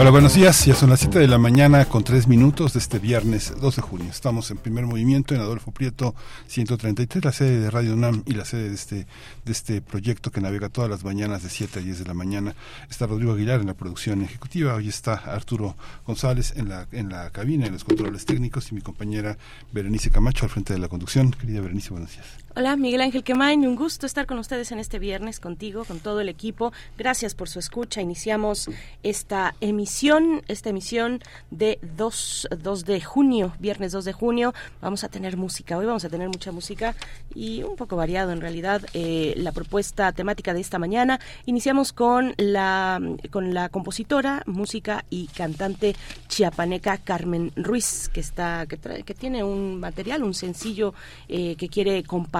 [0.00, 0.64] Hola, buenos días.
[0.64, 3.82] Ya son las 7 de la mañana con 3 minutos de este viernes 2 de
[3.82, 4.06] junio.
[4.08, 6.14] Estamos en primer movimiento en Adolfo Prieto
[6.46, 9.06] 133, la sede de Radio UNAM y la sede de este,
[9.44, 12.54] de este proyecto que navega todas las mañanas de 7 a 10 de la mañana.
[12.88, 14.76] Está Rodrigo Aguilar en la producción ejecutiva.
[14.76, 15.74] Hoy está Arturo
[16.06, 19.36] González en la, en la cabina, en los controles técnicos y mi compañera
[19.72, 21.32] Berenice Camacho al frente de la conducción.
[21.32, 22.47] Querida Berenice, buenos días.
[22.56, 26.20] Hola, Miguel Ángel Quemain, un gusto estar con ustedes en este viernes, contigo, con todo
[26.20, 26.72] el equipo.
[26.96, 28.00] Gracias por su escucha.
[28.00, 28.68] Iniciamos
[29.02, 34.54] esta emisión, esta emisión de 2, 2 de junio, viernes 2 de junio.
[34.80, 36.96] Vamos a tener música, hoy vamos a tener mucha música
[37.32, 41.20] y un poco variado en realidad eh, la propuesta temática de esta mañana.
[41.46, 45.94] Iniciamos con la, con la compositora, música y cantante
[46.28, 50.92] chiapaneca Carmen Ruiz, que, está, que, que tiene un material, un sencillo
[51.28, 52.37] eh, que quiere compartir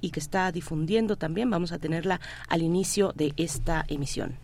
[0.00, 1.50] y que está difundiendo también.
[1.50, 4.36] Vamos a tenerla al inicio de esta emisión.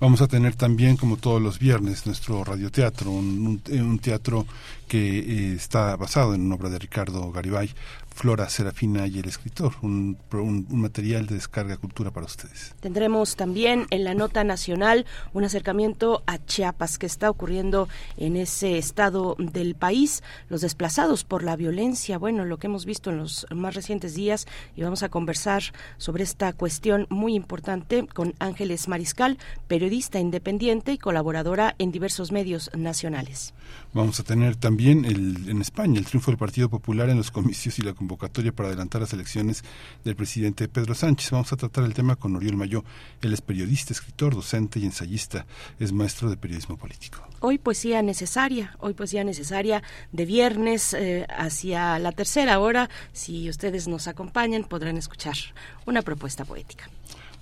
[0.00, 4.46] Vamos a tener también, como todos los viernes, nuestro radioteatro, un, teatro
[4.86, 7.70] que eh, está basado en una obra de Ricardo Garibay,
[8.18, 12.74] Flora Serafina y el escritor, un, un, material de descarga cultura para ustedes.
[12.80, 18.76] Tendremos también en la nota nacional un acercamiento a Chiapas que está ocurriendo en ese
[18.76, 23.46] estado del país, los desplazados por la violencia, bueno, lo que hemos visto en los
[23.54, 25.62] más recientes días y vamos a conversar
[25.96, 32.68] sobre esta cuestión muy importante con Ángeles Mariscal, periodista independiente y colaboradora en diversos medios
[32.76, 33.54] nacionales.
[33.92, 37.78] Vamos a tener también el, en España el triunfo del Partido Popular en los comicios
[37.78, 39.62] y la convocatoria para adelantar las elecciones
[40.02, 41.30] del presidente Pedro Sánchez.
[41.30, 42.82] Vamos a tratar el tema con Oriol Mayo.
[43.20, 45.44] Él es periodista, escritor, docente y ensayista.
[45.78, 47.18] Es maestro de periodismo político.
[47.40, 52.88] Hoy poesía necesaria, hoy poesía necesaria de viernes eh, hacia la tercera hora.
[53.12, 55.36] Si ustedes nos acompañan podrán escuchar
[55.84, 56.88] una propuesta poética.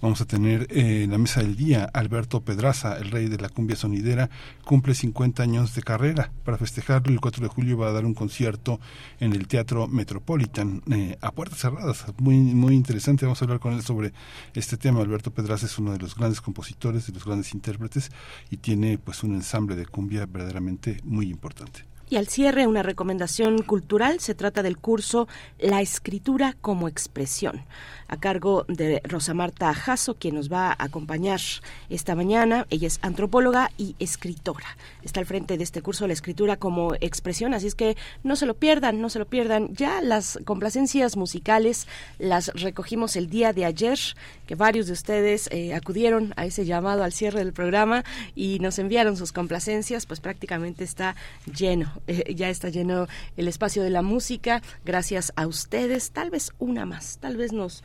[0.02, 3.48] Vamos a tener eh, en la mesa del día Alberto Pedraza, el rey de la
[3.48, 4.28] cumbia sonidera,
[4.62, 6.30] cumple 50 años de carrera.
[6.44, 8.78] Para festejarlo, el 4 de julio va a dar un concierto
[9.20, 12.04] en el Teatro Metropolitan eh, a puertas cerradas.
[12.18, 13.24] Muy, muy interesante.
[13.24, 14.12] Vamos a hablar con él sobre
[14.54, 15.00] este tema.
[15.00, 18.10] Alberto Pedraza es uno de los grandes compositores, de los grandes intérpretes
[18.50, 21.95] y tiene pues un ensamble de cumbia verdaderamente muy importante.
[22.08, 24.20] Y al cierre, una recomendación cultural.
[24.20, 25.26] Se trata del curso
[25.58, 27.64] La escritura como expresión
[28.08, 31.40] a cargo de Rosa Marta Jasso, quien nos va a acompañar
[31.90, 32.66] esta mañana.
[32.70, 34.76] Ella es antropóloga y escritora.
[35.02, 38.46] Está al frente de este curso la escritura como expresión, así es que no se
[38.46, 39.74] lo pierdan, no se lo pierdan.
[39.74, 41.86] Ya las complacencias musicales
[42.18, 43.98] las recogimos el día de ayer,
[44.46, 48.78] que varios de ustedes eh, acudieron a ese llamado al cierre del programa y nos
[48.78, 51.16] enviaron sus complacencias, pues prácticamente está
[51.52, 56.52] lleno, eh, ya está lleno el espacio de la música, gracias a ustedes, tal vez
[56.58, 57.82] una más, tal vez nos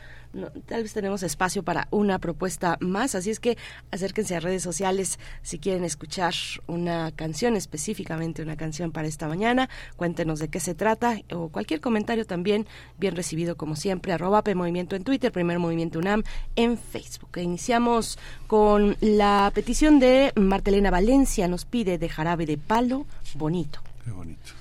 [0.65, 3.57] tal vez tenemos espacio para una propuesta más, así es que
[3.91, 6.33] acérquense a redes sociales si quieren escuchar
[6.67, 11.81] una canción, específicamente una canción para esta mañana, cuéntenos de qué se trata o cualquier
[11.81, 16.23] comentario también bien recibido como siempre, arroba Movimiento en Twitter, Primer Movimiento UNAM
[16.55, 17.37] en Facebook.
[17.37, 18.17] E iniciamos
[18.47, 23.05] con la petición de Martelena Valencia, nos pide de jarabe de palo
[23.35, 23.81] bonito.
[24.03, 24.60] Qué bonito.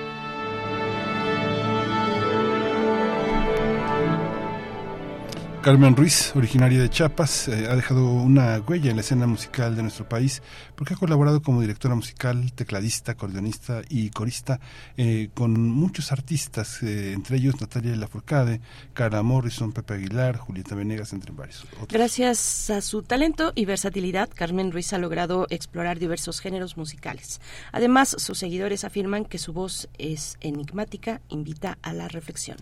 [5.61, 9.83] Carmen Ruiz, originaria de Chiapas, eh, ha dejado una huella en la escena musical de
[9.83, 10.41] nuestro país
[10.75, 14.59] porque ha colaborado como directora musical, tecladista, acordeonista y corista
[14.97, 18.59] eh, con muchos artistas, eh, entre ellos Natalia Lafourcade,
[18.95, 21.89] Cara Morrison, Pepe Aguilar, Julieta Venegas, entre varios otros.
[21.89, 27.39] Gracias a su talento y versatilidad, Carmen Ruiz ha logrado explorar diversos géneros musicales.
[27.71, 32.57] Además, sus seguidores afirman que su voz es enigmática, invita a la reflexión.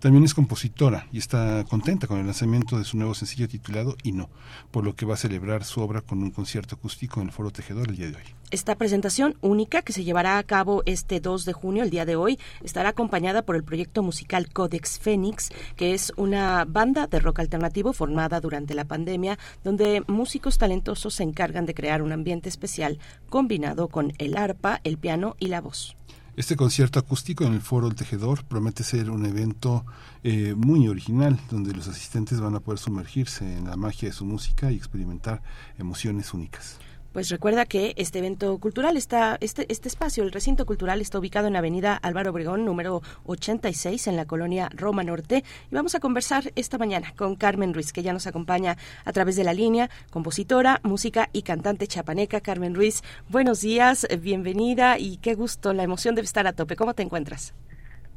[0.00, 4.12] También es compositora y está contenta con el lanzamiento de su nuevo sencillo titulado Y
[4.12, 4.30] no,
[4.70, 7.50] por lo que va a celebrar su obra con un concierto acústico en el Foro
[7.50, 8.22] Tejedor el día de hoy.
[8.50, 12.16] Esta presentación única que se llevará a cabo este 2 de junio, el día de
[12.16, 17.40] hoy, estará acompañada por el proyecto musical Codex Fénix, que es una banda de rock
[17.40, 22.98] alternativo formada durante la pandemia, donde músicos talentosos se encargan de crear un ambiente especial
[23.28, 25.94] combinado con el arpa, el piano y la voz.
[26.36, 29.84] Este concierto acústico en el Foro El Tejedor promete ser un evento
[30.22, 34.24] eh, muy original, donde los asistentes van a poder sumergirse en la magia de su
[34.24, 35.42] música y experimentar
[35.76, 36.78] emociones únicas.
[37.12, 41.48] Pues recuerda que este evento cultural está, este, este espacio, el recinto cultural, está ubicado
[41.48, 45.42] en Avenida Álvaro Obregón, número 86, en la colonia Roma Norte.
[45.72, 49.34] Y vamos a conversar esta mañana con Carmen Ruiz, que ya nos acompaña a través
[49.34, 52.40] de la línea, compositora, música y cantante chapaneca.
[52.40, 56.76] Carmen Ruiz, buenos días, bienvenida y qué gusto, la emoción debe estar a tope.
[56.76, 57.54] ¿Cómo te encuentras?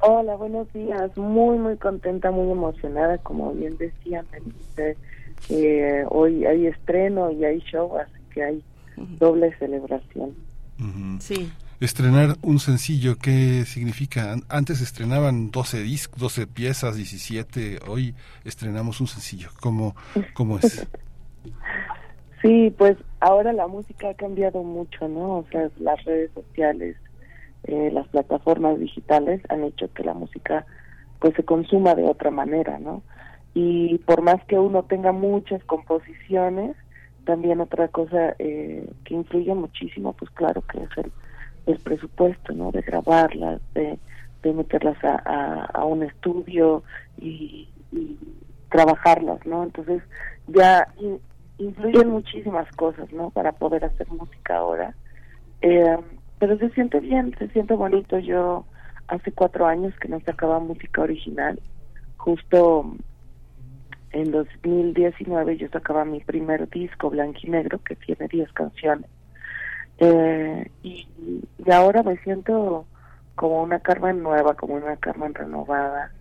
[0.01, 1.17] Hola, buenos días.
[1.17, 4.27] Muy, muy contenta, muy emocionada, como bien decían.
[5.49, 8.63] Eh, hoy hay estreno y hay show, así que hay
[8.95, 10.35] doble celebración.
[11.19, 11.51] Sí.
[11.79, 14.35] Estrenar un sencillo, ¿qué significa?
[14.47, 19.49] Antes estrenaban 12 discos, 12 piezas, 17, hoy estrenamos un sencillo.
[19.59, 19.95] ¿Cómo,
[20.33, 20.87] cómo es?
[22.41, 25.39] sí, pues ahora la música ha cambiado mucho, ¿no?
[25.39, 26.95] O sea, las redes sociales,
[27.65, 30.65] eh, las plataformas digitales han hecho que la música
[31.19, 33.01] pues se consuma de otra manera, ¿no?
[33.53, 36.75] Y por más que uno tenga muchas composiciones,
[37.25, 41.11] también otra cosa eh, que influye muchísimo, pues claro que es el,
[41.65, 42.71] el presupuesto, ¿no?
[42.71, 43.97] De grabarlas, de,
[44.41, 46.83] de meterlas a, a, un estudio
[47.19, 47.69] y,
[48.69, 49.63] trabajarlas, ¿no?
[49.63, 50.01] Entonces
[50.47, 50.87] ya
[51.59, 53.29] influyen muchísimas cosas, ¿no?
[53.29, 54.95] Para poder hacer música ahora.
[55.61, 55.97] Eh,
[56.39, 58.17] pero se siente bien, se siente bonito.
[58.17, 58.65] Yo
[59.07, 61.59] hace cuatro años que no sacaba música original,
[62.17, 62.95] justo
[64.13, 69.09] en 2019 yo sacaba mi primer disco blanco y negro que tiene 10 canciones.
[69.97, 71.07] Eh, y,
[71.71, 72.85] ahora me siento
[73.35, 76.11] como una Carmen nueva, como una Carmen renovada,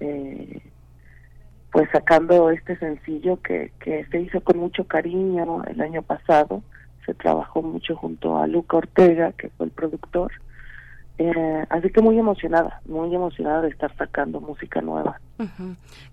[0.00, 0.62] eh,
[1.70, 6.62] pues sacando este sencillo que, que se hizo con mucho cariño el año pasado,
[7.04, 10.32] se trabajó mucho junto a Luca Ortega, que fue el productor,
[11.16, 15.20] eh, así que muy emocionada, muy emocionada de estar sacando música nueva.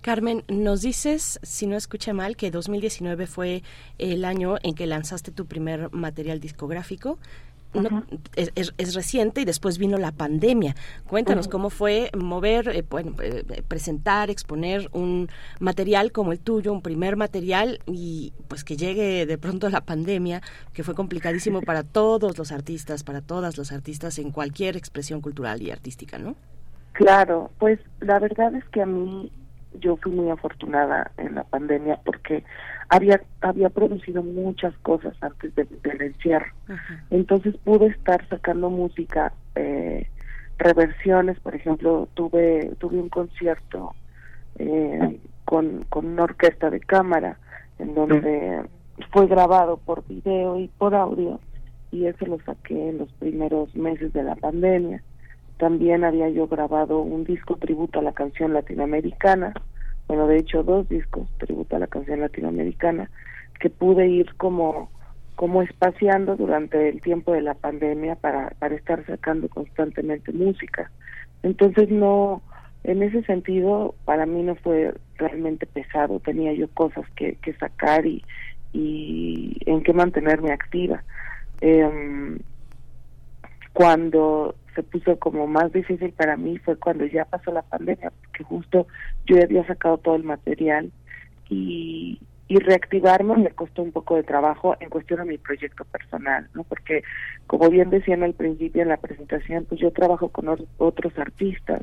[0.01, 3.63] Carmen, nos dices, si no escuché mal, que 2019 fue
[3.97, 7.17] el año en que lanzaste tu primer material discográfico
[8.35, 10.75] es, reciente y después vino la pandemia.
[11.07, 12.83] Cuéntanos cómo fue mover, eh,
[13.21, 19.25] eh, presentar, exponer un material como el tuyo, un primer material y pues que llegue
[19.25, 20.41] de pronto la pandemia,
[20.73, 25.61] que fue complicadísimo para todos los artistas, para todas los artistas en cualquier expresión cultural
[25.61, 26.35] y artística, ¿no?
[26.93, 29.31] Claro, pues la verdad es que a mí
[29.79, 32.43] yo fui muy afortunada en la pandemia porque
[32.91, 36.51] había había producido muchas cosas antes del encierro.
[37.09, 40.07] Entonces pude estar sacando música eh,
[40.57, 41.39] reversiones.
[41.39, 43.95] Por ejemplo tuve tuve un concierto
[44.59, 47.37] eh, con con una orquesta de cámara
[47.79, 48.61] en donde
[49.11, 51.39] fue grabado por video y por audio
[51.91, 55.01] y eso lo saqué en los primeros meses de la pandemia.
[55.57, 59.53] También había yo grabado un disco tributo a la canción latinoamericana,
[60.07, 63.09] bueno, de hecho dos discos tributo a la canción latinoamericana,
[63.59, 64.89] que pude ir como
[65.35, 70.91] como espaciando durante el tiempo de la pandemia para, para estar sacando constantemente música.
[71.41, 72.43] Entonces no,
[72.83, 78.05] en ese sentido, para mí no fue realmente pesado, tenía yo cosas que, que sacar
[78.05, 78.23] y,
[78.71, 81.03] y en qué mantenerme activa.
[81.61, 82.37] Eh,
[83.73, 88.43] cuando se puso como más difícil para mí fue cuando ya pasó la pandemia, porque
[88.43, 88.87] justo
[89.25, 90.91] yo ya había sacado todo el material
[91.49, 96.49] y, y reactivarme me costó un poco de trabajo en cuestión de mi proyecto personal,
[96.53, 96.63] ¿no?
[96.63, 97.03] Porque
[97.47, 100.47] como bien decían al principio en la presentación, pues yo trabajo con
[100.77, 101.81] otros artistas,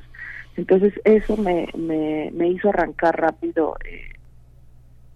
[0.56, 4.10] entonces eso me, me, me hizo arrancar rápido eh,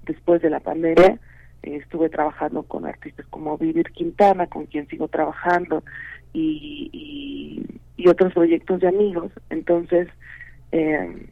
[0.07, 1.19] después de la pandemia.
[1.63, 5.83] estuve trabajando con artistas como Vivir Quintana, con quien sigo trabajando,
[6.33, 6.91] y,
[7.97, 9.31] y, otros proyectos de amigos.
[9.49, 10.09] Entonces,
[10.73, 11.29] eh,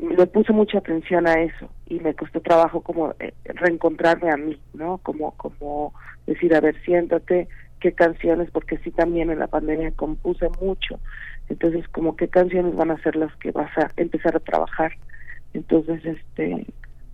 [0.00, 4.60] le puse mucha atención a eso y me costó trabajo como eh, reencontrarme a mí,
[4.72, 4.98] ¿no?
[4.98, 5.94] Como, como
[6.26, 10.98] decir, a ver, siéntate, qué canciones, porque sí también en la pandemia compuse mucho.
[11.48, 14.92] Entonces, como qué canciones van a ser las que vas a empezar a trabajar.
[15.52, 16.66] Entonces, este,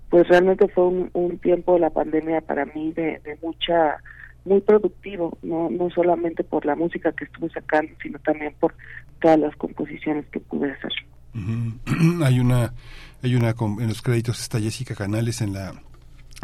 [0.08, 3.98] pues realmente fue un, tiempo de la pandemia para mí de mucha
[4.44, 8.74] muy productivo, no, no solamente por la música que estuve sacando, sino también por
[9.20, 10.92] todas las composiciones que pude hacer.
[12.24, 12.72] hay una,
[13.22, 15.72] hay una, en los créditos está Jessica Canales en la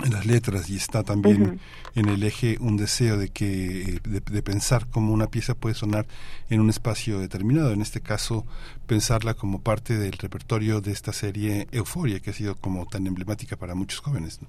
[0.04, 1.58] en las letras y está también
[1.94, 6.06] en el eje un deseo de que de, pensar cómo una pieza puede sonar
[6.50, 7.72] en un espacio determinado.
[7.72, 8.44] En este caso
[8.86, 13.56] pensarla como parte del repertorio de esta serie Euforia que ha sido como tan emblemática
[13.56, 14.40] para muchos jóvenes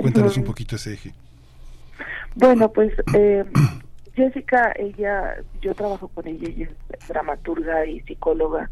[0.00, 1.14] cuéntanos un poquito ese eje
[2.34, 3.44] bueno, pues eh,
[4.14, 6.68] Jessica, ella, yo trabajo con ella, ella
[6.98, 8.68] es dramaturga y psicóloga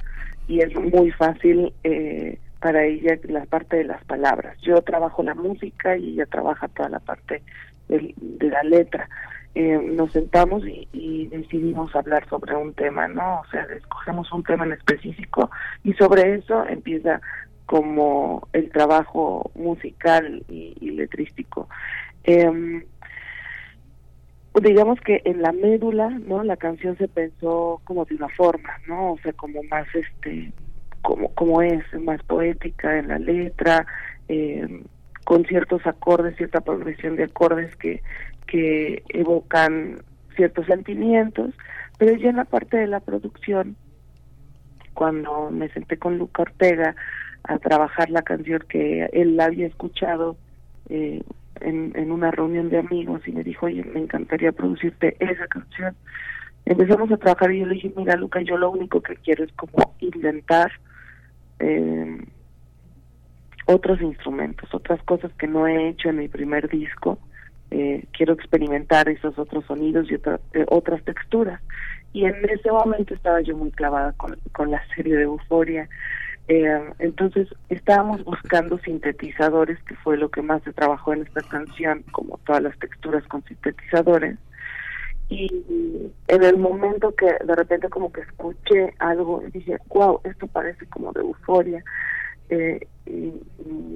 [0.48, 4.56] y es muy fácil eh, para ella la parte de las palabras.
[4.62, 7.42] Yo trabajo la música y ella trabaja toda la parte
[7.88, 9.08] de, la letra.
[9.54, 13.40] Eh, nos sentamos y, decidimos hablar sobre un tema, ¿no?
[13.40, 15.50] O sea, escogemos un tema en específico
[15.84, 17.20] y sobre eso empieza
[17.66, 21.68] como el trabajo musical y, letrístico.
[22.24, 22.84] Eh,
[24.62, 26.42] digamos que en la médula, ¿no?
[26.42, 29.12] La canción se pensó como de una forma, ¿no?
[29.12, 30.52] O sea, como más, este,
[31.02, 33.86] como, como es, más poética en la letra,
[34.28, 34.82] eh,
[35.24, 38.02] con ciertos acordes, cierta progresión de acordes que,
[38.46, 39.98] que evocan
[40.36, 41.52] ciertos sentimientos,
[41.98, 43.76] pero ya en la parte de la producción,
[44.94, 46.94] cuando me senté con Luca Ortega
[47.44, 50.36] a trabajar la canción que él había escuchado
[50.88, 51.22] eh,
[51.60, 55.94] en, en una reunión de amigos y me dijo, oye, me encantaría producirte esa canción.
[56.64, 59.52] Empezamos a trabajar y yo le dije, mira, Luca, yo lo único que quiero es
[59.52, 60.72] como inventar
[61.60, 62.18] eh,
[63.66, 67.18] otros instrumentos, otras cosas que no he hecho en mi primer disco.
[67.70, 71.60] Eh, quiero experimentar esos otros sonidos y eh, otras texturas.
[72.12, 75.88] Y en ese momento estaba yo muy clavada con, con la serie de Euforia.
[76.48, 82.04] Eh, entonces estábamos buscando sintetizadores, que fue lo que más se trabajó en esta canción,
[82.12, 84.38] como todas las texturas con sintetizadores.
[85.28, 85.64] Y
[86.28, 91.12] en el momento que de repente como que escuché algo, dije, wow, esto parece como
[91.12, 91.82] de euforia.
[92.48, 93.32] Eh, y,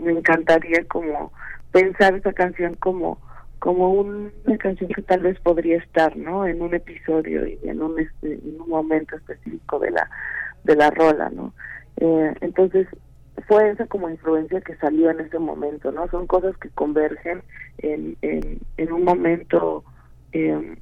[0.02, 1.32] me encantaría como
[1.70, 3.18] pensar esa canción como
[3.60, 8.00] como una canción que tal vez podría estar no en un episodio y en un
[8.00, 10.10] este, en un momento específico de la
[10.64, 11.52] de la rola no
[12.00, 12.88] eh, entonces
[13.46, 17.42] fue esa como influencia que salió en ese momento no son cosas que convergen
[17.78, 19.84] en en, en un momento
[20.32, 20.76] eh,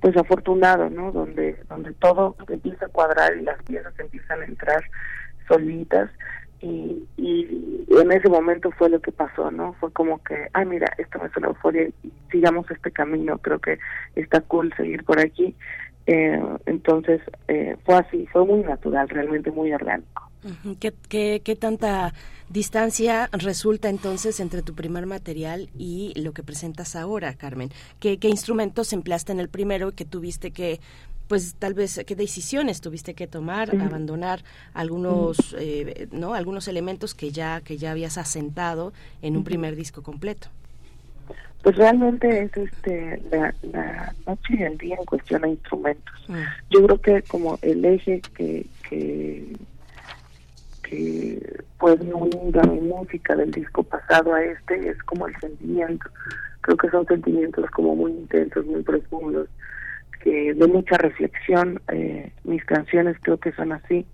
[0.00, 4.82] pues afortunado no donde donde todo empieza a cuadrar y las piezas empiezan a entrar
[5.48, 6.10] solitas
[6.62, 9.74] y, y en ese momento fue lo que pasó, ¿no?
[9.74, 11.88] Fue como que, ah, mira, esto me suena euforia
[12.30, 13.78] sigamos este camino, creo que
[14.14, 15.54] está cool seguir por aquí.
[16.06, 20.31] Eh, entonces eh, fue así, fue muy natural, realmente muy orgánico.
[20.80, 22.14] ¿Qué, qué, qué tanta
[22.48, 27.70] distancia resulta entonces entre tu primer material y lo que presentas ahora, Carmen?
[28.00, 30.80] ¿Qué, qué instrumentos empleaste en el primero y que tuviste que
[31.28, 34.42] pues tal vez qué decisiones tuviste que tomar, abandonar
[34.74, 40.02] algunos, eh, no, algunos elementos que ya que ya habías asentado en un primer disco
[40.02, 40.48] completo.
[41.62, 46.14] Pues realmente es este la, la noche y el día en cuestión de instrumentos.
[46.68, 49.21] Yo creo que como el eje que que,
[50.92, 56.10] que puede unir a mi música del disco pasado a este es como el sentimiento.
[56.60, 59.48] Creo que son sentimientos como muy intensos, muy profundos
[60.22, 61.80] que de mucha reflexión.
[61.88, 64.06] Eh, mis canciones creo que son así.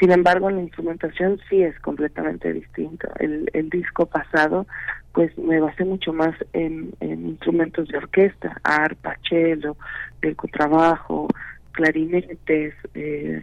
[0.00, 3.08] Sin embargo, la instrumentación sí es completamente distinto.
[3.18, 4.66] El, el disco pasado,
[5.12, 9.76] pues me basé mucho más en, instrumentos de orquesta, arpa, cello,
[10.22, 11.28] el contrabajo,
[11.72, 13.42] clarinetes, eh,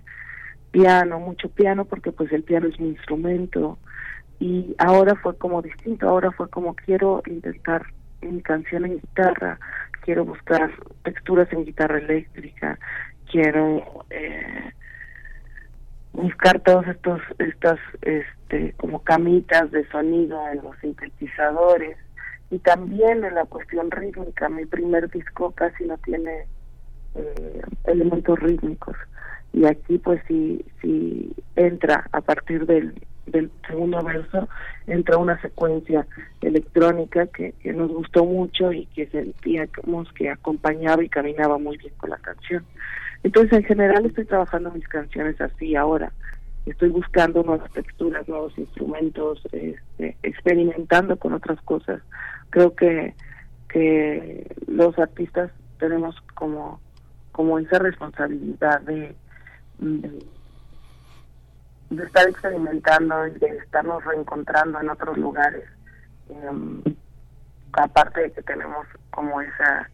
[0.76, 3.78] piano, mucho piano, porque pues el piano es mi instrumento.
[4.40, 7.86] Y ahora fue como distinto, ahora fue como quiero intentar
[8.22, 9.58] mi canción en guitarra,
[10.02, 10.70] quiero buscar
[11.04, 12.78] texturas en guitarra eléctrica,
[13.32, 14.74] quiero eh,
[16.12, 21.98] buscar todos estos estas este como camitas de sonido en los sintetizadores
[22.50, 26.48] y también en la cuestión rítmica mi primer disco casi no tiene
[27.16, 28.96] eh, elementos rítmicos
[29.56, 32.94] y aquí pues sí sí entra a partir del
[33.26, 34.48] del segundo verso
[34.86, 36.06] entra una secuencia
[36.42, 41.94] electrónica que, que nos gustó mucho y que sentíamos que acompañaba y caminaba muy bien
[41.98, 42.64] con la canción.
[43.24, 46.12] Entonces, en general, estoy trabajando mis canciones así ahora.
[46.68, 52.02] Estoy buscando nuevas texturas, nuevos instrumentos, este, experimentando con otras cosas.
[52.52, 53.16] Creo que,
[53.70, 56.80] que los artistas tenemos como,
[57.32, 59.16] como esa responsabilidad de
[59.80, 65.64] de estar experimentando y de estarnos reencontrando en otros lugares.
[66.30, 66.82] Em,
[67.74, 69.90] aparte de que tenemos como esa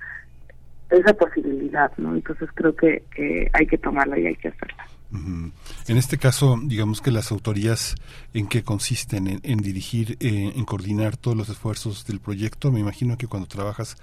[0.90, 2.14] esa posibilidad, ¿no?
[2.14, 4.86] Entonces creo que, que hay que tomarla y hay que hacerla.
[5.14, 7.96] En este caso, digamos que las autorías
[8.34, 12.72] en qué consisten, en, dirigir, eh, en coordinar todos los esfuerzos del proyecto.
[12.72, 13.98] Me imagino que cuando trabajas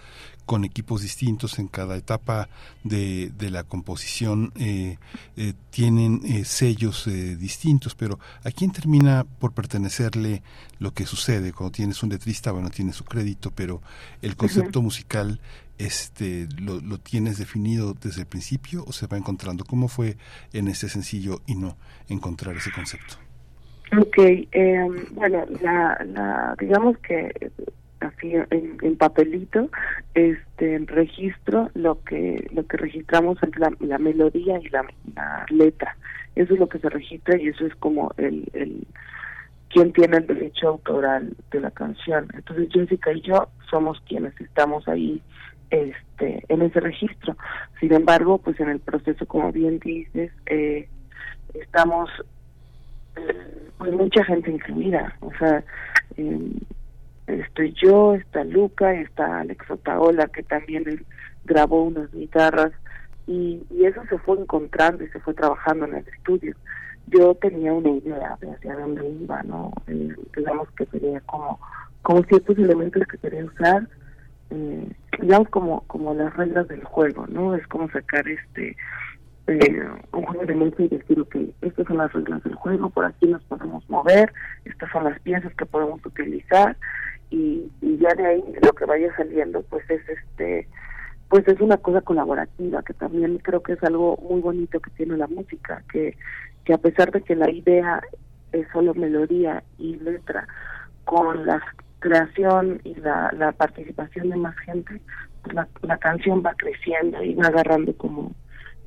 [0.44, 2.50] con equipos distintos en cada etapa
[2.84, 4.98] de, de la composición eh,
[5.36, 10.42] eh, tienen sellos distintos, pero ¿a quién termina por pertenecerle
[10.78, 11.52] lo que sucede?
[11.52, 13.80] Cuando tienes un letrista, bueno, tiene su crédito, pero
[14.20, 15.40] el concepto musical
[15.78, 19.64] este lo, lo, tienes definido desde el principio o se va encontrando?
[19.64, 20.16] ¿Cómo fue
[20.52, 21.76] en este sencillo y no
[22.08, 23.14] encontrar ese concepto?
[23.96, 27.32] Ok, eh, bueno, la, la, digamos que
[28.00, 29.70] así en, papelito,
[30.14, 35.46] este en registro lo que lo que registramos es la, la melodía y la, la,
[35.50, 35.96] letra.
[36.36, 38.86] Eso es lo que se registra y eso es como el, el
[39.70, 42.28] quien tiene el derecho autoral de la canción.
[42.34, 45.22] Entonces Jessica y yo somos quienes estamos ahí
[45.70, 47.36] este en ese registro.
[47.80, 50.88] Sin embargo, pues en el proceso, como bien dices, eh,
[51.54, 52.10] estamos
[53.16, 55.64] eh, pues mucha gente incluida, o sea,
[56.16, 56.52] eh,
[57.26, 61.04] estoy yo, está Luca, está Alex Otaola, que también
[61.44, 62.72] grabó unas guitarras,
[63.26, 66.56] y, y eso se fue encontrando y se fue trabajando en el estudio.
[67.06, 69.72] Yo tenía una idea de hacia dónde iba, ¿no?
[69.86, 71.58] Eh, digamos que tenía como,
[72.02, 73.86] como ciertos elementos que quería usar,
[74.50, 78.76] eh, digamos como como las reglas del juego no es como sacar este
[79.48, 79.82] eh,
[80.12, 83.26] un juego de mesa y decir, ok, estas son las reglas del juego, por aquí
[83.26, 84.30] nos podemos mover,
[84.66, 86.76] estas son las piezas que podemos utilizar
[87.30, 90.68] y, y ya de ahí lo que vaya saliendo pues es este
[91.30, 95.16] pues es una cosa colaborativa que también creo que es algo muy bonito que tiene
[95.16, 96.16] la música que
[96.64, 98.02] que a pesar de que la idea
[98.52, 100.46] es solo melodía y letra
[101.04, 101.62] con la
[102.00, 105.00] creación y la, la participación de más gente
[105.52, 108.32] la, la canción va creciendo y va agarrando como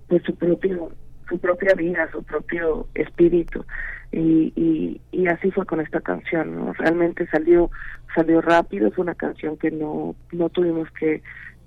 [0.07, 0.91] pues su propio
[1.29, 3.65] su propia vida su propio espíritu.
[4.13, 7.71] Y, y, y así fue con esta canción realmente salió
[8.13, 11.21] salió rápido fue una canción que no no tuvimos que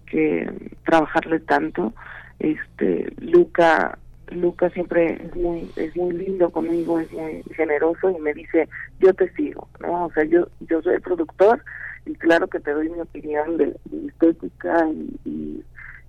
[0.06, 0.50] que
[0.84, 1.94] trabajarle tanto.
[2.38, 3.98] Este Luca
[4.30, 8.68] Luca siempre es muy es muy lindo conmigo es muy generoso y me dice
[9.00, 11.62] yo te sigo no o sea yo yo soy el productor
[12.06, 13.76] y claro que te doy mi opinión de,
[14.08, 15.64] estética y,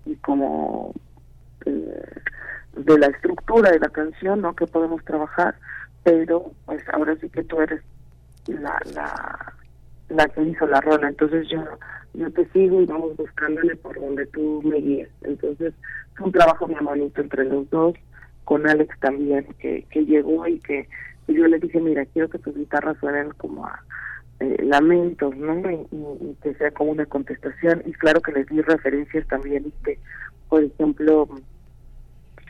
[0.06, 0.94] y, como
[1.66, 2.04] eh,
[2.76, 5.56] de la estructura de la canción no que podemos trabajar
[6.04, 7.82] pero pues ahora sí que tú eres
[8.48, 9.54] la la
[10.10, 11.64] la que hizo la rola entonces yo
[12.18, 15.10] yo te sigo y vamos buscándole por donde tú me guíes.
[15.22, 15.74] Entonces
[16.16, 17.96] fue un trabajo muy bonito entre los dos
[18.46, 20.88] con Alex también que que llegó y que
[21.28, 23.80] yo le dije mira quiero que tus guitarras suenen como a
[24.40, 29.28] eh, lamentos no y, que sea como una contestación y claro que les di referencias
[29.28, 30.00] también y que
[30.50, 31.28] por ejemplo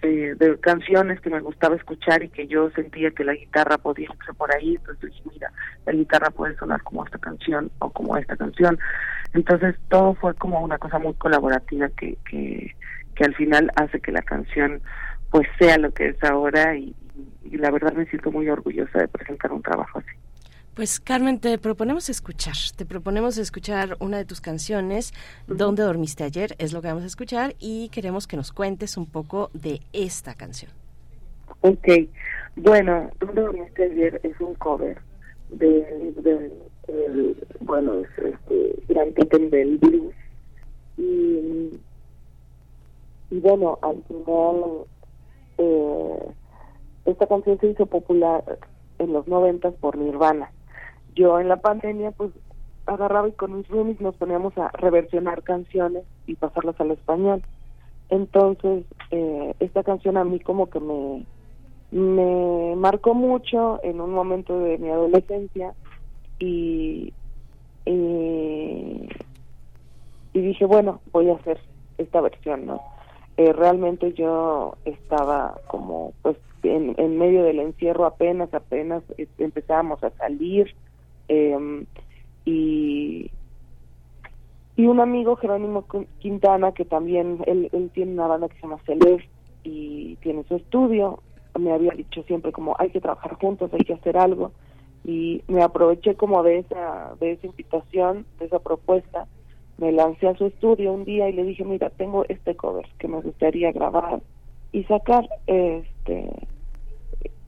[0.01, 4.05] eh, de canciones que me gustaba escuchar y que yo sentía que la guitarra podía
[4.05, 5.51] irse por ahí, entonces dije, mira,
[5.85, 8.77] la guitarra puede sonar como esta canción o como esta canción.
[9.33, 12.75] Entonces todo fue como una cosa muy colaborativa que, que,
[13.15, 14.81] que al final hace que la canción
[15.31, 16.95] pues sea lo que es ahora y,
[17.43, 20.11] y la verdad me siento muy orgullosa de presentar un trabajo así.
[20.75, 25.13] Pues Carmen, te proponemos escuchar, te proponemos escuchar una de tus canciones,
[25.47, 26.53] ¿Dónde dormiste ayer?
[26.57, 30.33] Es lo que vamos a escuchar y queremos que nos cuentes un poco de esta
[30.33, 30.71] canción.
[31.61, 31.87] Ok,
[32.57, 34.19] bueno, ¿Dónde dormiste ayer?
[34.23, 34.97] Es un cover
[35.49, 36.51] de, de,
[36.89, 40.13] de bueno, es este, Gran Totem del Blues
[40.97, 41.79] y,
[43.31, 44.85] y bueno, al final
[45.57, 46.29] eh,
[47.05, 48.43] esta canción se hizo popular
[48.99, 50.51] en los noventas por Nirvana
[51.15, 52.31] yo en la pandemia pues
[52.85, 57.41] agarraba y con mis roomies nos poníamos a reversionar canciones y pasarlas al español.
[58.09, 61.25] Entonces, eh, esta canción a mí como que me,
[61.91, 65.73] me marcó mucho en un momento de mi adolescencia
[66.37, 67.11] y,
[67.85, 69.09] y,
[70.33, 71.59] y dije, bueno, voy a hacer
[71.97, 72.81] esta versión, ¿no?
[73.37, 80.03] Eh, realmente yo estaba como pues en, en medio del encierro apenas, apenas eh, empezábamos
[80.03, 80.73] a salir,
[81.27, 81.85] eh,
[82.45, 83.31] y
[84.77, 85.85] y un amigo Jerónimo
[86.19, 89.29] Quintana que también él, él tiene una banda que se llama Celeste
[89.63, 91.19] y tiene su estudio
[91.57, 94.51] me había dicho siempre como hay que trabajar juntos hay que hacer algo
[95.05, 99.27] y me aproveché como de esa de esa invitación de esa propuesta
[99.77, 103.07] me lancé a su estudio un día y le dije mira tengo este cover que
[103.07, 104.21] me gustaría grabar
[104.71, 106.29] y sacar este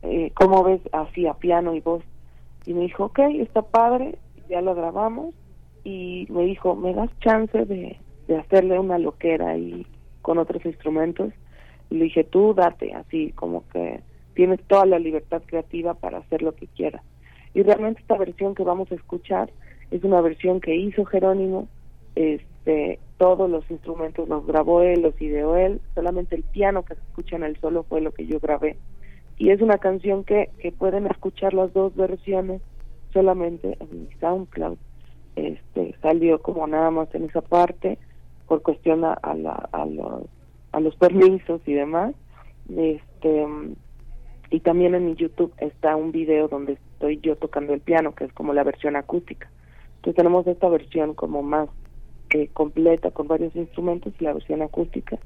[0.03, 2.03] eh, como ves así a piano y voz
[2.67, 4.17] y me dijo, ok, está padre,
[4.49, 5.33] ya lo grabamos.
[5.85, 9.87] Y me dijo, ¿me das chance de, de hacerle una loquera ahí
[10.21, 11.31] con otros instrumentos?
[11.89, 14.01] Y le dije, tú date, así como que
[14.33, 17.01] tienes toda la libertad creativa para hacer lo que quieras.
[17.53, 19.49] Y realmente esta versión que vamos a escuchar
[19.89, 21.69] es una versión que hizo Jerónimo,
[22.17, 27.01] este, todos los instrumentos los grabó él, los ideó él, solamente el piano que se
[27.01, 28.77] escucha en el solo fue lo que yo grabé
[29.38, 32.62] y es una canción que, que pueden escuchar las dos versiones
[33.13, 34.77] solamente en mi SoundCloud.
[35.36, 37.99] Este, salió como nada más en esa parte
[38.47, 39.86] por cuestión a, la, a,
[40.80, 42.15] los, permisos y demás.
[42.75, 43.45] Este,
[44.49, 48.23] y también en mi YouTube está un video donde estoy yo tocando el piano, que
[48.23, 49.51] es como la versión acústica.
[49.97, 51.69] Entonces tenemos esta versión como más
[52.31, 55.17] eh, completa con varios instrumentos y la versión acústica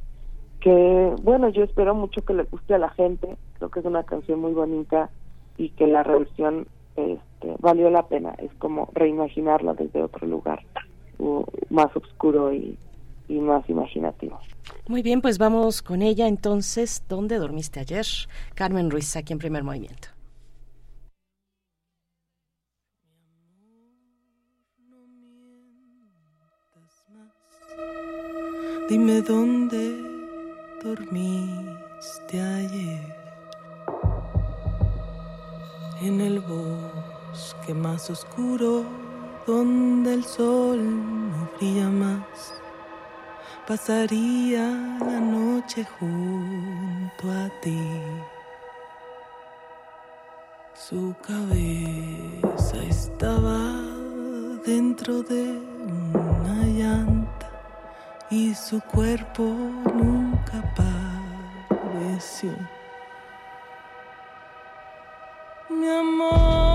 [0.61, 4.03] que bueno, yo espero mucho que le guste a la gente, creo que es una
[4.03, 5.09] canción muy bonita
[5.57, 10.63] y que la reversión este, valió la pena, es como reimaginarla desde otro lugar,
[11.69, 12.77] más oscuro y,
[13.27, 14.39] y más imaginativo.
[14.87, 18.05] Muy bien, pues vamos con ella entonces, ¿dónde dormiste ayer?
[18.53, 20.09] Carmen Ruiz, aquí en primer movimiento.
[28.91, 30.03] Dime dónde
[30.83, 32.99] dormiste ayer
[36.01, 38.83] en el bosque más oscuro
[39.47, 40.79] donde el sol
[41.31, 42.53] no brilla más.
[43.65, 44.65] pasaría
[44.99, 47.79] la noche junto a ti.
[50.73, 53.57] Su cabeza estaba
[54.65, 55.61] dentro de
[56.13, 57.20] una llanta
[58.31, 60.63] y su cuerpo nunca
[61.69, 62.53] padeció.
[65.69, 66.70] Mi amor,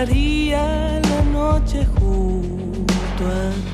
[0.00, 3.69] Pasaría la noche junto a ti.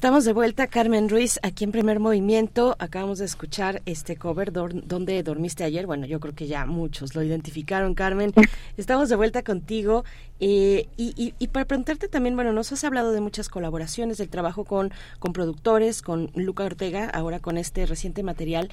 [0.00, 2.74] Estamos de vuelta, Carmen Ruiz, aquí en Primer Movimiento.
[2.78, 5.84] Acabamos de escuchar este cover, ¿Dónde dormiste ayer?
[5.84, 8.32] Bueno, yo creo que ya muchos lo identificaron, Carmen.
[8.78, 10.04] Estamos de vuelta contigo.
[10.42, 14.30] eh, y, y- y para preguntarte también, bueno, nos has hablado de muchas colaboraciones, del
[14.30, 18.70] trabajo con, con productores, con Luca Ortega, ahora con este reciente material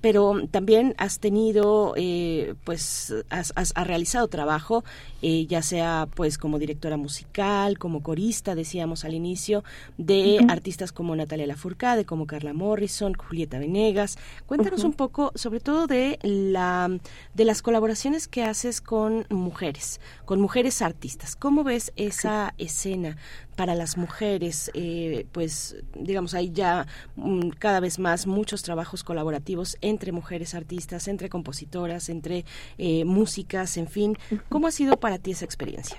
[0.00, 4.84] pero también has tenido, eh, pues, has, has- has realizado trabajo,
[5.22, 9.64] eh, ya sea, pues, como directora musical, como corista, decíamos al inicio,
[9.96, 14.18] de artistas como Natalia Lafourcade, como Carla Morrison, Julieta Venegas.
[14.46, 16.88] Cuéntanos un poco, sobre todo de la,
[17.34, 21.34] de las colaboraciones que haces con mujeres, con mujeres artistas.
[21.36, 23.16] ¿Cómo ves esa escena?
[23.58, 29.76] Para las mujeres, eh, pues digamos, hay ya mm, cada vez más muchos trabajos colaborativos
[29.80, 32.44] entre mujeres artistas, entre compositoras, entre
[32.78, 34.16] eh, músicas, en fin.
[34.48, 35.98] ¿Cómo ha sido para ti esa experiencia?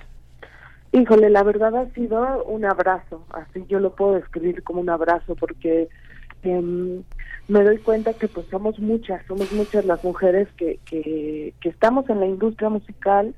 [0.94, 5.36] Híjole, la verdad ha sido un abrazo, así yo lo puedo describir como un abrazo
[5.36, 5.90] porque
[6.44, 7.04] em,
[7.50, 12.10] me doy cuenta que pues somos muchas, somos muchas las mujeres que, que, que estamos
[12.10, 13.36] en la industria musical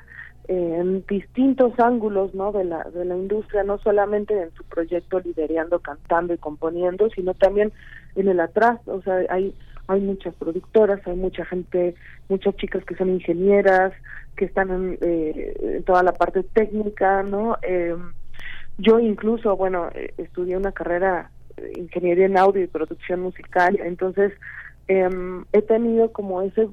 [0.47, 5.79] en distintos ángulos no de la de la industria no solamente en su proyecto liderando
[5.79, 7.71] cantando y componiendo sino también
[8.15, 8.79] en el atrás.
[8.87, 9.53] O sea hay
[9.87, 11.95] hay muchas productoras hay mucha gente
[12.29, 13.93] muchas chicas que son ingenieras
[14.35, 17.95] que están en, eh, en toda la parte técnica no eh,
[18.77, 24.33] yo incluso bueno eh, estudié una carrera eh, ingeniería en audio y producción musical entonces
[24.87, 26.67] em, he tenido como ese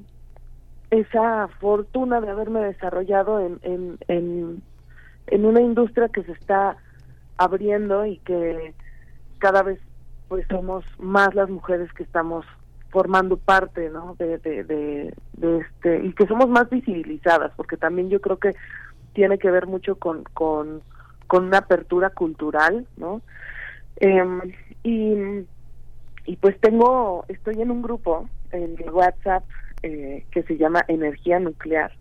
[0.91, 4.63] esa fortuna de haberme desarrollado en, en, en,
[5.27, 6.77] en una industria que se está
[7.37, 8.73] abriendo y que
[9.37, 9.79] cada vez
[10.27, 12.45] pues somos más las mujeres que estamos
[12.89, 18.37] formando parte no de, de, este y que somos más visibilizadas porque también yo creo
[18.37, 18.55] que
[19.13, 20.81] tiene que ver mucho con con,
[21.27, 23.21] con una apertura cultural no
[23.99, 24.39] Em,
[24.83, 25.45] y
[26.25, 29.43] y pues tengo estoy en un grupo en WhatsApp
[29.83, 31.91] eh, que se llama Energía Nuclear,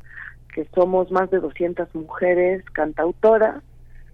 [0.53, 3.63] que somos más de 200 mujeres cantautoras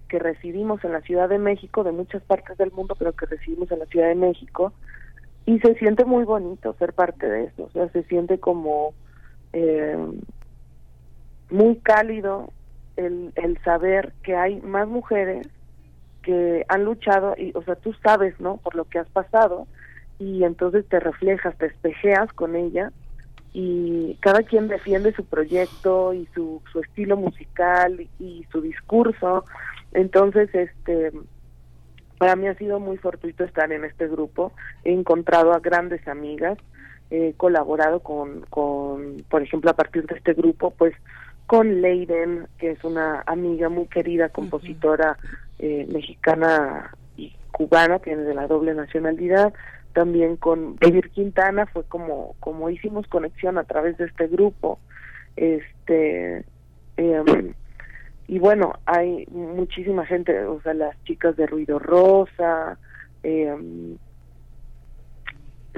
[0.07, 3.71] que residimos en la Ciudad de México, de muchas partes del mundo, pero que residimos
[3.71, 4.73] en la Ciudad de México,
[5.45, 8.93] y se siente muy bonito ser parte de eso, o sea, se siente como
[9.53, 9.97] eh,
[11.49, 12.51] muy cálido
[12.97, 15.47] el, el saber que hay más mujeres
[16.21, 19.67] que han luchado, y, o sea, tú sabes, ¿no?, por lo que has pasado,
[20.19, 22.91] y entonces te reflejas, te espejeas con ella
[23.57, 29.45] y cada quien defiende su proyecto y su, su estilo musical y, su discurso.
[29.93, 31.13] Entonces, este
[32.17, 34.51] para mí ha sido muy fortuito estar en este grupo.
[34.83, 36.57] He encontrado a grandes amigas,
[37.09, 40.93] he colaborado con, con, por ejemplo, a partir de este grupo, pues
[41.47, 45.17] con Leiden, que es una amiga muy querida, compositora
[45.59, 49.53] eh, mexicana y cubana, tiene de la doble nacionalidad,
[49.95, 54.77] también con David Quintana fue como como hicimos conexión a través de este grupo
[55.35, 56.43] este
[56.97, 57.53] eh,
[58.27, 62.77] y bueno hay muchísima gente o sea las chicas de ruido rosa
[63.23, 63.95] eh,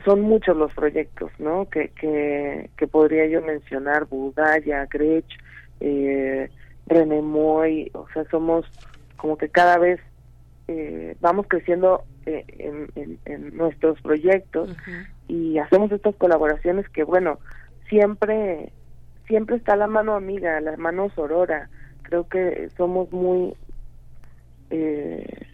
[0.06, 1.70] son muchos los proyectos, ¿no?
[1.70, 5.26] Que, que, que podría yo mencionar, Budaya, Grech,
[5.80, 6.50] eh,
[6.86, 8.66] René Moy, o sea, somos
[9.18, 10.00] como que cada vez
[10.68, 14.76] eh, vamos creciendo eh, en, en, nuestros proyectos
[15.28, 17.40] y hacemos estas colaboraciones que, bueno,
[17.90, 18.72] siempre
[19.28, 21.70] siempre está la mano amiga, la mano sorora.
[22.04, 23.54] Creo que somos muy,
[24.70, 25.46] eh,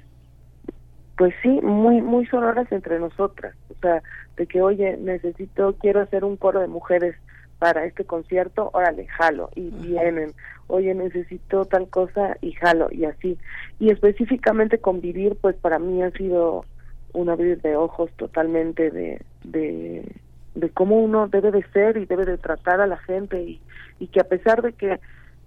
[1.18, 3.56] pues sí, muy muy sororas entre nosotras.
[3.70, 4.02] O sea,
[4.38, 7.16] de que, oye, necesito, quiero hacer un coro de mujeres
[7.64, 10.34] para este concierto, órale, jalo, y vienen,
[10.68, 13.38] oye, necesito tal cosa, y jalo, y así.
[13.80, 16.66] Y específicamente convivir, pues para mí ha sido
[17.14, 20.12] un abrir de ojos totalmente de, de,
[20.56, 23.62] de cómo uno debe de ser y debe de tratar a la gente, y,
[23.98, 25.00] y que a pesar de que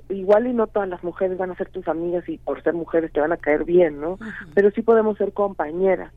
[0.08, 3.12] igual y no todas las mujeres van a ser tus amigas y por ser mujeres
[3.12, 4.18] te van a caer bien, ¿no?
[4.54, 6.14] Pero sí podemos ser compañeras.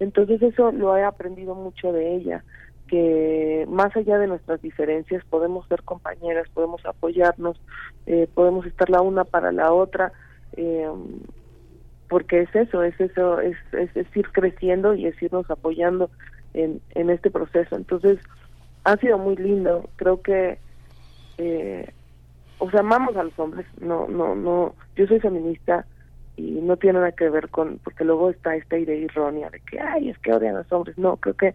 [0.00, 2.42] Entonces eso lo he aprendido mucho de ella
[2.88, 7.60] que más allá de nuestras diferencias podemos ser compañeras, podemos apoyarnos,
[8.06, 10.12] eh, podemos estar la una para la otra,
[10.56, 10.88] eh,
[12.08, 16.10] porque es eso, es eso, es, es, ir creciendo y es irnos apoyando
[16.52, 17.76] en, en este proceso.
[17.76, 18.18] Entonces,
[18.84, 20.58] ha sido muy lindo, creo que,
[21.38, 21.90] eh,
[22.58, 25.86] o sea, amamos a los hombres, no, no, no, yo soy feminista,
[26.36, 29.78] y no tiene nada que ver con, porque luego está esta idea errónea de que,
[29.78, 30.98] ay, es que odian a los hombres.
[30.98, 31.54] No, creo que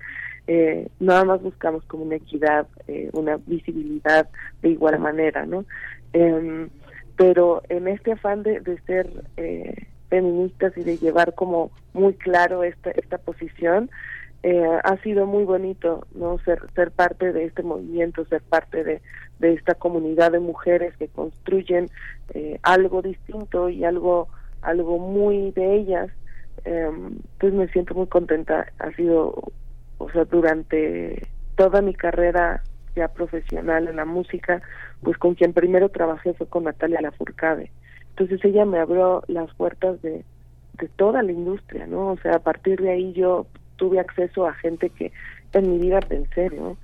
[0.52, 4.28] eh, nada más buscamos como una equidad, eh, una visibilidad
[4.64, 5.64] de igual manera, ¿no?
[6.14, 6.70] Em,
[7.16, 9.08] pero en este afán de, de ser
[9.38, 9.76] eh,
[10.10, 13.92] feministas y de llevar como muy claro esta, esta posición,
[14.42, 19.02] eh, ha sido muy bonito no ser ser parte de este movimiento ser parte de,
[19.40, 21.90] de esta comunidad de mujeres que construyen
[22.34, 24.30] eh, algo distinto y algo
[24.62, 26.10] algo muy de ellas,
[26.66, 28.66] em, pues me siento muy contenta.
[28.80, 29.52] Ha sido,
[30.00, 32.64] o sea, durante toda mi carrera
[32.96, 34.62] ya profesional en la música,
[35.04, 37.72] pues con quien primero trabajé fue con Natalia Lafourcade.
[38.10, 40.26] Entonces ella me abrió las puertas de,
[40.80, 42.14] de toda la industria, ¿no?
[42.14, 45.12] O sea, a partir de ahí yo tuve acceso a gente que
[45.54, 46.78] en mi vida pensé, ¿no?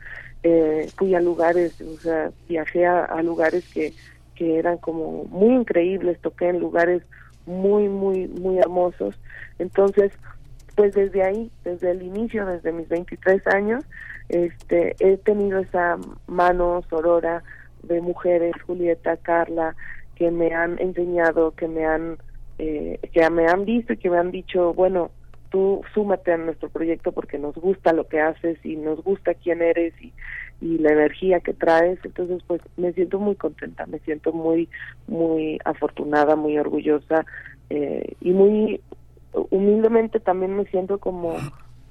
[0.43, 3.93] Eh, fui a lugares, o sea, viajé a, a lugares que,
[4.35, 7.01] que eran como muy increíbles, toqué en lugares
[7.45, 9.19] muy, muy, muy hermosos.
[9.59, 10.11] Entonces,
[10.75, 13.83] pues desde ahí, desde el inicio, desde mis 23 años,
[14.29, 17.43] este, he tenido esa mano sorora
[17.83, 19.75] de mujeres, Julieta, Carla,
[20.15, 22.17] que me han enseñado, que me han,
[22.57, 25.11] eh, que me han visto y que me han dicho, bueno,
[25.49, 29.61] tú súmate a nuestro proyecto porque nos gusta lo que haces y nos gusta quién
[29.61, 30.11] eres y,
[30.59, 34.67] y la energía que traes entonces pues me siento muy contenta me siento muy
[35.07, 37.25] muy afortunada muy orgullosa
[37.69, 38.81] eh, y muy
[39.49, 41.35] humildemente también me siento como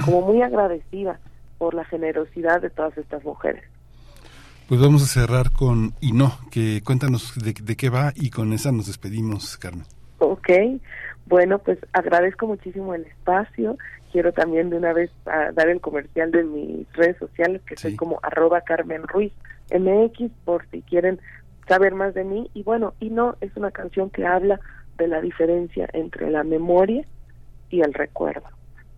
[0.04, 1.20] como muy agradecida
[1.58, 3.64] por la generosidad de todas estas mujeres
[4.68, 8.52] pues vamos a cerrar con y no que cuéntanos de, de qué va y con
[8.52, 9.86] esa nos despedimos Carmen
[10.18, 10.48] Ok,
[11.26, 13.76] bueno, pues agradezco muchísimo el espacio.
[14.12, 17.96] Quiero también de una vez ah, dar el comercial de mis redes sociales, que soy
[17.96, 19.32] como arroba Carmen Ruiz
[19.72, 21.20] MX, por si quieren
[21.68, 22.50] saber más de mí.
[22.54, 24.60] Y bueno, y no, es una canción que habla
[24.98, 27.04] de la diferencia entre la memoria
[27.74, 28.46] y el recuerdo,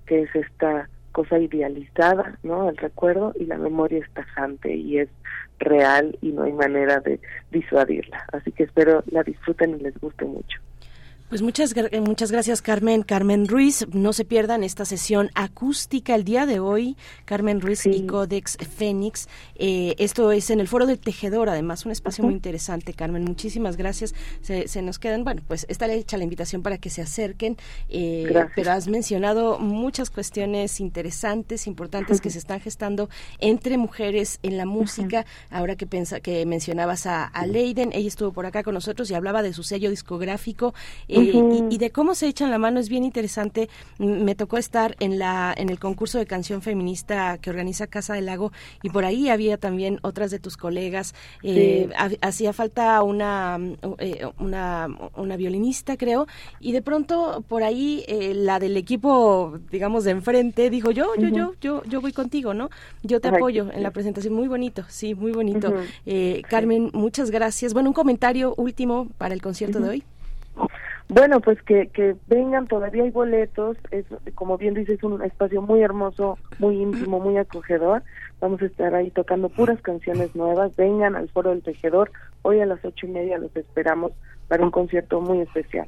[0.04, 2.68] que es esta cosa idealizada, ¿no?
[2.68, 5.08] El recuerdo y la memoria es tajante y es
[5.58, 7.18] real y no hay manera de
[7.50, 8.26] disuadirla.
[8.32, 10.60] Así que espero la disfruten y les guste mucho.
[11.28, 13.02] Pues muchas, eh, muchas gracias Carmen.
[13.02, 16.96] Carmen Ruiz, no se pierdan esta sesión acústica el día de hoy.
[17.24, 19.28] Carmen Ruiz y Codex Fénix.
[19.56, 23.24] Eh, esto es en el Foro del Tejedor, además un espacio muy interesante, Carmen.
[23.24, 24.14] Muchísimas gracias.
[24.40, 27.56] Se, se, nos quedan, bueno, pues está hecha la invitación para que se acerquen,
[27.88, 33.08] eh, pero has mencionado muchas cuestiones interesantes, importantes que se están gestando
[33.40, 35.26] entre mujeres en la música.
[35.50, 39.14] Ahora que, pensa, que mencionabas a, a Leiden, ella estuvo por acá con nosotros y
[39.14, 40.72] hablaba de su sello discográfico.
[41.08, 43.68] Eh, y, de cómo se echan la mano es bien interesante.
[43.98, 48.26] Me tocó estar en la en el concurso de canción feminista que organiza Casa del
[48.26, 48.52] Lago
[48.82, 51.14] y por ahí había también otras de tus colegas.
[51.42, 51.88] Eh,
[52.20, 53.58] hacía falta una,
[53.98, 56.26] eh, una una violinista creo
[56.60, 61.54] y de pronto por ahí la del equipo digamos de enfrente dijo yo yo yo
[61.60, 62.70] yo yo voy contigo no
[63.02, 65.72] yo te apoyo en la presentación muy bonito sí muy bonito.
[66.48, 67.72] Carmen muchas gracias.
[67.72, 70.04] Bueno un comentario último para el concierto de hoy
[71.08, 75.80] bueno, pues que, que vengan, todavía hay boletos, es como bien dices, un espacio muy
[75.82, 78.02] hermoso, muy íntimo, muy acogedor.
[78.40, 80.74] Vamos a estar ahí tocando puras canciones nuevas.
[80.76, 82.10] Vengan al Foro del Tejedor,
[82.42, 84.12] hoy a las ocho y media los esperamos
[84.48, 85.86] para un concierto muy especial.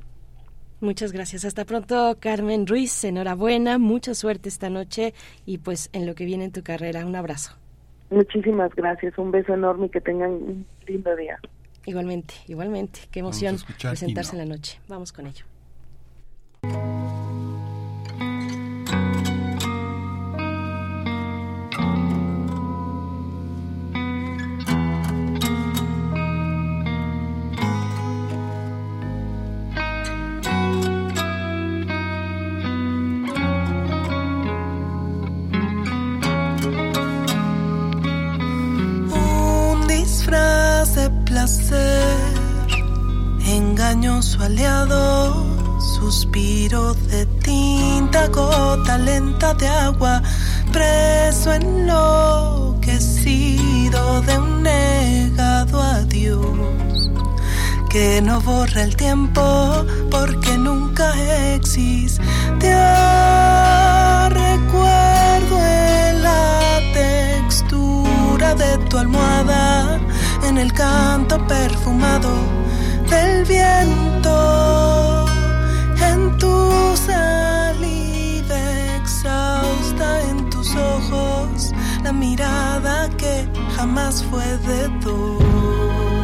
[0.81, 1.45] Muchas gracias.
[1.45, 3.03] Hasta pronto, Carmen Ruiz.
[3.03, 5.13] Enhorabuena, mucha suerte esta noche
[5.45, 7.05] y pues en lo que viene en tu carrera.
[7.05, 7.57] Un abrazo.
[8.11, 9.19] Muchísimas gracias.
[9.19, 11.39] Un beso enorme y que tengan un lindo día.
[11.89, 13.01] Igualmente, igualmente.
[13.11, 14.79] Qué emoción presentarse en la noche.
[14.89, 15.47] Vamos con ello.
[43.47, 45.47] Engañoso aliado,
[45.79, 50.21] suspiro de tinta, gota lenta de agua,
[50.73, 52.81] preso enloquecido
[54.23, 57.11] de un negado adiós,
[57.89, 59.43] que no borra el tiempo
[60.11, 61.15] porque nunca
[61.55, 62.21] existe.
[64.29, 70.01] Recuerdo en la textura de tu almohada
[70.45, 72.31] en el canto perfumado
[73.11, 75.27] del viento,
[76.01, 78.57] en tu saliva
[78.97, 81.73] exhausta, en tus ojos,
[82.03, 86.18] la mirada que jamás fue de dos.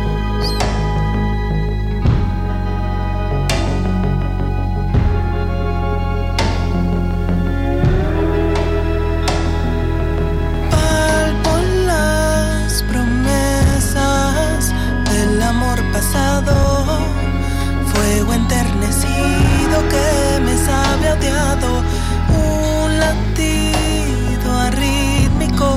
[17.92, 21.82] Fuego enternecido que me sabe odiado,
[22.28, 25.68] un latido arrítmico,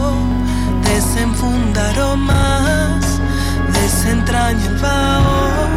[0.83, 3.05] desenfunda aromas,
[3.73, 5.76] desentraña el vaho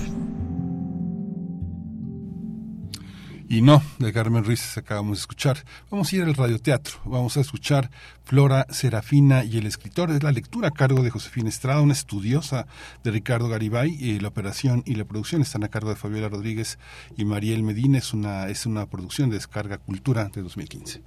[3.51, 5.57] Y no, de Carmen Ruiz acabamos de escuchar.
[5.89, 6.99] Vamos a ir al radioteatro.
[7.03, 7.91] Vamos a escuchar
[8.23, 10.09] Flora Serafina y el escritor.
[10.09, 12.65] Es la lectura a cargo de Josefina Estrada, una estudiosa
[13.03, 13.89] de Ricardo Garibay.
[13.99, 16.79] Y la operación y la producción están a cargo de Fabiola Rodríguez
[17.17, 17.97] y Mariel Medina.
[17.97, 21.01] Es una, es una producción de Descarga Cultura de 2015.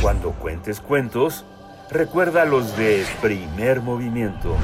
[0.00, 1.44] Cuando cuentes cuentos,
[1.90, 4.56] recuerda los de primer movimiento.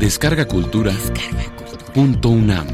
[0.00, 0.94] Descarga Cultura.
[1.92, 2.66] Punto UNAM.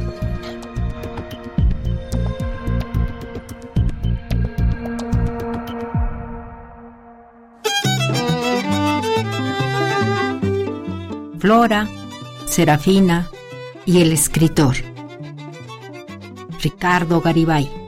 [11.40, 11.88] Flora,
[12.46, 13.28] Serafina
[13.84, 14.76] y el escritor.
[16.62, 17.85] Ricardo Garibay.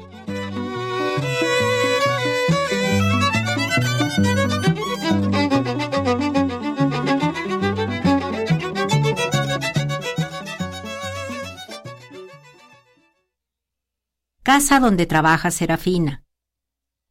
[14.58, 16.24] Casa donde trabaja Serafina.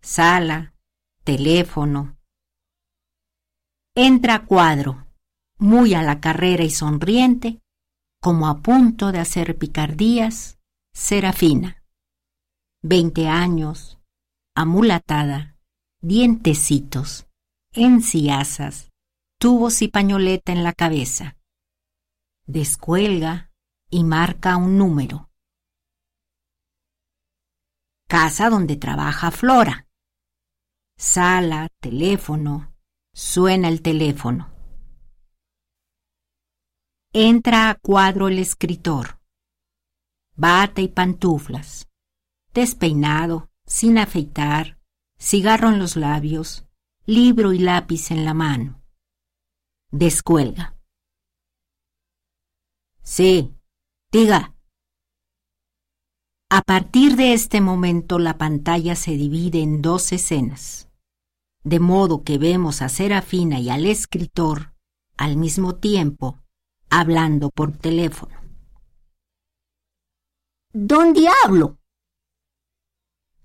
[0.02, 0.74] Sala,
[1.24, 2.18] teléfono.
[3.96, 5.08] Entra cuadro,
[5.58, 7.62] muy a la carrera y sonriente,
[8.22, 10.60] como a punto de hacer picardías,
[10.94, 11.86] Serafina.
[12.84, 13.98] Veinte años,
[14.54, 15.56] amulatada,
[16.02, 17.28] dientecitos,
[17.72, 18.92] enciasas,
[19.40, 21.38] tubos y pañoleta en la cabeza.
[22.46, 23.54] Descuelga
[23.90, 25.27] y marca un número.
[28.08, 29.86] Casa donde trabaja Flora.
[30.98, 32.74] Sala, teléfono,
[33.14, 34.50] suena el teléfono.
[37.12, 39.20] Entra a cuadro el escritor.
[40.38, 41.90] Bata y pantuflas.
[42.54, 44.80] Despeinado, sin afeitar,
[45.20, 46.66] cigarro en los labios,
[47.06, 48.82] libro y lápiz en la mano.
[49.92, 50.78] Descuelga.
[53.04, 53.54] Sí,
[54.12, 54.57] diga.
[56.50, 60.88] A partir de este momento la pantalla se divide en dos escenas,
[61.64, 64.74] de modo que vemos a Serafina y al escritor
[65.18, 66.40] al mismo tiempo
[66.90, 68.40] hablando por teléfono.
[70.72, 71.80] ¿Dónde hablo?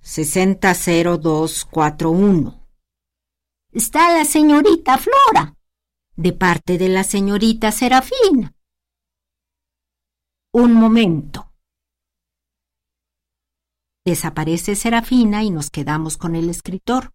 [0.02, 2.64] 600241.
[3.72, 5.56] Está la señorita Flora,
[6.14, 8.54] de parte de la señorita Serafina.
[10.52, 11.51] Un momento.
[14.04, 17.14] Desaparece Serafina y nos quedamos con el escritor,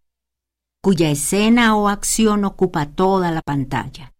[0.82, 4.14] cuya escena o acción ocupa toda la pantalla.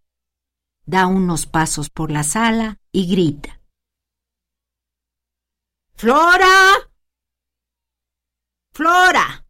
[0.85, 3.61] Da unos pasos por la sala y grita.
[5.95, 6.93] ¡Flora!
[8.73, 9.47] ¡Flora!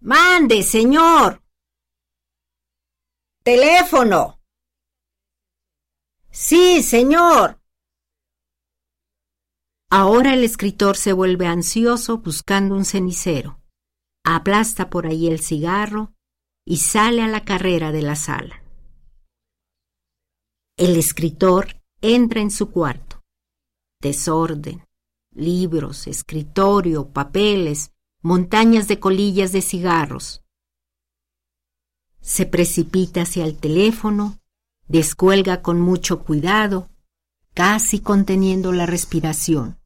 [0.00, 1.42] Mande, señor.
[3.42, 4.40] Teléfono.
[6.30, 7.57] Sí, señor.
[9.90, 13.58] Ahora el escritor se vuelve ansioso buscando un cenicero.
[14.22, 16.12] Aplasta por ahí el cigarro
[16.66, 18.62] y sale a la carrera de la sala.
[20.76, 23.24] El escritor entra en su cuarto.
[24.02, 24.84] Desorden,
[25.34, 30.44] libros, escritorio, papeles, montañas de colillas de cigarros.
[32.20, 34.38] Se precipita hacia el teléfono,
[34.86, 36.90] descuelga con mucho cuidado,
[37.58, 39.80] casi conteniendo la respiración.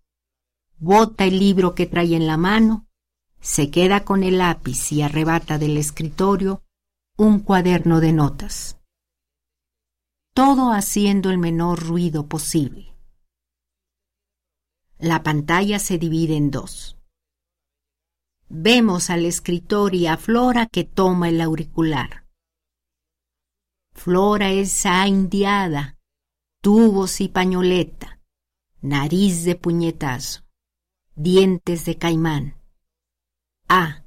[0.77, 2.87] Bota el libro que trae en la mano,
[3.41, 6.63] se queda con el lápiz y arrebata del escritorio
[7.17, 8.79] un cuaderno de notas.
[10.35, 12.95] Todo haciendo el menor ruido posible.
[14.99, 16.99] La pantalla se divide en dos.
[18.51, 22.27] Vemos al escritor y a Flora que toma el auricular.
[23.95, 25.97] Flora es indiada,
[26.63, 28.21] tubos y pañoleta,
[28.83, 30.45] nariz de puñetazo,
[31.17, 32.55] dientes de caimán.
[33.69, 34.05] Ah,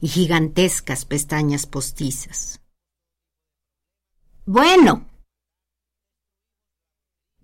[0.00, 2.62] y gigantescas pestañas postizas.
[4.46, 5.06] Bueno.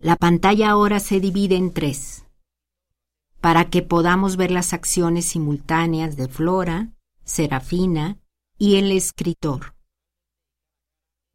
[0.01, 2.24] La pantalla ahora se divide en tres,
[3.42, 8.18] para que podamos ver las acciones simultáneas de Flora, Serafina
[8.57, 9.74] y el escritor.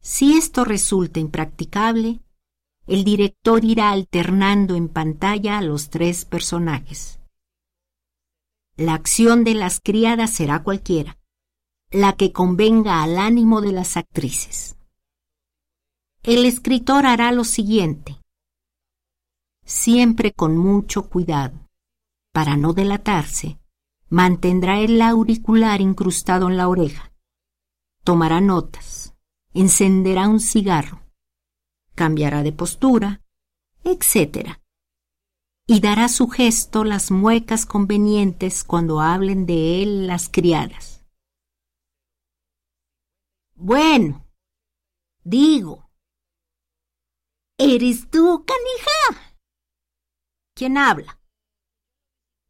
[0.01, 2.22] Si esto resulta impracticable,
[2.85, 7.19] el director irá alternando en pantalla a los tres personajes.
[8.75, 11.17] La acción de las criadas será cualquiera,
[11.91, 14.75] la que convenga al ánimo de las actrices.
[16.23, 18.19] El escritor hará lo siguiente,
[19.63, 21.59] siempre con mucho cuidado.
[22.31, 23.59] Para no delatarse,
[24.09, 27.13] mantendrá el auricular incrustado en la oreja,
[28.03, 29.13] tomará notas,
[29.53, 31.02] encenderá un cigarro,
[31.95, 33.21] cambiará de postura,
[33.83, 34.63] etc
[35.65, 41.05] y dará su gesto las muecas convenientes cuando hablen de él las criadas.
[43.55, 44.27] Bueno,
[45.23, 45.89] digo,
[47.57, 49.35] ¿eres tú, canija?
[50.53, 51.19] ¿Quién habla?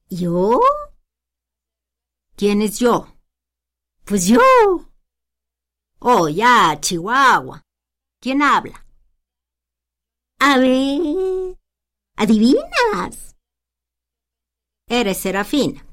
[0.09, 0.59] ¿Yo?
[2.35, 3.07] ¿Quién es yo?
[4.05, 4.39] Pues yo.
[5.99, 7.61] Oh, ya, Chihuahua.
[8.19, 8.82] ¿Quién habla?
[10.45, 11.57] A ver.
[12.17, 13.37] ¿Adivinas?
[14.89, 15.85] Eres Serafina.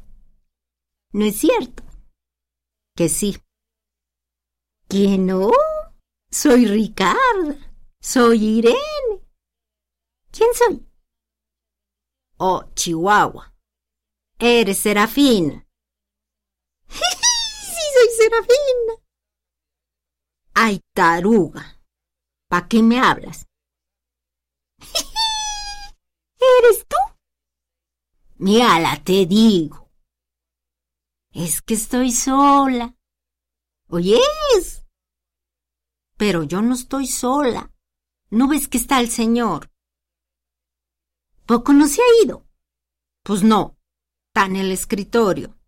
[1.12, 1.84] ¿No es cierto?
[2.96, 3.36] Que sí.
[4.88, 5.52] ¿Que no?
[6.32, 7.58] Soy Ricardo.
[8.02, 9.22] Soy Irene.
[10.32, 10.84] ¿Quién soy?
[12.38, 13.54] Oh, Chihuahua.
[14.40, 15.64] Eres Serafina.
[16.88, 18.94] sí, soy Serafina.
[20.54, 21.80] Ay, taruga.
[22.48, 23.46] ¿Para qué me hablas?
[26.60, 26.96] ¿Eres tú?
[28.36, 29.90] Mírala, te digo.
[31.32, 32.94] Es que estoy sola.
[33.88, 34.84] ¿Oyes?
[36.18, 37.72] Pero yo no estoy sola.
[38.30, 39.72] ¿No ves que está el señor?
[41.46, 42.46] ¿Poco no se ha ido?
[43.22, 43.78] Pues no,
[44.28, 45.58] está en el escritorio.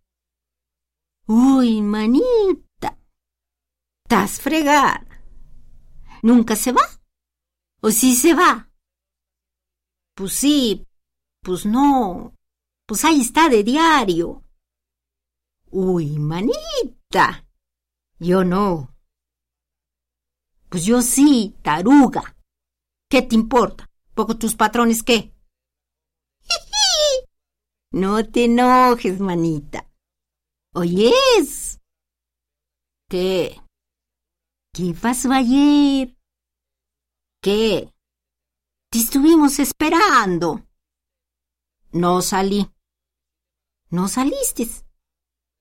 [1.26, 2.98] Uy, manita,
[4.04, 5.06] estás fregada.
[6.22, 6.82] ¿Nunca se va?
[7.80, 8.71] ¿O sí se va?
[10.14, 10.86] Pues sí,
[11.42, 12.34] pues no,
[12.86, 14.44] pues ahí está de diario.
[15.70, 17.46] Uy, manita,
[18.18, 18.94] yo no.
[20.68, 22.36] Pues yo sí, taruga.
[23.08, 23.90] ¿Qué te importa?
[24.14, 25.32] ¿Poco tus patrones qué?
[27.94, 29.86] No te enojes, manita.
[30.72, 31.78] ¿Oyes?
[33.06, 33.60] ¿Qué?
[34.72, 36.16] ¿Qué pasó ayer?
[37.42, 37.92] ¿Qué?
[38.92, 40.66] Te estuvimos esperando.
[41.92, 42.70] No salí.
[43.88, 44.68] ¿No saliste?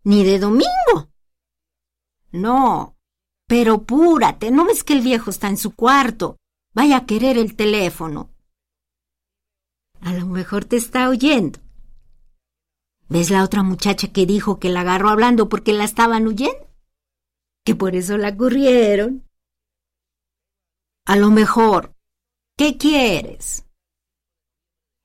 [0.03, 1.09] ¿Ni de domingo?
[2.33, 2.97] No.
[3.47, 6.41] Pero púrate, ¿no ves que el viejo está en su cuarto?
[6.73, 8.35] Vaya a querer el teléfono.
[10.01, 11.61] A lo mejor te está oyendo.
[13.07, 16.69] ¿Ves la otra muchacha que dijo que la agarró hablando porque la estaban huyendo?
[17.63, 19.25] Que por eso la corrieron.
[21.05, 21.95] A lo mejor.
[22.61, 23.65] ¿Qué quieres?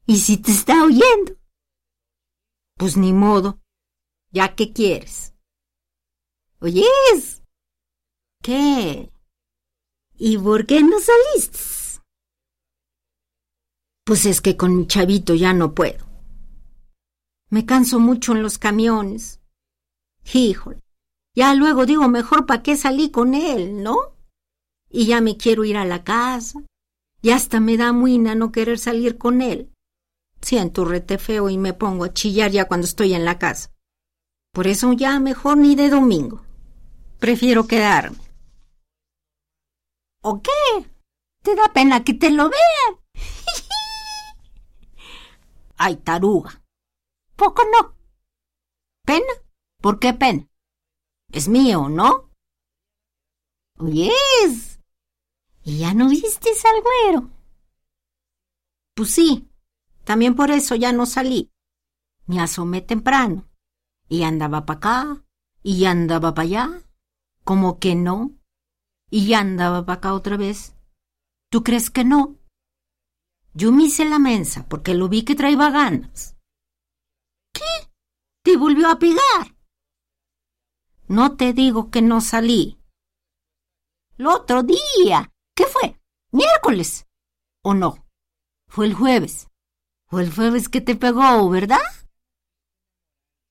[0.07, 1.39] ¿Y si te está oyendo?
[2.77, 3.63] Pues ni modo.
[4.31, 5.35] ¿Ya qué quieres?
[6.61, 7.43] ¿Oyes?
[8.43, 9.11] ¿Qué?
[10.19, 11.59] ¿Y por qué no saliste?
[14.05, 16.05] Pues es que con mi chavito ya no puedo.
[17.49, 19.41] Me canso mucho en los camiones.
[20.31, 20.81] Híjole,
[21.35, 23.97] ya luego digo mejor para qué salí con él, ¿no?
[24.91, 26.63] Y ya me quiero ir a la casa.
[27.27, 29.75] Y hasta me da muina no querer salir con él.
[30.41, 33.73] Siento rete feo y me pongo a chillar ya cuando estoy en la casa.
[34.53, 36.45] Por eso ya mejor ni de domingo.
[37.19, 38.19] Prefiero quedarme.
[40.23, 40.89] ¿O qué?
[41.43, 43.01] ¿Te da pena que te lo vean?
[45.79, 46.63] Ay, taruga.
[47.35, 47.97] Poco no.
[49.05, 49.33] ¿Pena?
[49.83, 50.47] ¿Por qué pena?
[51.33, 52.31] Es mío, ¿no?
[53.79, 54.76] Oyes.
[55.67, 57.29] ¿Y ya no viste al güero?
[58.95, 59.51] Pues sí.
[60.05, 61.51] También por eso ya no salí.
[62.27, 63.51] Me asomé temprano.
[64.09, 65.25] Y andaba para acá.
[65.65, 66.83] Y andaba para allá.
[67.43, 68.39] Como que no.
[69.11, 70.77] Y andaba para acá otra vez.
[71.51, 72.39] ¿Tú crees que no?
[73.53, 76.37] Yo me hice la mensa porque lo vi que traía ganas.
[77.53, 77.91] ¿Qué?
[78.45, 79.57] ¿Te volvió a pegar?
[81.09, 82.79] No te digo que no salí.
[84.17, 85.33] El otro día.
[85.57, 86.01] ¿Qué fue?
[86.31, 87.09] ¿Miércoles?
[87.63, 88.07] ¿O no?
[88.69, 89.49] Fue el jueves.
[90.07, 91.81] Fue el jueves que te pegó, ¿verdad?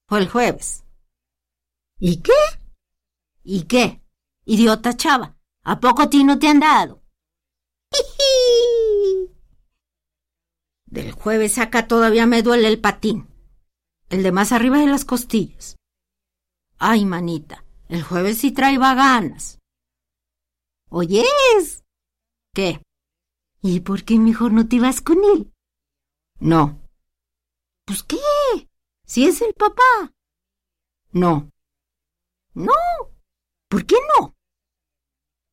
[0.08, 0.86] Fue el jueves.
[2.00, 2.32] ¿Y qué?
[3.44, 4.02] ¿Y qué?
[4.46, 7.04] Idiota chava, ¿a poco a ti no te han dado?
[10.86, 13.36] Del jueves acá todavía me duele el patín
[14.10, 15.76] el de más arriba de las costillas.
[16.78, 19.60] Ay, manita, el jueves sí trae ganas.
[20.90, 21.84] ¿Oyes?
[22.56, 22.82] ¿Qué?
[23.62, 25.52] ¿Y por qué mejor no te vas con él?
[26.40, 26.82] No.
[27.86, 28.16] ¿Pues qué?
[29.06, 30.14] Si es el papá.
[31.12, 31.50] No.
[32.54, 32.72] No.
[33.70, 34.38] ¿Por qué no?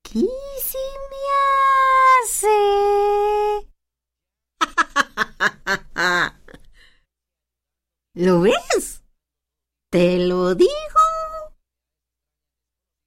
[0.05, 0.29] ¿Qué
[0.61, 0.79] se
[1.11, 1.23] me
[2.23, 3.69] hace?
[8.15, 9.03] ¿Lo ves?
[9.91, 10.71] ¿Te lo digo?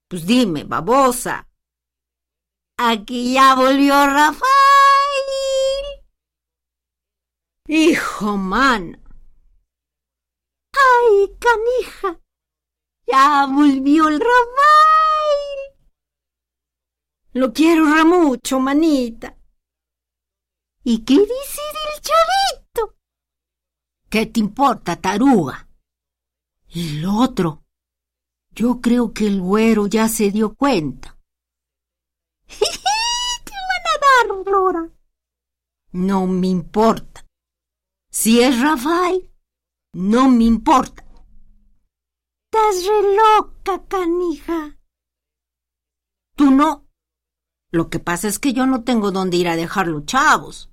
[0.10, 1.48] Pues dime, babosa.
[2.78, 4.46] Aquí ya volvió Rafael.
[7.68, 9.02] Hijo man.
[10.74, 12.22] Ay, canija.
[13.08, 14.36] Ya volvió el Rafael.
[17.32, 19.38] Lo quiero remucho, manita.
[20.84, 22.98] ¿Y qué dice del chavito?
[24.10, 25.70] ¿Qué te importa, taruga?
[26.68, 27.64] Y el otro.
[28.52, 31.15] Yo creo que el güero ya se dio cuenta.
[33.46, 34.90] ¿Qué van a dar, Flora?
[35.92, 37.26] No me importa.
[38.10, 39.32] Si es Rafael,
[39.94, 41.06] no me importa.
[42.46, 44.78] Estás re loca, canija.
[46.36, 46.88] Tú no.
[47.72, 50.70] Lo que pasa es que yo no tengo dónde ir a dejar los chavos.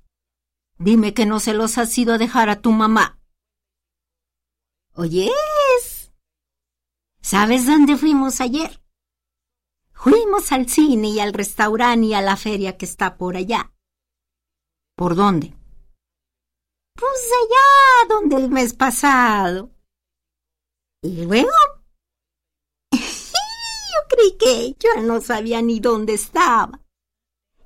[0.77, 3.19] Dime que no se los has ido a dejar a tu mamá.
[4.93, 6.13] ¿Oyes?
[7.21, 8.82] ¿Sabes dónde fuimos ayer?
[10.03, 13.73] Fuimos al cine y al restaurante y a la feria que está por allá.
[14.97, 15.55] ¿Por dónde?
[16.93, 19.71] Pues allá donde el mes pasado.
[21.01, 21.47] ¿Y luego?
[22.91, 26.81] yo creí que yo no sabía ni dónde estaba.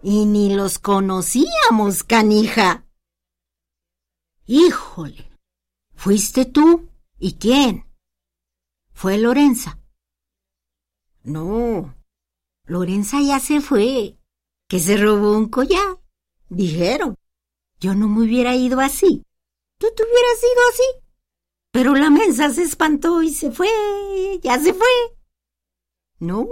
[0.03, 2.85] Y ni los conocíamos, canija.
[4.45, 5.31] Híjole.
[5.95, 6.87] ¿Fuiste tú?
[7.17, 7.91] ¿Y quién?
[8.93, 9.79] Fue Lorenza.
[11.23, 11.96] No,
[12.67, 14.17] Lorenza ya se fue,
[14.67, 15.99] que se robó un collar.
[16.49, 17.15] Dijeron,
[17.79, 19.23] yo no me hubiera ido así.
[19.79, 21.07] Tú te hubieras ido así.
[21.71, 23.69] Pero la mensa se espantó y se fue,
[24.41, 24.87] ya se fue.
[26.19, 26.47] No,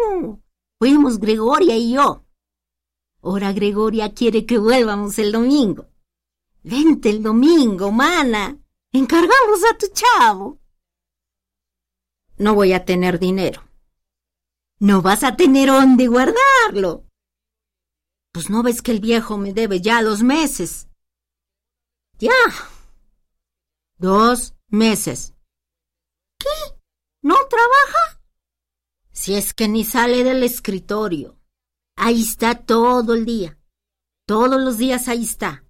[0.80, 2.24] fuimos Gregoria y yo.
[3.22, 5.88] Ahora Gregoria quiere que vuelvamos el domingo.
[6.63, 8.57] Vente el domingo, mana.
[8.93, 10.59] Encargamos a tu chavo.
[12.38, 13.64] No voy a tener dinero.
[14.80, 17.06] No vas a tener dónde guardarlo.
[18.32, 20.90] Pues no ves que el viejo me debe ya dos meses.
[22.20, 22.32] Ya.
[23.98, 25.34] Dos meses.
[26.38, 26.50] ¿Qué?
[27.22, 28.22] ¿No trabaja?
[29.12, 31.40] Si es que ni sale del escritorio.
[31.96, 33.58] Ahí está todo el día.
[34.28, 35.64] Todos los días ahí está.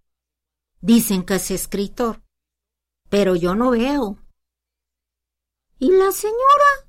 [0.82, 2.24] Dicen que es escritor.
[3.10, 4.18] Pero yo no veo.
[5.78, 6.85] ¿Y la señora?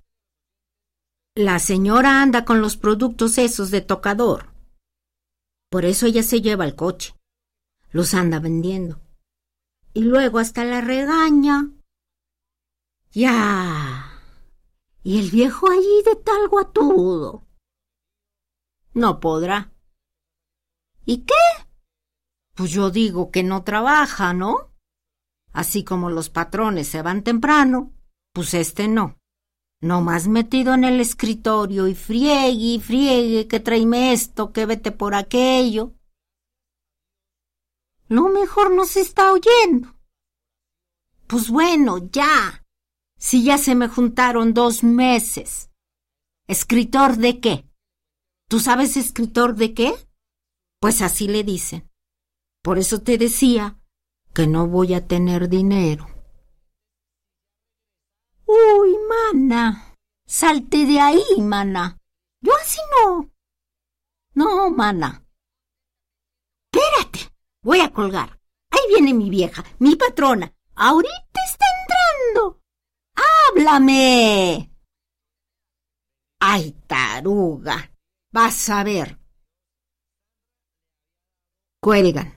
[1.38, 4.54] La señora anda con los productos esos de tocador.
[5.70, 7.14] Por eso ella se lleva el coche.
[7.90, 9.02] Los anda vendiendo.
[9.92, 11.68] Y luego hasta la regaña.
[13.12, 14.18] Ya.
[15.02, 17.44] Y el viejo allí de tal guatudo.
[18.94, 19.74] No podrá.
[21.04, 21.34] ¿Y qué?
[22.54, 24.72] Pues yo digo que no trabaja, ¿no?
[25.52, 27.92] Así como los patrones se van temprano,
[28.32, 29.15] pues este no.
[29.80, 34.90] No más metido en el escritorio y friegue y friegue que tráeme esto, que vete
[34.90, 35.92] por aquello.
[38.08, 39.94] No mejor no se está oyendo.
[41.26, 42.64] Pues bueno, ya.
[43.18, 45.70] Si ya se me juntaron dos meses.
[46.46, 47.68] ¿Escritor de qué?
[48.48, 49.92] ¿Tú sabes escritor de qué?
[50.80, 51.90] Pues así le dicen.
[52.62, 53.80] Por eso te decía
[54.32, 56.15] que no voy a tener dinero.
[58.46, 59.94] Uy, mana.
[60.26, 61.98] Salte de ahí, mana.
[62.40, 63.30] Yo así no.
[64.34, 65.24] No, mana.
[66.72, 67.32] Espérate.
[67.62, 68.38] Voy a colgar.
[68.70, 70.52] Ahí viene mi vieja, mi patrona.
[70.76, 72.60] Ahorita está entrando.
[73.16, 74.70] ¡Háblame!
[76.40, 77.90] Ay, taruga.
[78.32, 79.18] Vas a ver.
[81.80, 82.36] Cuelgan.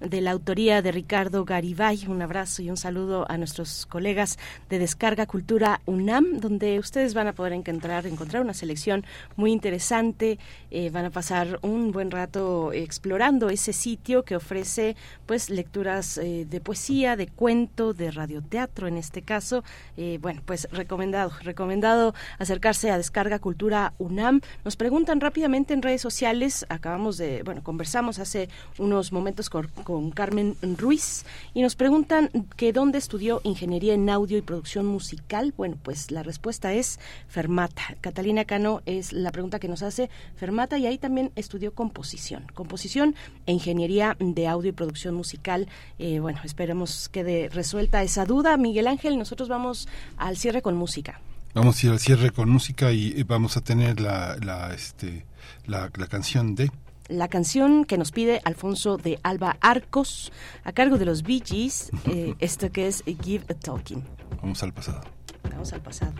[0.00, 2.06] de la autoría de Ricardo Garibay.
[2.08, 4.38] Un abrazo y un saludo a nuestros colegas
[4.70, 9.04] de Descarga Cultura UNAM, donde ustedes van a poder encontrar, encontrar una selección
[9.36, 10.38] muy interesante.
[10.70, 14.96] Eh, van a pasar un buen rato explorando ese sitio que ofrece
[15.26, 19.64] pues lecturas eh, de poesía, de cuento, de radioteatro en este caso.
[19.98, 24.40] Eh, bueno, pues recomendado, recomendado acercarse a Descarga Cultura UNAM.
[24.64, 26.64] Nos preguntan rápidamente en redes sociales.
[26.68, 28.48] Acabamos de, bueno, conversamos hace
[28.78, 34.38] unos momentos con, con Carmen Ruiz y nos preguntan que dónde estudió ingeniería en audio
[34.38, 35.52] y producción musical.
[35.56, 37.82] Bueno, pues la respuesta es Fermata.
[38.00, 42.46] Catalina Cano es la pregunta que nos hace Fermata y ahí también estudió composición.
[42.54, 45.66] Composición e ingeniería de audio y producción musical.
[45.98, 48.56] Eh, bueno, esperemos quede resuelta esa duda.
[48.56, 51.20] Miguel Ángel, nosotros vamos al cierre con música.
[51.56, 55.24] Vamos a ir al cierre con música y vamos a tener la, la, este,
[55.66, 56.70] la, la canción de
[57.08, 60.32] la canción que nos pide Alfonso de Alba Arcos
[60.64, 64.02] a cargo de los Bee Gees, eh, esto que es Give a Talking.
[64.42, 65.02] Vamos al pasado.
[65.50, 66.14] Vamos al pasado.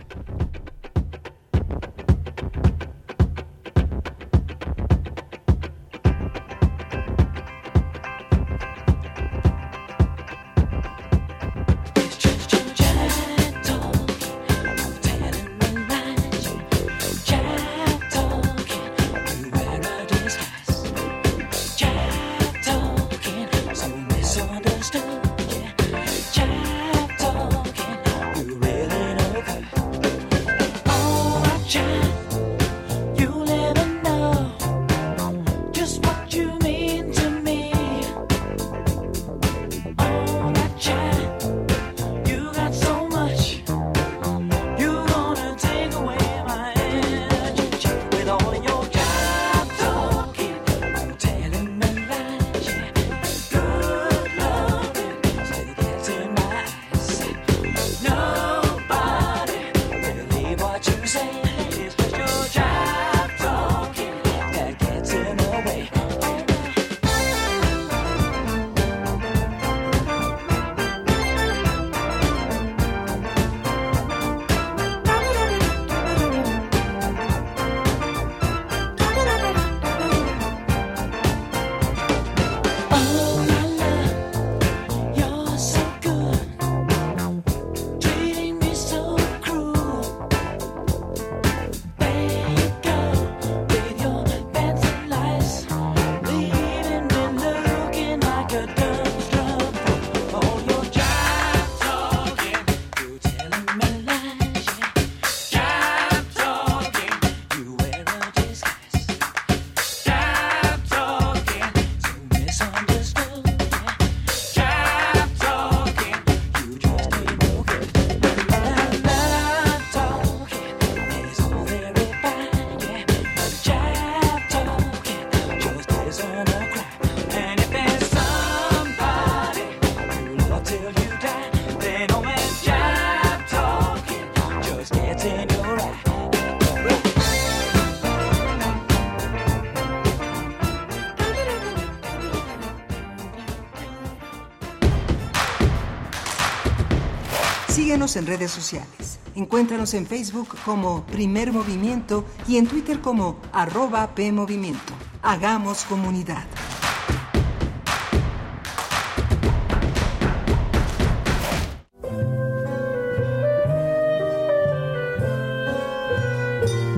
[148.15, 149.19] En redes sociales.
[149.35, 154.93] Encuéntranos en Facebook como Primer Movimiento y en Twitter como arroba PMovimiento.
[155.21, 156.45] Hagamos comunidad.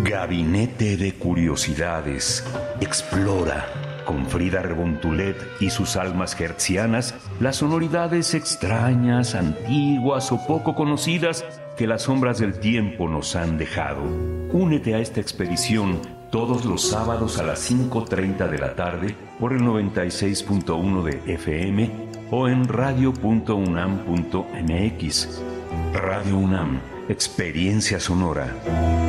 [0.03, 2.43] Gabinete de Curiosidades.
[2.81, 3.78] Explora
[4.09, 11.45] con Frida Rebontulet y sus almas hertzianas las sonoridades extrañas, antiguas o poco conocidas
[11.77, 14.01] que las sombras del tiempo nos han dejado.
[14.51, 15.99] Únete a esta expedición
[16.31, 21.91] todos los sábados a las 5.30 de la tarde por el 96.1 de FM
[22.31, 25.41] o en radio.unam.mx.
[25.93, 26.79] Radio UNAM,
[27.09, 29.08] experiencia sonora.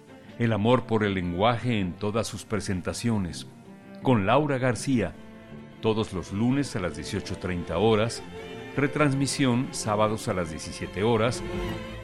[0.41, 3.45] el amor por el lenguaje en todas sus presentaciones.
[4.01, 5.13] Con Laura García,
[5.81, 8.23] todos los lunes a las 18.30 horas,
[8.75, 11.43] retransmisión sábados a las 17 horas,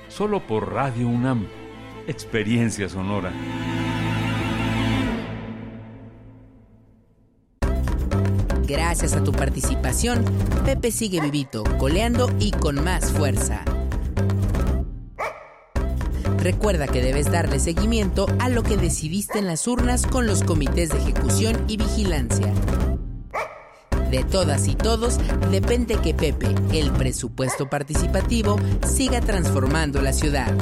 [0.07, 1.47] solo por Radio UNAM,
[2.05, 3.33] experiencia sonora.
[8.67, 10.23] Gracias a tu participación,
[10.63, 13.63] Pepe sigue vivito, coleando y con más fuerza.
[16.47, 20.87] Recuerda que debes darle seguimiento a lo que decidiste en las urnas con los comités
[20.87, 22.53] de ejecución y vigilancia.
[24.09, 25.19] De todas y todos
[25.51, 28.55] depende que Pepe, el presupuesto participativo,
[28.87, 30.53] siga transformando la ciudad.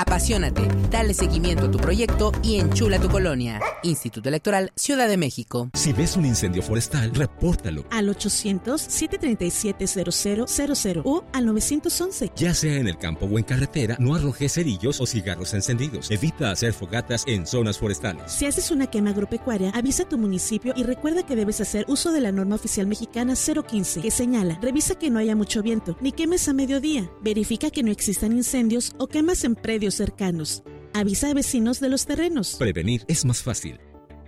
[0.00, 3.60] Apasionate, dale seguimiento a tu proyecto y enchula tu colonia.
[3.82, 5.68] Instituto Electoral Ciudad de México.
[5.74, 7.84] Si ves un incendio forestal, repórtalo.
[7.90, 12.32] Al 800-737-0000 o al 911.
[12.34, 16.10] Ya sea en el campo o en carretera, no arrojes cerillos o cigarros encendidos.
[16.10, 18.32] Evita hacer fogatas en zonas forestales.
[18.32, 22.10] Si haces una quema agropecuaria, avisa a tu municipio y recuerda que debes hacer uso
[22.10, 26.12] de la norma oficial mexicana 015, que señala, revisa que no haya mucho viento, ni
[26.12, 27.10] quemes a mediodía.
[27.20, 30.62] Verifica que no existan incendios o quemas en predios cercanos.
[30.94, 32.56] Avisa a vecinos de los terrenos.
[32.58, 33.80] Prevenir es más fácil.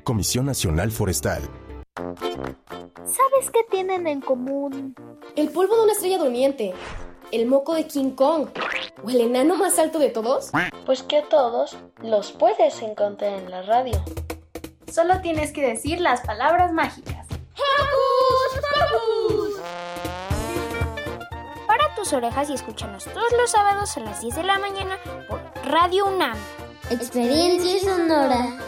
[0.04, 1.42] Comisión Nacional Forestal.
[1.96, 4.94] ¿Sabes qué tienen en común?
[5.36, 6.72] El polvo de una estrella durmiente,
[7.30, 8.48] el moco de King Kong
[9.02, 10.50] o el enano más alto de todos.
[10.86, 14.02] Pues que a todos los puedes encontrar en la radio.
[14.90, 17.26] Solo tienes que decir las palabras mágicas.
[17.54, 18.60] ¡Hocus
[18.90, 20.11] Pocus!
[21.97, 26.07] Tus orejas y escúchanos todos los sábados a las 10 de la mañana por Radio
[26.07, 26.36] UNAM.
[26.90, 28.59] Experiencia sonora.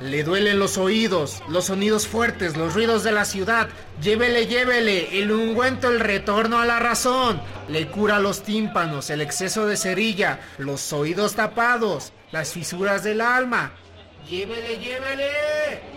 [0.00, 3.68] Le duelen los oídos, los sonidos fuertes, los ruidos de la ciudad.
[4.00, 7.40] Llévele, llévele, el ungüento, el retorno a la razón.
[7.68, 13.72] Le cura los tímpanos, el exceso de cerilla, los oídos tapados, las fisuras del alma.
[14.28, 15.91] Llévele, llévele.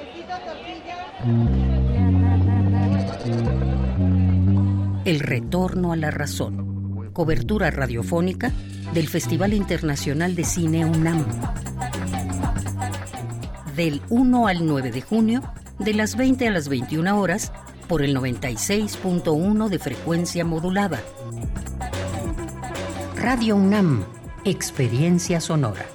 [5.06, 7.12] El retorno a la razón.
[7.14, 8.52] Cobertura radiofónica
[8.94, 11.26] del Festival Internacional de Cine UNAM.
[13.76, 15.42] Del 1 al 9 de junio,
[15.80, 17.52] de las 20 a las 21 horas,
[17.88, 21.02] por el 96.1 de frecuencia modulada.
[23.16, 24.06] Radio UNAM,
[24.44, 25.95] Experiencia Sonora.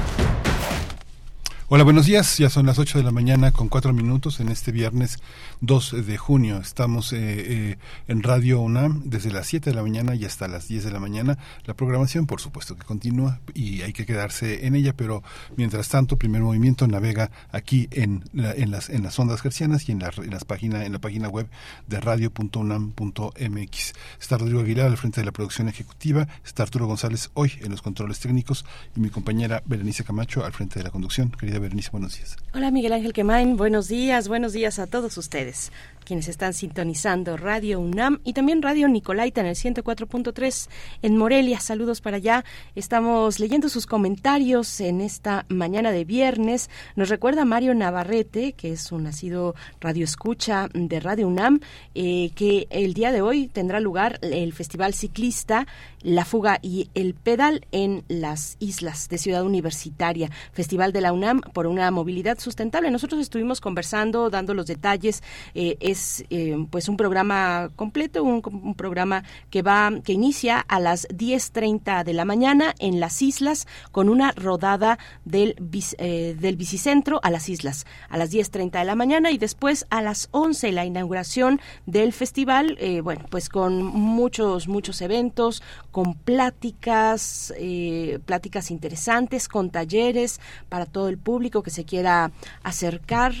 [1.73, 2.37] Hola, buenos días.
[2.37, 5.19] Ya son las 8 de la mañana con 4 minutos en este viernes
[5.61, 6.57] 2 de junio.
[6.57, 7.77] Estamos eh, eh,
[8.09, 10.99] en Radio UNAM desde las 7 de la mañana y hasta las 10 de la
[10.99, 11.37] mañana.
[11.63, 15.23] La programación, por supuesto, que continúa y hay que quedarse en ella, pero
[15.55, 19.93] mientras tanto, Primer Movimiento navega aquí en, la- en, las, en las ondas gercianas y
[19.93, 21.47] en la, en las página, en la página web
[21.87, 23.93] de radio.unam.mx.
[24.19, 27.81] Está Rodrigo Aguilar al frente de la producción ejecutiva, está Arturo González hoy en los
[27.81, 31.29] controles técnicos y mi compañera Berenice Camacho al frente de la conducción.
[31.31, 31.60] Querida
[31.91, 32.37] Buenos días.
[32.55, 35.71] Hola Miguel Ángel Quemain, buenos días, buenos días a todos ustedes,
[36.03, 40.69] quienes están sintonizando Radio UNAM y también Radio Nicolaita en el 104.3
[41.01, 41.59] en Morelia.
[41.59, 42.43] Saludos para allá.
[42.75, 46.69] Estamos leyendo sus comentarios en esta mañana de viernes.
[46.95, 51.59] Nos recuerda Mario Navarrete, que es un nacido radio escucha de Radio UNAM,
[51.95, 55.67] eh, que el día de hoy tendrá lugar el Festival Ciclista,
[56.01, 61.41] La Fuga y el Pedal en las islas de Ciudad Universitaria, Festival de la UNAM
[61.53, 62.91] por una movilidad sustentable.
[62.91, 65.21] Nosotros estuvimos conversando, dando los detalles.
[65.53, 68.41] eh, es eh, pues un programa completo, un,
[68.75, 74.09] programa que va, que inicia a las 10.30 de la mañana en las islas con
[74.09, 75.55] una rodada del,
[75.97, 80.01] eh, del bicicentro a las islas a las 10.30 de la mañana y después a
[80.01, 85.61] las 11 la inauguración del festival, eh, bueno, pues con muchos, muchos eventos,
[85.91, 90.39] con pláticas, eh, pláticas interesantes, con talleres
[90.69, 92.31] para todo el público que se quiera
[92.63, 93.33] acercar.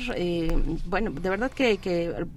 [0.85, 1.79] bueno, de verdad que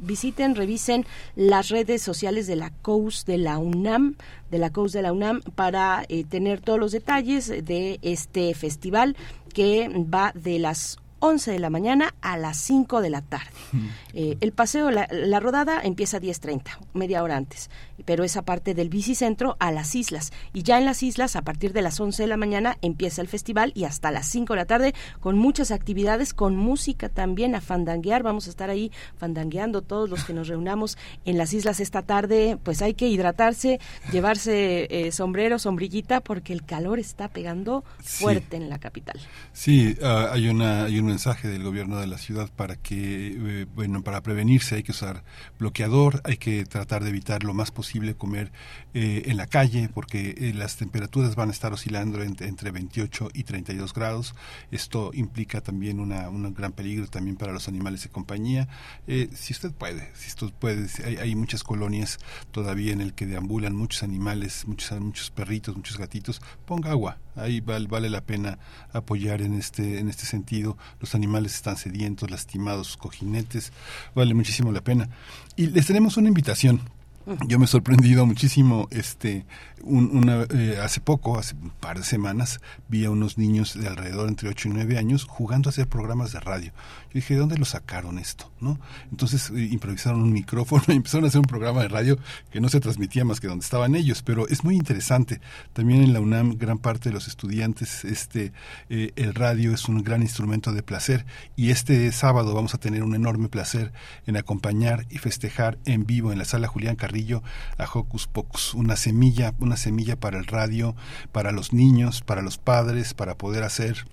[0.05, 1.05] visiten, revisen
[1.36, 4.16] las redes sociales de la COUS de la UNAM,
[4.50, 9.16] de la COUS de la UNAM, para eh, tener todos los detalles de este festival
[9.52, 13.50] que va de las 11 de la mañana a las 5 de la tarde.
[14.16, 17.68] Eh, el paseo, la, la rodada empieza a 10.30, media hora antes,
[18.04, 20.32] pero esa parte del bicicentro a las islas.
[20.52, 23.26] Y ya en las islas, a partir de las 11 de la mañana, empieza el
[23.26, 27.60] festival y hasta las 5 de la tarde, con muchas actividades, con música también a
[27.60, 28.22] fandanguear.
[28.22, 32.56] Vamos a estar ahí fandangueando todos los que nos reunamos en las islas esta tarde.
[32.62, 33.80] Pues hay que hidratarse,
[34.12, 39.18] llevarse eh, sombrero, sombrillita, porque el calor está pegando fuerte en la capital.
[39.52, 44.02] Sí, ah, hay una hay mensaje del gobierno de la ciudad para que, eh, bueno,
[44.02, 45.22] para prevenirse hay que usar
[45.60, 48.50] bloqueador, hay que tratar de evitar lo más posible comer
[48.94, 53.28] eh, en la calle porque eh, las temperaturas van a estar oscilando entre, entre 28
[53.32, 54.34] y 32 grados.
[54.72, 58.66] Esto implica también una, un gran peligro también para los animales de compañía.
[59.06, 62.18] si usted puede, si usted puede, hay, hay muchas colonias
[62.50, 67.61] todavía en el que deambulan muchos animales, muchos, muchos perritos, muchos gatitos, ponga agua, ahí
[67.61, 68.59] vale, vale la pena
[68.93, 70.76] apoyar en este, en este sentido.
[71.01, 73.72] Los animales están sedientos, lastimados, cojinetes,
[74.14, 75.09] vale muchísimo la pena.
[75.57, 76.80] Y les tenemos una invitación
[77.47, 79.47] yo me he sorprendido muchísimo este
[79.82, 84.28] una, eh, hace poco hace un par de semanas vi a unos niños de alrededor
[84.28, 86.72] entre 8 y 9 años jugando a hacer programas de radio
[87.14, 88.50] dije ¿de dónde lo sacaron esto?
[88.60, 88.78] ¿no?
[89.10, 92.18] entonces eh, improvisaron un micrófono y empezaron a hacer un programa de radio
[92.50, 95.40] que no se transmitía más que donde estaban ellos pero es muy interesante
[95.72, 98.52] también en la UNAM gran parte de los estudiantes este
[98.90, 101.24] eh, el radio es un gran instrumento de placer
[101.56, 103.92] y este sábado vamos a tener un enorme placer
[104.26, 107.42] en acompañar y festejar en vivo en la sala Julián Carrillo
[107.78, 110.94] a Hocus Pocus, una semilla, una semilla para el radio,
[111.32, 114.06] para los niños, para los padres, para poder hacer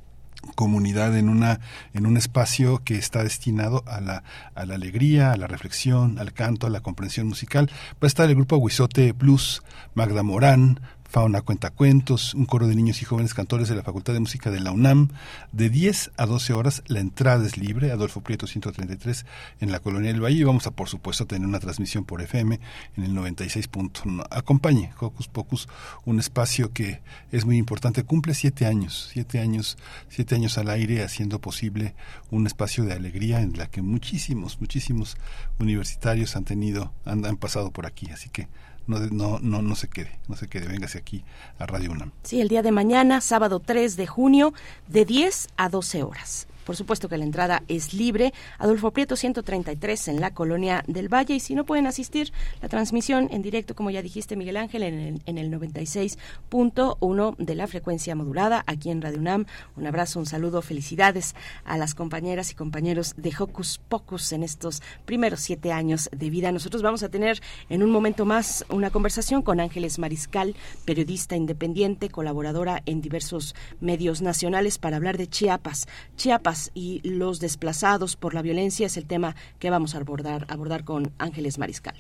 [0.56, 1.60] comunidad en una
[1.94, 4.24] en un espacio que está destinado a la,
[4.56, 7.70] a la alegría, a la reflexión, al canto, a la comprensión musical.
[7.94, 9.62] Va a estar el grupo Huizote Plus,
[9.94, 10.80] Magda Morán,
[11.12, 14.62] Fauna Cuentacuentos, un coro de niños y jóvenes cantores de la Facultad de Música de
[14.62, 15.10] la UNAM.
[15.52, 19.26] De 10 a 12 horas la entrada es libre, Adolfo Prieto 133
[19.60, 22.62] en la Colonia del Valle y vamos a por supuesto tener una transmisión por FM
[22.96, 24.26] en el 96.1.
[24.32, 25.68] Acompañe Hocus Pocus,
[26.06, 27.02] un espacio que
[27.34, 31.94] es muy importante, cumple siete años, siete años, siete años al aire haciendo posible
[32.30, 35.18] un espacio de alegría en la que muchísimos, muchísimos
[35.60, 38.48] universitarios han tenido, han, han pasado por aquí, así que
[38.88, 41.24] no, no, no, no se quede, no se quede, véngase aquí
[41.60, 42.12] a Radio UNAM.
[42.24, 44.54] Sí, el día de mañana, sábado 3 de junio,
[44.88, 46.48] de 10 a 12 horas.
[46.66, 48.34] Por supuesto que la entrada es libre.
[48.58, 51.36] Adolfo Prieto 133 en la Colonia del Valle.
[51.36, 52.32] Y si no pueden asistir,
[52.62, 57.56] la transmisión en directo, como ya dijiste, Miguel Ángel, en el, en el 96.1 de
[57.56, 59.46] la frecuencia modulada aquí en Radio UNAM.
[59.76, 61.36] Un abrazo, un saludo, felicidades
[61.66, 66.52] a las compañeras y compañeros de Hocus Pocus en estos primeros siete años de vida.
[66.52, 70.56] Nosotros vamos a tener en un momento más una conversación con Ángeles Mariscal,
[70.86, 75.88] periodista independiente, colaboradora en diversos medios nacionales para hablar de Chiapas.
[76.16, 80.84] Chiapas y los desplazados por la violencia es el tema que vamos a abordar, abordar
[80.84, 81.96] con Ángeles Mariscal.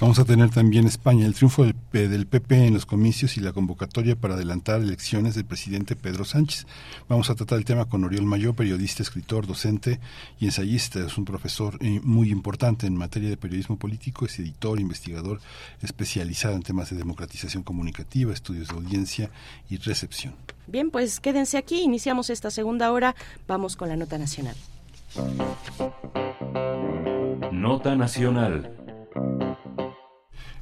[0.00, 3.52] Vamos a tener también España, el triunfo del, del PP en los comicios y la
[3.52, 6.66] convocatoria para adelantar elecciones del presidente Pedro Sánchez.
[7.08, 10.00] Vamos a tratar el tema con Oriol Mayor, periodista, escritor, docente
[10.40, 11.00] y ensayista.
[11.00, 15.40] Es un profesor eh, muy importante en materia de periodismo político, es editor, investigador
[15.80, 19.30] especializado en temas de democratización comunicativa, estudios de audiencia
[19.70, 20.34] y recepción.
[20.66, 23.16] Bien, pues quédense aquí, iniciamos esta segunda hora,
[23.48, 24.56] vamos con la nota nacional.
[27.52, 28.82] Nota nacional.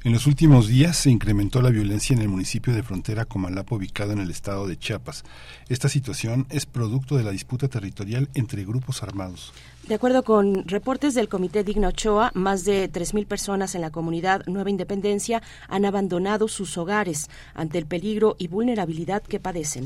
[0.03, 4.13] En los últimos días se incrementó la violencia en el municipio de frontera Comalapa ubicado
[4.13, 5.23] en el estado de Chiapas.
[5.69, 9.53] Esta situación es producto de la disputa territorial entre grupos armados.
[9.87, 14.45] De acuerdo con reportes del Comité Digna Ochoa, más de 3.000 personas en la comunidad
[14.45, 19.83] Nueva Independencia han abandonado sus hogares ante el peligro y vulnerabilidad que padecen.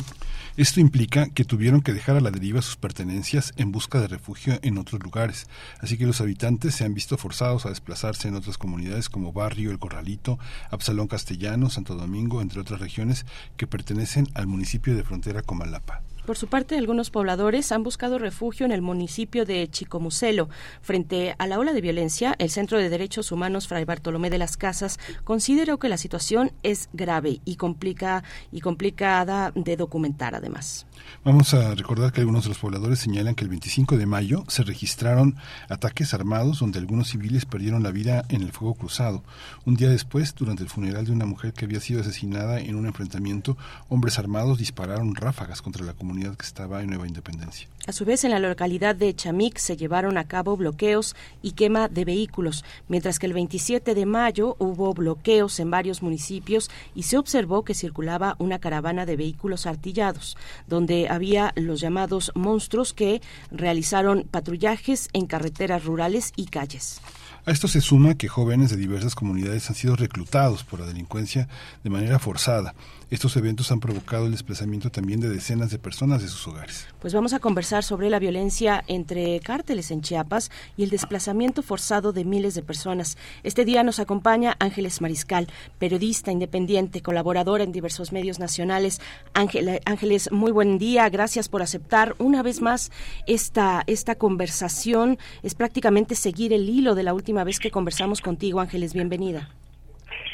[0.58, 4.60] Esto implica que tuvieron que dejar a la deriva sus pertenencias en busca de refugio
[4.62, 5.48] en otros lugares,
[5.80, 9.72] así que los habitantes se han visto forzados a desplazarse en otras comunidades como Barrio,
[9.72, 10.38] El Corralito,
[10.72, 13.26] Absalón Castellano, Santo Domingo, entre otras regiones
[13.56, 16.04] que pertenecen al municipio de frontera Comalapa.
[16.26, 20.50] Por su parte, algunos pobladores han buscado refugio en el municipio de Chicomucelo.
[20.82, 24.58] Frente a la ola de violencia, el Centro de Derechos Humanos Fray Bartolomé de las
[24.58, 30.88] Casas consideró que la situación es grave y complica y complicada de documentar además.
[31.24, 34.64] Vamos a recordar que algunos de los pobladores señalan que el 25 de mayo se
[34.64, 35.36] registraron
[35.70, 39.24] ataques armados donde algunos civiles perdieron la vida en el fuego cruzado.
[39.66, 42.86] Un día después, durante el funeral de una mujer que había sido asesinada en un
[42.86, 43.58] enfrentamiento,
[43.90, 47.68] hombres armados dispararon ráfagas contra la comunidad que estaba en Nueva Independencia.
[47.88, 51.88] A su vez, en la localidad de Chamic se llevaron a cabo bloqueos y quema
[51.88, 57.18] de vehículos, mientras que el 27 de mayo hubo bloqueos en varios municipios y se
[57.18, 60.36] observó que circulaba una caravana de vehículos artillados,
[60.68, 67.02] donde había los llamados monstruos que realizaron patrullajes en carreteras rurales y calles.
[67.46, 71.48] A esto se suma que jóvenes de diversas comunidades han sido reclutados por la delincuencia
[71.84, 72.74] de manera forzada.
[73.10, 76.88] Estos eventos han provocado el desplazamiento también de decenas de personas de sus hogares.
[77.00, 82.14] Pues vamos a conversar sobre la violencia entre cárteles en Chiapas y el desplazamiento forzado
[82.14, 83.18] de miles de personas.
[83.44, 85.48] Este día nos acompaña Ángeles Mariscal,
[85.80, 89.02] periodista independiente, colaboradora en diversos medios nacionales.
[89.34, 91.08] Ángeles, muy buen día.
[91.10, 92.92] Gracias por aceptar una vez más
[93.28, 95.18] esta, esta conversación.
[95.44, 98.60] Es prácticamente seguir el hilo de la última vez que conversamos contigo.
[98.60, 99.50] Ángeles, bienvenida.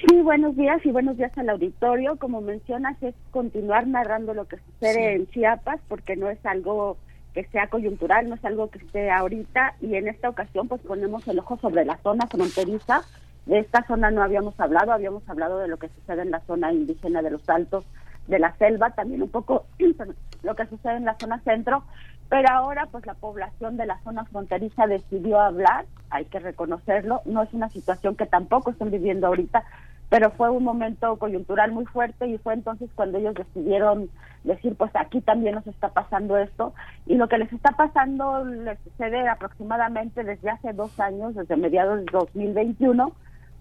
[0.07, 2.17] Sí, buenos días y buenos días al auditorio.
[2.17, 6.97] Como mencionas, es continuar narrando lo que sucede en Chiapas, porque no es algo
[7.33, 11.27] que sea coyuntural, no es algo que esté ahorita, y en esta ocasión pues ponemos
[11.27, 13.01] el ojo sobre la zona fronteriza.
[13.45, 16.73] De esta zona no habíamos hablado, habíamos hablado de lo que sucede en la zona
[16.73, 17.85] indígena de los Altos
[18.27, 19.65] de la Selva, también un poco
[20.43, 21.83] lo que sucede en la zona centro,
[22.31, 27.43] pero ahora pues la población de la zona fronteriza decidió hablar, hay que reconocerlo, no
[27.43, 29.65] es una situación que tampoco están viviendo ahorita,
[30.07, 34.09] pero fue un momento coyuntural muy fuerte y fue entonces cuando ellos decidieron
[34.45, 36.73] decir, pues aquí también nos está pasando esto.
[37.05, 41.99] Y lo que les está pasando les sucede aproximadamente desde hace dos años, desde mediados
[41.99, 43.11] de 2021,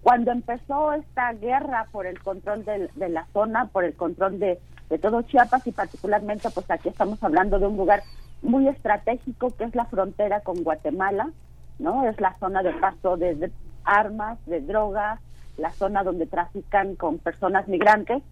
[0.03, 4.99] cuando empezó esta guerra por el control de, la zona, por el control de, de
[4.99, 8.03] todo Chiapas y particularmente pues aquí estamos hablando de un lugar
[8.43, 11.31] muy estratégico que es la frontera con Guatemala,
[11.79, 12.09] ¿no?
[12.09, 13.51] Es la zona de paso de
[13.85, 15.21] armas, de drogas,
[15.57, 18.23] la zona donde trafican con personas migrantes.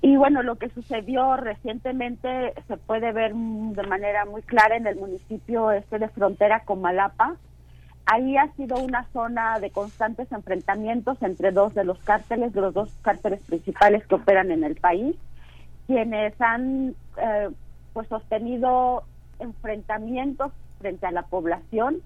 [0.00, 4.96] Y bueno, lo que sucedió recientemente se puede ver de manera muy clara en el
[4.96, 7.36] municipio este de frontera con Malapa.
[8.06, 12.74] Ahí ha sido una zona de constantes enfrentamientos entre dos de los cárteles, de los
[12.74, 15.16] dos cárteles principales que operan en el país,
[15.86, 17.50] quienes han eh,
[17.92, 19.02] pues sostenido
[19.38, 22.02] enfrentamientos frente a la población,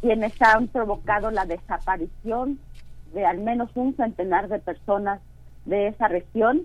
[0.00, 2.58] quienes han provocado la desaparición
[3.14, 5.20] de al menos un centenar de personas
[5.64, 6.62] de esa región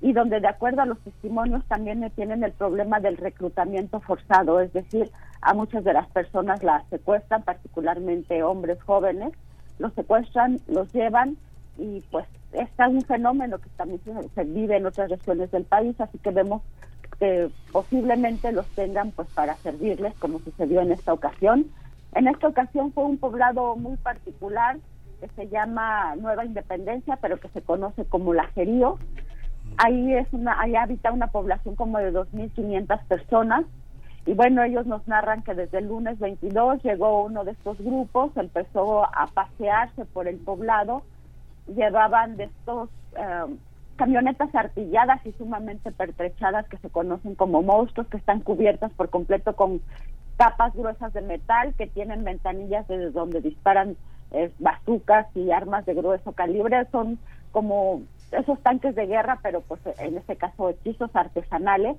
[0.00, 4.72] y donde de acuerdo a los testimonios también tienen el problema del reclutamiento forzado, es
[4.72, 5.10] decir,
[5.40, 9.32] a muchas de las personas las secuestran, particularmente hombres jóvenes,
[9.78, 11.36] los secuestran, los llevan
[11.78, 14.00] y pues este es un fenómeno que también
[14.34, 16.62] se vive en otras regiones del país, así que vemos
[17.18, 21.66] que posiblemente los tengan pues para servirles como sucedió en esta ocasión.
[22.14, 24.78] En esta ocasión fue un poblado muy particular,
[25.20, 28.98] que se llama Nueva Independencia, pero que se conoce como Lajerío.
[29.78, 33.64] Ahí es una, ahí habita una población como de 2.500 personas.
[34.26, 38.36] Y bueno, ellos nos narran que desde el lunes 22 llegó uno de estos grupos,
[38.36, 41.02] empezó a pasearse por el poblado,
[41.68, 43.58] llevaban de estos em,
[43.96, 49.56] camionetas artilladas y sumamente pertrechadas que se conocen como monstruos, que están cubiertas por completo
[49.56, 49.80] con
[50.36, 53.96] capas gruesas de metal, que tienen ventanillas desde donde disparan
[54.32, 57.18] es bazucas y armas de grueso calibre, son
[57.52, 58.02] como
[58.32, 61.96] esos tanques de guerra, pero pues en este caso hechizos artesanales.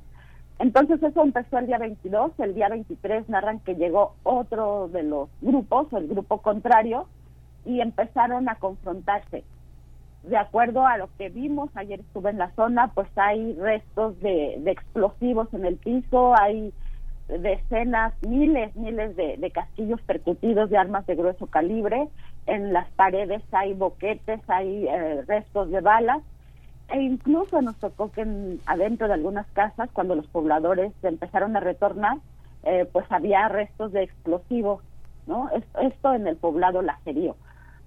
[0.59, 5.29] Entonces eso empezó el día 22, el día 23 narran que llegó otro de los
[5.41, 7.07] grupos, el grupo contrario,
[7.65, 9.43] y empezaron a confrontarse.
[10.27, 14.57] De acuerdo a lo que vimos, ayer estuve en la zona, pues hay restos de,
[14.59, 16.73] de explosivos en el piso, hay
[17.27, 22.07] decenas, miles, miles de, casquillos percutidos de armas de grueso calibre.
[22.45, 26.21] En las paredes hay boquetes, hay eh, restos de balas.
[26.89, 28.25] E incluso nos tocó que
[28.65, 32.17] adentro de algunas casas, cuando los pobladores empezaron a retornar,
[32.63, 34.81] eh, pues había restos de explosivos,
[35.25, 35.49] ¿no?
[35.81, 37.35] Esto en el poblado Lacerío.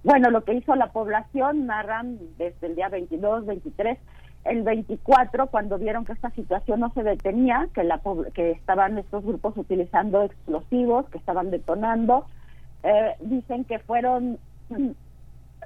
[0.03, 3.99] Bueno, lo que hizo la población, narran desde el día 22, 23,
[4.45, 8.01] el 24, cuando vieron que esta situación no se detenía, que, la,
[8.33, 12.25] que estaban estos grupos utilizando explosivos, que estaban detonando,
[12.83, 14.39] eh, dicen que fueron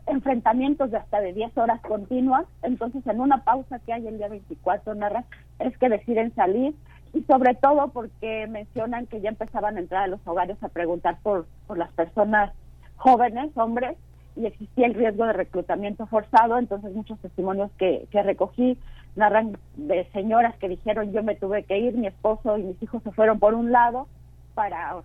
[0.08, 4.28] enfrentamientos de hasta de 10 horas continuas, entonces en una pausa que hay el día
[4.28, 5.24] 24, narra,
[5.60, 6.76] es que deciden salir
[7.14, 11.18] y sobre todo porque mencionan que ya empezaban a entrar a los hogares a preguntar
[11.24, 12.52] por, por las personas
[12.98, 13.98] jóvenes, hombres,
[14.36, 18.78] y existía el riesgo de reclutamiento forzado, entonces muchos testimonios que, que recogí
[19.16, 23.02] narran de señoras que dijeron yo me tuve que ir, mi esposo y mis hijos
[23.04, 24.08] se fueron por un lado
[24.54, 24.96] para,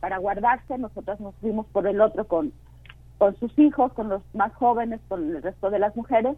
[0.00, 2.52] para guardarse, nosotras nos fuimos por el otro con,
[3.18, 6.36] con sus hijos, con los más jóvenes, con el resto de las mujeres.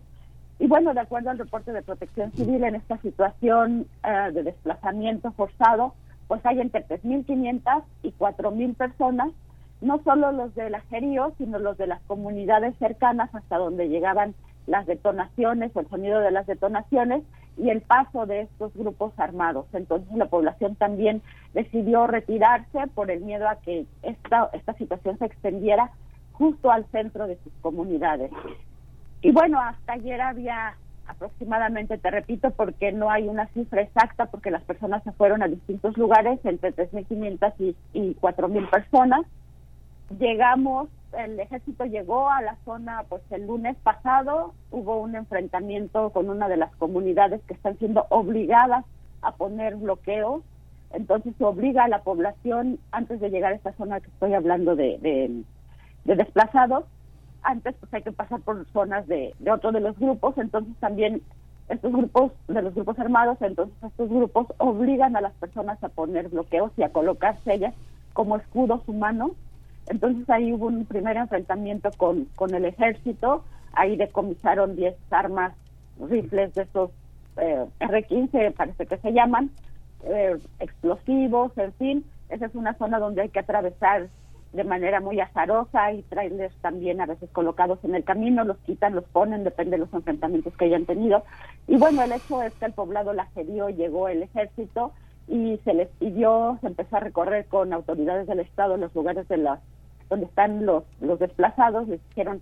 [0.60, 5.32] Y bueno, de acuerdo al reporte de protección civil, en esta situación eh, de desplazamiento
[5.32, 5.94] forzado,
[6.26, 9.30] pues hay entre 3.500 y 4.000 personas
[9.80, 14.34] no solo los del ajerío, sino los de las comunidades cercanas hasta donde llegaban
[14.66, 17.22] las detonaciones o el sonido de las detonaciones
[17.56, 19.66] y el paso de estos grupos armados.
[19.72, 21.22] Entonces la población también
[21.54, 25.90] decidió retirarse por el miedo a que esta, esta situación se extendiera
[26.32, 28.30] justo al centro de sus comunidades.
[29.22, 30.76] Y bueno, hasta ayer había
[31.08, 35.48] aproximadamente, te repito, porque no hay una cifra exacta, porque las personas se fueron a
[35.48, 39.22] distintos lugares, entre 3.500 y, y 4.000 personas.
[40.18, 46.30] Llegamos, el ejército llegó a la zona pues el lunes pasado, hubo un enfrentamiento con
[46.30, 48.84] una de las comunidades que están siendo obligadas
[49.22, 50.42] a poner bloqueos,
[50.92, 54.76] entonces se obliga a la población, antes de llegar a esta zona que estoy hablando
[54.76, 55.42] de, de,
[56.04, 56.84] de desplazados,
[57.42, 61.22] antes pues hay que pasar por zonas de, otro de los grupos, entonces también
[61.68, 66.28] estos grupos de los grupos armados, entonces estos grupos obligan a las personas a poner
[66.28, 67.74] bloqueos y a colocarse ellas
[68.12, 69.32] como escudos humanos.
[69.88, 75.54] Entonces ahí hubo un primer enfrentamiento con, con el ejército, ahí decomisaron 10 armas,
[75.98, 76.90] rifles de esos
[77.36, 79.50] eh, R-15, parece que se llaman,
[80.04, 84.08] eh, explosivos, en fin, esa es una zona donde hay que atravesar
[84.52, 88.94] de manera muy azarosa, y trailers también a veces colocados en el camino, los quitan,
[88.94, 91.22] los ponen, depende de los enfrentamientos que hayan tenido.
[91.66, 94.92] Y bueno, el hecho es que el poblado la cedió, llegó el ejército
[95.28, 99.36] y se les pidió, se empezó a recorrer con autoridades del Estado los lugares de
[99.36, 99.60] las
[100.08, 102.40] donde están los, los desplazados, les dijeron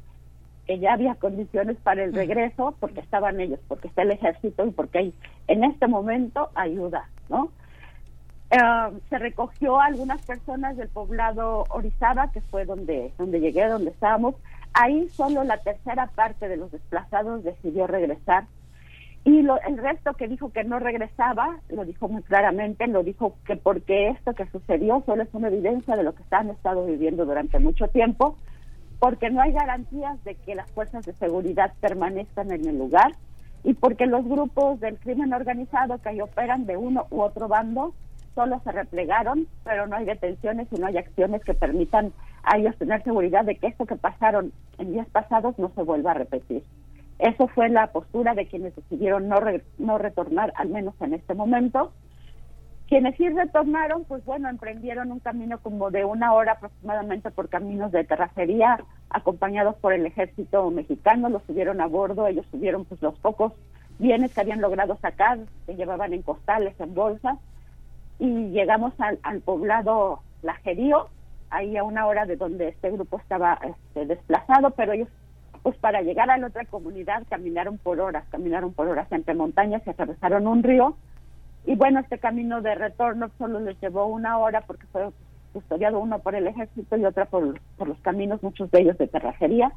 [0.67, 4.71] que ya había condiciones para el regreso porque estaban ellos, porque está el ejército y
[4.71, 5.15] porque hay
[5.49, 7.51] en este momento ayuda, ¿no?
[8.51, 8.59] Eh,
[9.11, 14.37] se recogió a algunas personas del poblado Orizaba, que fue donde, donde llegué, donde estábamos.
[14.73, 18.45] Ahí solo la tercera parte de los desplazados decidió regresar.
[19.27, 23.35] Y lo, el resto que dijo que no regresaba, lo dijo muy claramente, lo dijo
[23.45, 27.27] que porque esto que sucedió solo es una evidencia de lo que han estado viviendo
[27.27, 28.37] durante mucho tiempo,
[29.01, 33.17] porque no hay garantías de que las fuerzas de seguridad permanezcan en el lugar
[33.65, 37.95] y porque los grupos del crimen organizado que ahí operan de uno u otro bando
[38.37, 42.13] solo se replegaron, pero no hay detenciones y no hay acciones que permitan
[42.45, 46.13] a ellos tener seguridad de que esto que pasaron en días pasados no se vuelva
[46.13, 46.63] a repetir.
[47.19, 51.35] Eso fue la postura de quienes decidieron no, re, no retornar, al menos en este
[51.35, 51.93] momento.
[52.89, 57.91] Quienes sí retornaron, pues bueno, emprendieron un camino como de una hora aproximadamente por caminos
[57.91, 58.79] de terracería,
[59.11, 63.53] acompañados por el ejército mexicano, los subieron a bordo, ellos subieron pues los pocos
[63.99, 67.39] bienes que habían logrado sacar, que llevaban en costales, en bolsas,
[68.19, 71.09] y llegamos al, al poblado Lajerío,
[71.51, 75.09] ahí a una hora de donde este grupo estaba este, desplazado, pero ellos,
[75.67, 79.83] pues para llegar a la otra comunidad, caminaron por horas, caminaron por horas entre montañas
[79.85, 80.97] y atravesaron un río.
[81.65, 85.09] Y bueno, este camino de retorno solo les llevó una hora porque fue
[85.53, 89.09] custodiado uno por el ejército y otra por, por los caminos, muchos de ellos de
[89.09, 89.73] terracería.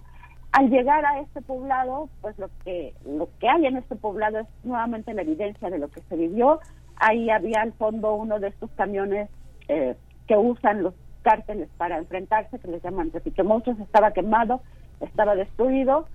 [0.51, 4.47] Al llegar a este poblado, pues lo que, lo que hay en este poblado es
[4.63, 6.59] nuevamente la evidencia de lo que se vivió,
[6.97, 9.27] ahí había al fondo uno de estos camiones
[9.67, 9.95] eh,
[10.27, 10.93] que usan los
[11.23, 14.61] cárteles para enfrentarse, que les llaman repito monstruos, estaba quemado,
[15.01, 16.07] estaba destruido.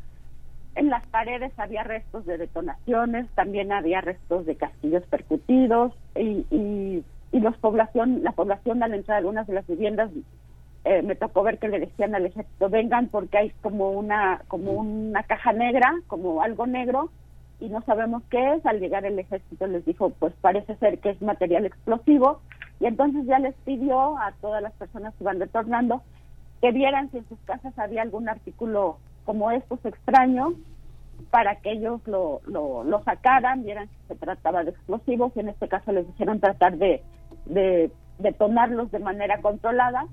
[0.74, 7.05] En las paredes había restos de detonaciones, también había restos de castillos percutidos y, y,
[7.40, 10.11] los población, la población al entrar a algunas de las viviendas
[10.85, 14.73] eh, me tocó ver que le decían al ejército vengan porque hay como una como
[14.73, 17.11] una caja negra, como algo negro
[17.61, 18.66] y no sabemos qué es.
[18.66, 22.40] Al llegar el ejército les dijo, pues parece ser que es material explosivo.
[22.81, 26.02] Y entonces ya les pidió a todas las personas que van retornando
[26.65, 28.97] que vieran si en sus casas había algún artículo
[29.27, 30.55] como estos extraño
[31.31, 35.69] para que ellos lo, lo, sacaran, vieran si se trataba de explosivos y en este
[35.69, 37.03] caso les dijeron tratar de,
[37.45, 40.07] de detonarlos de manera controlada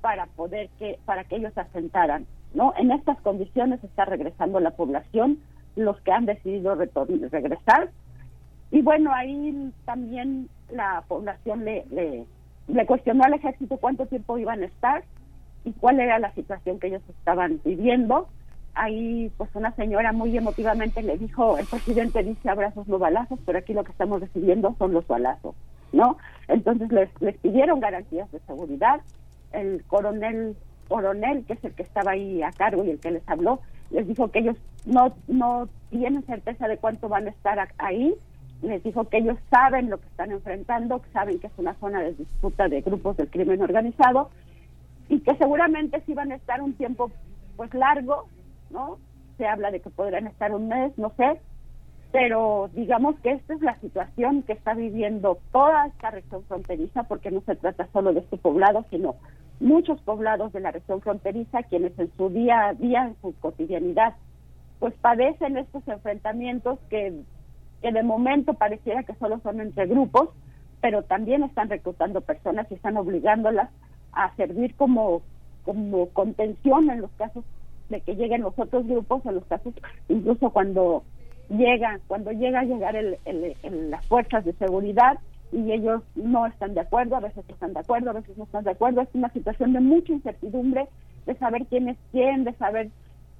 [0.00, 2.24] para poder que para que ellos se asentaran
[2.54, 5.40] no en estas condiciones está regresando la población
[5.76, 7.90] los que han decidido regresar.
[8.70, 11.84] Y bueno, ahí también la población le,
[12.68, 15.04] le, cuestionó al ejército cuánto tiempo iban a estar
[15.64, 18.28] y cuál era la situación que ellos estaban viviendo.
[18.74, 23.58] Ahí, pues una señora muy emotivamente le dijo, el presidente dice abrazos no balazos, pero
[23.58, 25.54] aquí lo que estamos recibiendo son los balazos,
[25.92, 26.18] ¿no?
[26.48, 29.00] Entonces les, les pidieron garantías de seguridad.
[29.52, 30.56] El coronel,
[30.88, 33.60] coronel, que es el que estaba ahí a cargo y el que les habló,
[33.90, 38.14] les dijo que ellos no, no tienen certeza de cuánto van a estar ahí,
[38.62, 42.14] les dijo que ellos saben lo que están enfrentando, saben que es una zona de
[42.14, 44.30] disputa de grupos del crimen organizado
[45.08, 47.10] y que seguramente sí van a estar un tiempo
[47.56, 48.28] pues largo,
[48.70, 48.98] ¿no?
[49.36, 51.40] Se habla de que podrán estar un mes, no sé,
[52.12, 57.30] pero digamos que esta es la situación que está viviendo toda esta región fronteriza, porque
[57.30, 59.16] no se trata solo de este poblado, sino
[59.58, 64.14] muchos poblados de la región fronteriza, quienes en su día a día, en su cotidianidad,
[64.78, 67.20] pues padecen estos enfrentamientos que,
[67.82, 70.28] que de momento pareciera que solo son entre grupos,
[70.80, 73.70] pero también están reclutando personas y están obligándolas
[74.16, 75.22] a servir como,
[75.64, 77.44] como contención en los casos
[77.88, 79.74] de que lleguen los otros grupos, en los casos
[80.08, 81.02] incluso cuando
[81.48, 83.18] llega, cuando llega a llegar el,
[83.90, 85.18] las fuerzas de seguridad
[85.52, 88.64] y ellos no están de acuerdo, a veces están de acuerdo, a veces no están
[88.64, 90.88] de acuerdo, es una situación de mucha incertidumbre,
[91.26, 92.90] de saber quién es quién, de saber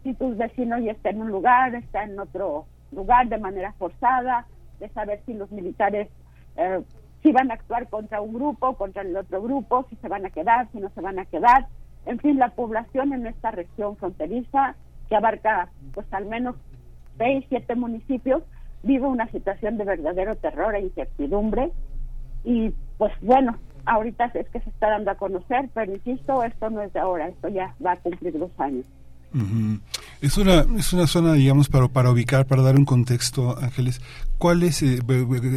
[0.02, 4.46] si tus vecinos ya está en un lugar, está en otro lugar de manera forzada,
[4.78, 6.09] de saber si los militares
[6.56, 6.80] eh,
[7.24, 10.30] si van a actuar contra un grupo, contra el otro grupo, si se van a
[10.30, 11.68] quedar, si no se van a quedar.
[12.05, 14.76] En fin, la población en esta región fronteriza,
[15.09, 16.55] que abarca pues al menos
[17.16, 18.42] seis, siete municipios,
[18.82, 21.70] vive una situación de verdadero terror e incertidumbre.
[22.44, 23.56] Y pues bueno,
[23.86, 27.28] ahorita es que se está dando a conocer, pero insisto, esto no es de ahora,
[27.28, 28.84] esto ya va a cumplir dos años.
[30.20, 34.01] Es una, es una zona, digamos, para, para ubicar, para dar un contexto, Ángeles.
[34.39, 35.01] ¿Cuál es, eh,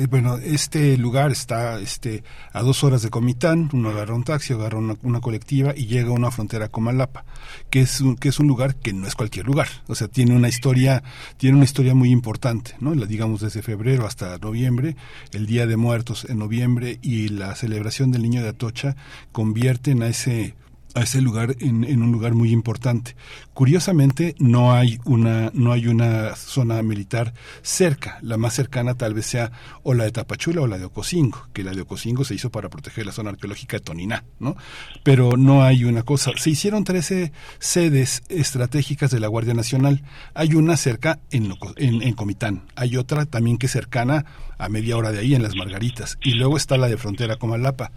[0.09, 2.23] bueno, este lugar está este,
[2.53, 6.09] a dos horas de Comitán, uno agarra un taxi, agarra una, una, colectiva y llega
[6.09, 7.25] a una frontera con Malapa,
[7.69, 10.35] que es, un, que es un lugar que no es cualquier lugar, o sea, tiene
[10.35, 11.03] una historia,
[11.37, 12.93] tiene una historia muy importante, ¿no?
[12.95, 14.95] La, digamos desde febrero hasta noviembre,
[15.33, 18.95] el Día de Muertos en noviembre y la celebración del Niño de Atocha
[19.31, 20.55] convierten a ese
[20.97, 23.15] a ese lugar en, en, un lugar muy importante.
[23.57, 28.19] Curiosamente no hay una no hay una zona militar cerca.
[28.21, 29.51] La más cercana tal vez sea
[29.81, 32.69] o la de Tapachula o la de Ocosingo, que la de Ocosingo se hizo para
[32.69, 34.55] proteger la zona arqueológica de Toniná, ¿no?
[35.01, 36.33] Pero no hay una cosa.
[36.37, 40.03] Se hicieron 13 sedes estratégicas de la Guardia Nacional.
[40.35, 42.67] Hay una cerca en, en, Comitán.
[42.75, 44.25] Hay otra también que es cercana
[44.59, 46.19] a media hora de ahí en Las Margaritas.
[46.21, 47.91] Y luego está la de frontera con Malapa.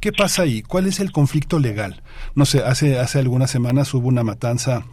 [0.00, 0.62] ¿Qué pasa ahí?
[0.62, 2.02] ¿Cuál es el conflicto legal?
[2.34, 4.84] No sé, hace, hace algunas semanas hubo una matanza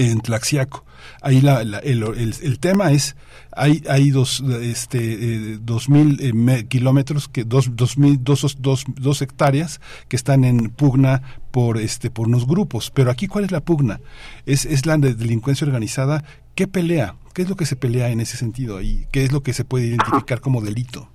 [0.00, 0.84] en Tlaxiaco.
[1.22, 3.16] Ahí la, el, el, tema es,
[3.52, 8.84] hay, hay dos, este, eh, dos mil eh, kilómetros, que dos, dos mil, dos, dos,
[8.96, 12.90] dos hectáreas que están en pugna por, este, por unos grupos.
[12.90, 14.00] Pero aquí, ¿cuál es la pugna?
[14.46, 16.24] Es, es la delincuencia organizada.
[16.54, 17.16] ¿Qué pelea?
[17.34, 19.06] ¿Qué es lo que se pelea en ese sentido ahí?
[19.12, 21.10] ¿Qué es lo que se puede identificar como delito?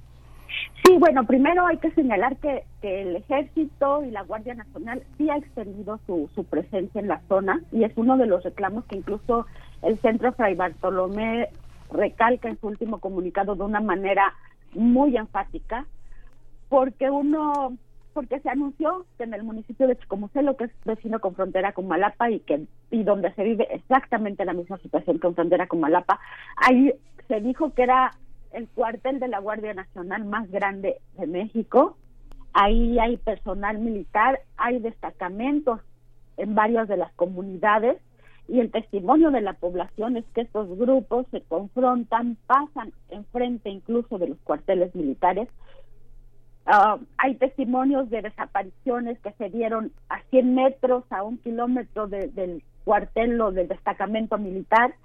[0.95, 5.35] Sí, bueno, primero hay que señalar que, el Ejército y la Guardia Nacional sí ha
[5.35, 9.45] extendido su, su presencia en la zona y es uno de los reclamos que incluso
[9.81, 11.49] el Centro Fray Bartolomé
[11.91, 14.33] recalca en su último comunicado de una manera
[14.73, 15.85] muy enfática,
[16.69, 17.75] porque uno,
[18.13, 21.89] porque se anunció que en el municipio de Chicomucelo, que es vecino con frontera con
[21.89, 26.21] Malapa y que y donde se vive exactamente la misma situación con frontera con Malapa,
[26.55, 26.93] ahí
[27.27, 28.11] se dijo que era
[28.55, 31.97] el cuartel de la Guardia Nacional más grande de México.
[32.53, 35.81] Ahí hay personal militar, hay destacamentos
[36.37, 38.01] en varias de las comunidades
[38.47, 44.17] y el testimonio de la población es que estos grupos se confrontan, pasan enfrente incluso
[44.17, 45.49] de los cuarteles militares.
[46.65, 52.63] Uh, hay testimonios de desapariciones que se dieron a 100 metros, a un kilómetro del
[52.85, 54.95] cuartel o del destacamento militar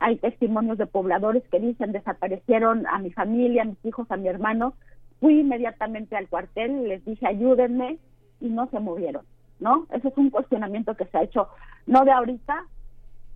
[0.00, 4.28] hay testimonios de pobladores que dicen desaparecieron a mi familia, a mis hijos, a mi
[4.28, 4.74] hermano.
[5.20, 7.98] Fui inmediatamente al cuartel, les dije ayúdenme
[8.40, 9.24] y no se movieron,
[9.60, 9.86] ¿no?
[9.92, 11.48] Ese es un cuestionamiento que se ha hecho
[11.86, 12.64] no de ahorita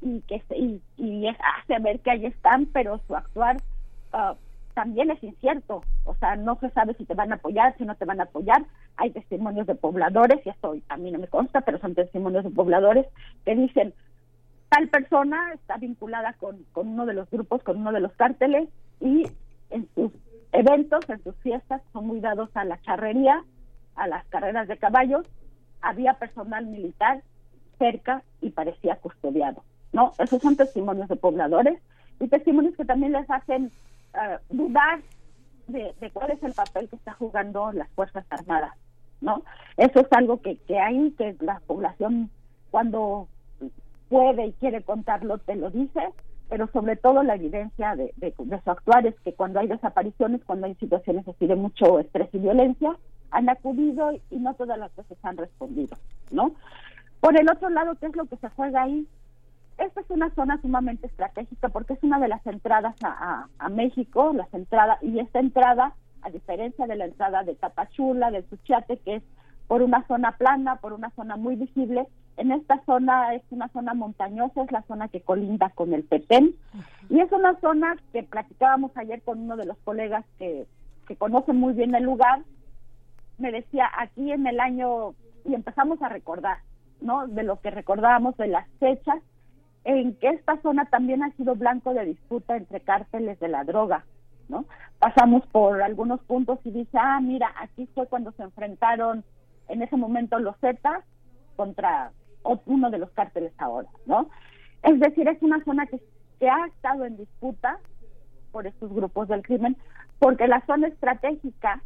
[0.00, 3.58] y que y, y hace ver que ahí están, pero su actuar
[4.12, 4.34] uh,
[4.74, 7.94] también es incierto, o sea, no se sabe si te van a apoyar, si no
[7.94, 8.64] te van a apoyar.
[8.96, 12.50] Hay testimonios de pobladores, y esto a mí no me consta, pero son testimonios de
[12.50, 13.06] pobladores
[13.44, 13.94] que dicen,
[14.74, 18.68] tal persona está vinculada con, con uno de los grupos, con uno de los cárteles
[19.00, 19.24] y
[19.70, 20.10] en sus
[20.50, 23.44] eventos, en sus fiestas, son muy dados a la charrería,
[23.94, 25.28] a las carreras de caballos,
[25.80, 27.22] había personal militar
[27.78, 30.12] cerca y parecía custodiado, ¿no?
[30.18, 31.80] Esos son testimonios de pobladores
[32.18, 33.70] y testimonios que también les hacen
[34.14, 35.02] uh, dudar
[35.68, 38.72] de, de, cuál es el papel que está jugando las Fuerzas Armadas,
[39.20, 39.44] ¿no?
[39.76, 42.28] Eso es algo que, que hay, que la población
[42.72, 43.28] cuando
[44.08, 46.00] puede y quiere contarlo, te lo dice,
[46.48, 50.66] pero sobre todo la evidencia de, de, su actuar es que cuando hay desapariciones, cuando
[50.66, 52.96] hay situaciones así de mucho estrés y violencia,
[53.30, 55.96] han acudido y no todas las veces han respondido,
[56.30, 56.52] ¿no?
[57.20, 59.08] Por el otro lado, ¿qué es lo que se juega ahí?
[59.78, 63.68] Esta es una zona sumamente estratégica porque es una de las entradas a, a, a
[63.70, 68.98] México, las entradas, y esta entrada, a diferencia de la entrada de Tapachula, de Suchiate,
[68.98, 69.22] que es
[69.66, 72.06] por una zona plana, por una zona muy visible.
[72.36, 76.54] En esta zona es una zona montañosa, es la zona que colinda con el Petén
[77.08, 80.66] y es una zona que platicábamos ayer con uno de los colegas que,
[81.06, 82.42] que conocen muy bien el lugar.
[83.38, 86.58] Me decía, aquí en el año, y empezamos a recordar,
[87.00, 87.28] ¿no?
[87.28, 89.20] De lo que recordábamos de las fechas,
[89.84, 94.04] en que esta zona también ha sido blanco de disputa entre cárteles de la droga,
[94.48, 94.64] ¿no?
[94.98, 99.24] Pasamos por algunos puntos y dice, ah, mira, aquí fue cuando se enfrentaron
[99.68, 101.04] en ese momento los Zetas
[101.56, 102.12] contra
[102.66, 104.28] uno de los cárteles ahora, ¿no?
[104.82, 106.00] Es decir, es una zona que,
[106.38, 107.78] que ha estado en disputa
[108.52, 109.76] por estos grupos del crimen,
[110.18, 111.82] porque la zona estratégica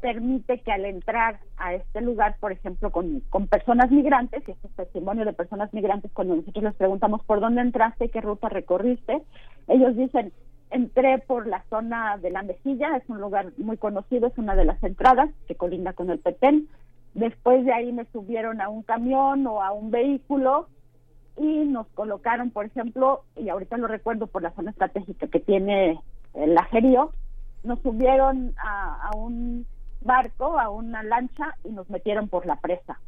[0.00, 4.68] permite que al entrar a este lugar, por ejemplo, con, con personas migrantes, y este
[4.68, 9.22] es testimonio de personas migrantes, cuando nosotros les preguntamos por dónde entraste, qué ruta recorriste,
[9.66, 10.32] ellos dicen,
[10.70, 14.64] entré por la zona de la Mejilla, es un lugar muy conocido, es una de
[14.64, 16.68] las entradas que colinda con el Petén,
[17.18, 20.68] después de ahí me subieron a un camión o a un vehículo
[21.36, 26.00] y nos colocaron, por ejemplo, y ahorita lo recuerdo por la zona estratégica que tiene
[26.34, 27.12] el Ajerío,
[27.62, 29.66] nos subieron a, a un
[30.00, 32.98] barco, a una lancha y nos metieron por la presa.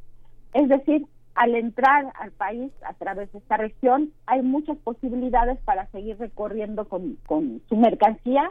[0.53, 5.87] Es decir, al entrar al país a través de esta región, hay muchas posibilidades para
[5.87, 8.51] seguir recorriendo con, con su mercancía,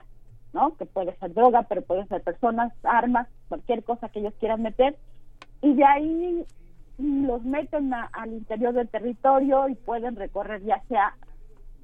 [0.54, 0.76] ¿no?
[0.78, 4.98] Que puede ser droga, pero puede ser personas, armas, cualquier cosa que ellos quieran meter.
[5.62, 6.46] Y de ahí
[6.98, 11.16] los meten al interior del territorio y pueden recorrer ya sea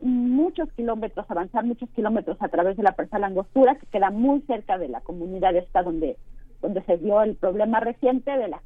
[0.02, 4.78] muchos kilómetros, avanzar muchos kilómetros a través de la presa Langostura, que queda muy cerca
[4.78, 6.18] de la comunidad esta donde,
[6.62, 8.62] donde se dio el problema reciente de la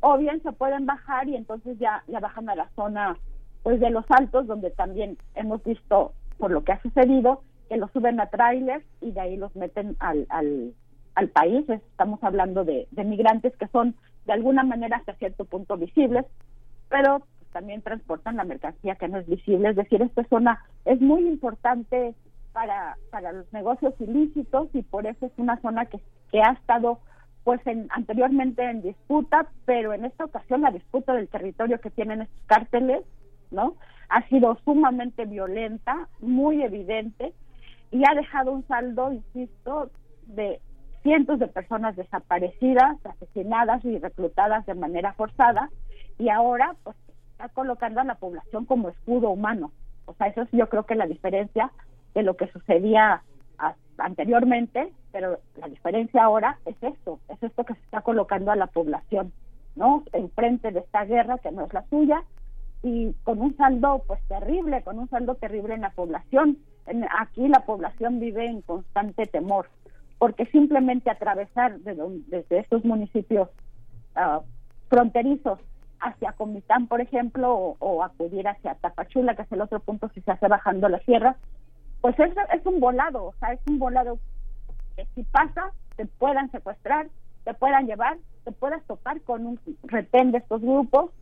[0.00, 3.16] o bien se pueden bajar y entonces ya, ya bajan a la zona
[3.62, 7.90] pues de los altos, donde también hemos visto, por lo que ha sucedido, que los
[7.92, 10.72] suben a trailers y de ahí los meten al, al,
[11.14, 11.68] al país.
[11.68, 13.94] Estamos hablando de, de migrantes que son
[14.26, 16.26] de alguna manera hasta cierto punto visibles,
[16.88, 17.22] pero
[17.52, 19.70] también transportan la mercancía que no es visible.
[19.70, 22.14] Es decir, esta zona es muy importante
[22.52, 26.00] para, para los negocios ilícitos y por eso es una zona que,
[26.30, 26.98] que ha estado
[27.44, 32.22] pues en, anteriormente en disputa, pero en esta ocasión la disputa del territorio que tienen
[32.22, 33.02] estos cárteles,
[33.50, 33.76] ¿no?
[34.08, 37.32] Ha sido sumamente violenta, muy evidente
[37.90, 39.90] y ha dejado un saldo, insisto,
[40.26, 40.60] de
[41.02, 45.70] cientos de personas desaparecidas, asesinadas y reclutadas de manera forzada
[46.18, 46.96] y ahora pues
[47.32, 49.72] está colocando a la población como escudo humano.
[50.06, 51.70] O sea, eso es yo creo que la diferencia
[52.14, 53.22] de lo que sucedía
[53.98, 58.66] anteriormente, pero la diferencia ahora es esto, es esto que se está colocando a la
[58.66, 59.32] población,
[59.76, 60.04] ¿no?
[60.12, 62.22] Enfrente de esta guerra que no es la suya
[62.82, 66.58] y con un saldo pues terrible, con un saldo terrible en la población.
[67.18, 69.68] aquí la población vive en constante temor,
[70.20, 73.48] porque simplemente atravesar desde estos municipios
[74.16, 74.42] uh,
[74.90, 75.58] fronterizos
[75.98, 80.30] hacia Comitán, por ejemplo, o, acudir hacia Tapachula, que es el otro punto si se
[80.30, 81.36] hace bajando la sierra,
[82.02, 84.18] pues es, es un volado, o sea, es un volado
[84.94, 87.08] que si pasa, te puedan secuestrar,
[87.44, 91.12] te puedan llevar, te puedas tocar con un retén de estos grupos.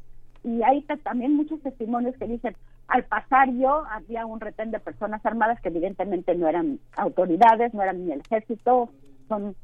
[0.43, 2.57] Y hay también muchos testimonios que dicen,
[2.89, 7.83] al pasar yo había un retén de personas armadas que evidentemente no eran autoridades, no
[7.83, 8.89] eran ni el ejército,
[9.29, 9.55] son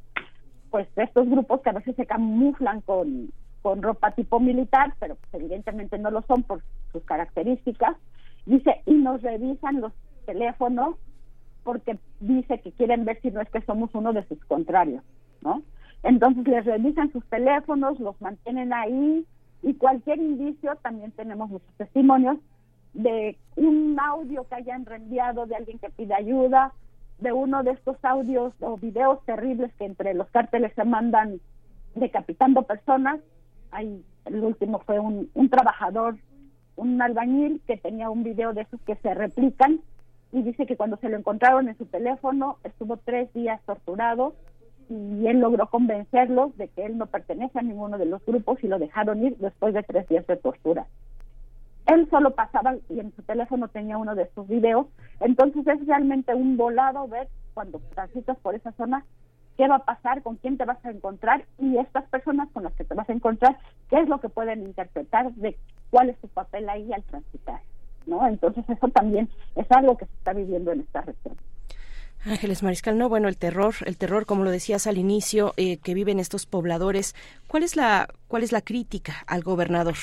[0.71, 3.31] pues estos grupos que a veces se camuflan con,
[3.63, 7.97] con ropa tipo militar, pero pues, evidentemente no lo son por sus características.
[8.45, 9.93] Dice, y nos revisan los
[10.27, 10.97] teléfonos
[11.63, 15.03] porque dice que quieren ver si no es que somos uno de sus contrarios,
[15.41, 15.63] ¿no?
[16.03, 19.25] Entonces les revisan sus teléfonos, los mantienen ahí
[19.63, 22.37] y cualquier indicio, también tenemos muchos testimonios
[22.95, 26.73] de un audio que hayan reenviado de alguien que pide ayuda,
[27.19, 31.41] de uno de estos audios o videos terribles que entre los cárteles se mandan
[31.95, 33.21] decapitando personas.
[33.71, 36.17] Hay, el último fue un, un trabajador,
[36.77, 39.81] un albañil que tenía un video de esos que se replican
[40.33, 44.35] y dice que cuando se lo encontraron en su teléfono estuvo tres días torturado
[44.89, 48.69] y él logró convencerlos de que él no pertenece a ninguno de los grupos y
[48.69, 50.87] lo dejaron ir después de tres días de tortura.
[51.87, 54.87] Él solo pasaba y en su teléfono tenía uno de estos videos,
[55.21, 59.05] entonces es realmente un volado ver cuando transitas por esa zona
[59.57, 62.73] qué va a pasar, con quién te vas a encontrar y estas personas con las
[62.75, 63.59] que te vas a encontrar,
[63.89, 65.57] qué es lo que pueden interpretar de
[65.91, 67.61] cuál es su papel ahí al transitar.
[68.07, 68.27] ¿no?
[68.27, 71.37] Entonces eso también es algo que se está viviendo en esta región.
[72.25, 75.95] Ángeles Mariscal, no, bueno, el terror, el terror, como lo decías al inicio, eh, que
[75.95, 77.15] viven estos pobladores,
[77.49, 79.95] ¿cuál es la cuál es la crítica al gobernador?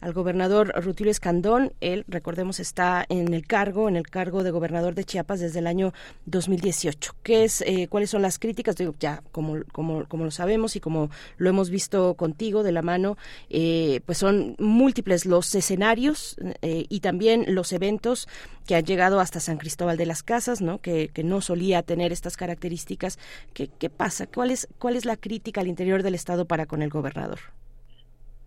[0.00, 4.94] Al gobernador Rutilio Escandón, él, recordemos, está en el cargo, en el cargo de gobernador
[4.94, 5.92] de Chiapas desde el año
[6.26, 7.16] 2018.
[7.22, 8.76] ¿Qué es, eh, ¿Cuáles son las críticas?
[8.76, 12.82] Digo, ya, como, como, como lo sabemos y como lo hemos visto contigo de la
[12.82, 13.16] mano,
[13.48, 18.28] eh, pues son múltiples los escenarios eh, y también los eventos
[18.66, 20.78] que han llegado hasta San Cristóbal de las Casas, ¿no?
[20.78, 23.18] Que, que no solía tener estas características.
[23.54, 24.26] ¿Qué, ¿Qué pasa?
[24.26, 27.38] ¿Cuál es, ¿Cuál es la crítica al interior del Estado para con el gobernador?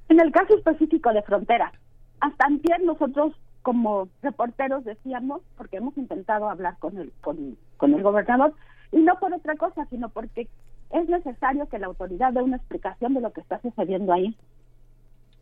[0.09, 1.71] En el caso específico de Frontera,
[2.19, 3.33] hasta antes nosotros
[3.63, 8.53] como reporteros decíamos, porque hemos intentado hablar con el, con, con el gobernador,
[8.91, 10.47] y no por otra cosa, sino porque
[10.91, 14.37] es necesario que la autoridad dé una explicación de lo que está sucediendo ahí.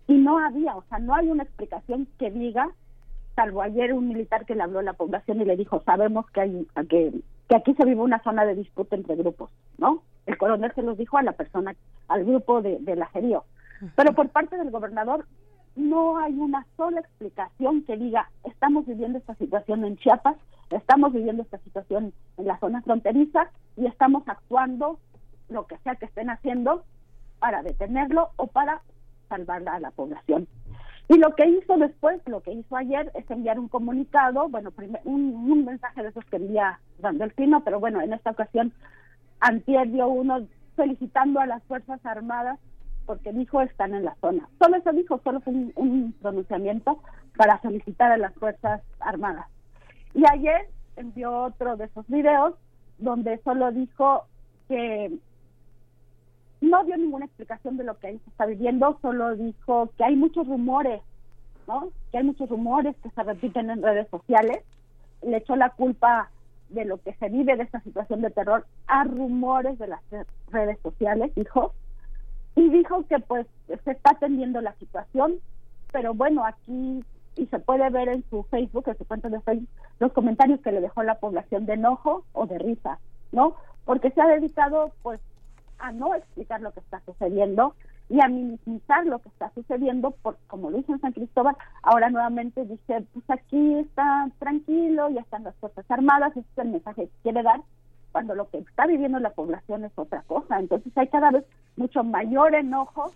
[0.08, 2.70] Y no había, o sea, no hay una explicación que diga,
[3.36, 6.42] salvo ayer un militar que le habló a la población y le dijo, sabemos que
[6.42, 7.14] hay que,
[7.48, 10.04] que aquí se vive una zona de disputa entre grupos, ¿no?
[10.26, 11.76] El coronel se los dijo a la persona,
[12.08, 13.44] al grupo de, de la Gerío.
[13.96, 15.26] Pero por parte del gobernador
[15.76, 20.38] no hay una sola explicación que diga, estamos viviendo esta situación en Chiapas,
[20.70, 25.00] estamos viviendo esta situación en la zona fronteriza y estamos actuando
[25.50, 26.84] lo que sea que estén haciendo
[27.40, 28.82] para detenerlo o para
[29.30, 30.48] salvar a la población.
[31.12, 34.72] Y lo que hizo después, lo que hizo ayer, es enviar un comunicado, bueno,
[35.04, 38.72] un, un, mensaje de esos que envía dando el Pino, pero bueno, en esta ocasión
[39.42, 40.48] Antier dio uno
[40.78, 42.60] felicitando a las Fuerzas Armadas
[43.06, 44.48] porque dijo están en la zona.
[44.58, 47.02] Solo eso dijo, solo fue un, un pronunciamiento
[47.36, 49.48] para felicitar a las Fuerzas Armadas.
[50.14, 52.54] Y ayer envió otro de esos videos
[53.00, 54.28] donde solo dijo
[54.70, 55.12] que
[56.62, 60.16] no dio ninguna explicación de lo que ahí se está viviendo, solo dijo que hay
[60.16, 61.02] muchos rumores,
[61.68, 61.90] ¿no?
[62.12, 64.64] Que hay muchos rumores que se repiten en redes sociales.
[65.24, 66.30] Le echó la culpa
[66.70, 70.02] de lo que se vive de esta situación de terror a rumores de las
[70.52, 71.74] redes sociales, dijo.
[72.56, 75.36] Y dijo que pues se está atendiendo la situación,
[75.92, 77.04] pero bueno, aquí
[77.38, 79.70] y se puede ver en su Facebook, en su cuenta de Facebook,
[80.00, 83.00] los comentarios que le dejó la población de enojo o de risa,
[83.32, 83.56] ¿no?
[83.86, 85.20] Porque se ha dedicado pues
[85.82, 87.76] a no explicar lo que está sucediendo
[88.10, 92.10] y a minimizar lo que está sucediendo, por, como lo hizo en San Cristóbal, ahora
[92.10, 97.04] nuevamente dice, pues aquí está tranquilo, ya están las Fuerzas Armadas, ese es el mensaje
[97.04, 97.62] que quiere dar,
[98.12, 100.60] cuando lo que está viviendo la población es otra cosa.
[100.60, 101.46] Entonces hay cada vez
[101.78, 103.12] mucho mayor enojo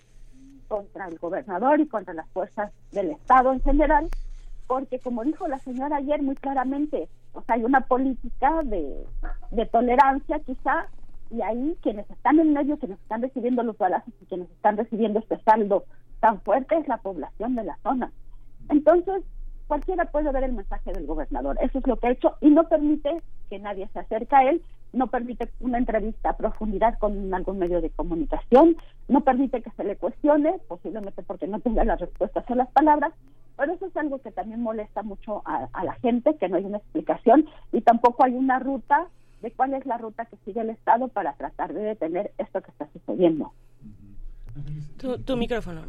[0.68, 4.08] contra el gobernador y contra las fuerzas del Estado en general,
[4.68, 9.06] porque como dijo la señora ayer muy claramente, o sea, hay una política de,
[9.52, 10.88] de tolerancia quizá
[11.30, 15.20] y ahí quienes están en medio, quienes están recibiendo los balazos y quienes están recibiendo
[15.20, 15.86] este saldo
[16.20, 18.12] tan fuerte es la población de la zona.
[18.70, 19.24] Entonces,
[19.68, 21.58] cualquiera puede ver el mensaje del gobernador.
[21.62, 24.62] Eso es lo que ha hecho y no permite que nadie se acerque a él,
[24.94, 28.78] no permite una entrevista a profundidad con algún medio de comunicación,
[29.08, 33.14] no permite que se le cuestione, posiblemente porque no tenga las respuestas a las palabras,
[33.58, 36.66] pero eso es algo que también molesta mucho a, a la gente, que no hay
[36.66, 39.08] una explicación y tampoco hay una ruta
[39.42, 42.72] de cuál es la ruta que sigue el Estado para tratar de detener esto que
[42.72, 43.52] está sucediendo.
[45.26, 45.82] Tu, micrófono,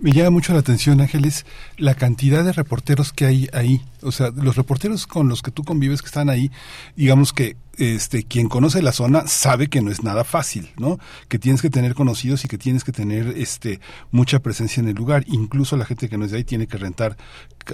[0.00, 1.46] Me llama mucho la atención, Ángeles,
[1.78, 3.80] la cantidad de reporteros que hay ahí.
[4.02, 6.50] O sea, los reporteros con los que tú convives que están ahí,
[6.96, 10.98] digamos que este, quien conoce la zona sabe que no es nada fácil, ¿no?
[11.28, 13.80] Que tienes que tener conocidos y que tienes que tener este,
[14.10, 15.24] mucha presencia en el lugar.
[15.28, 17.16] Incluso la gente que no es de ahí tiene que rentar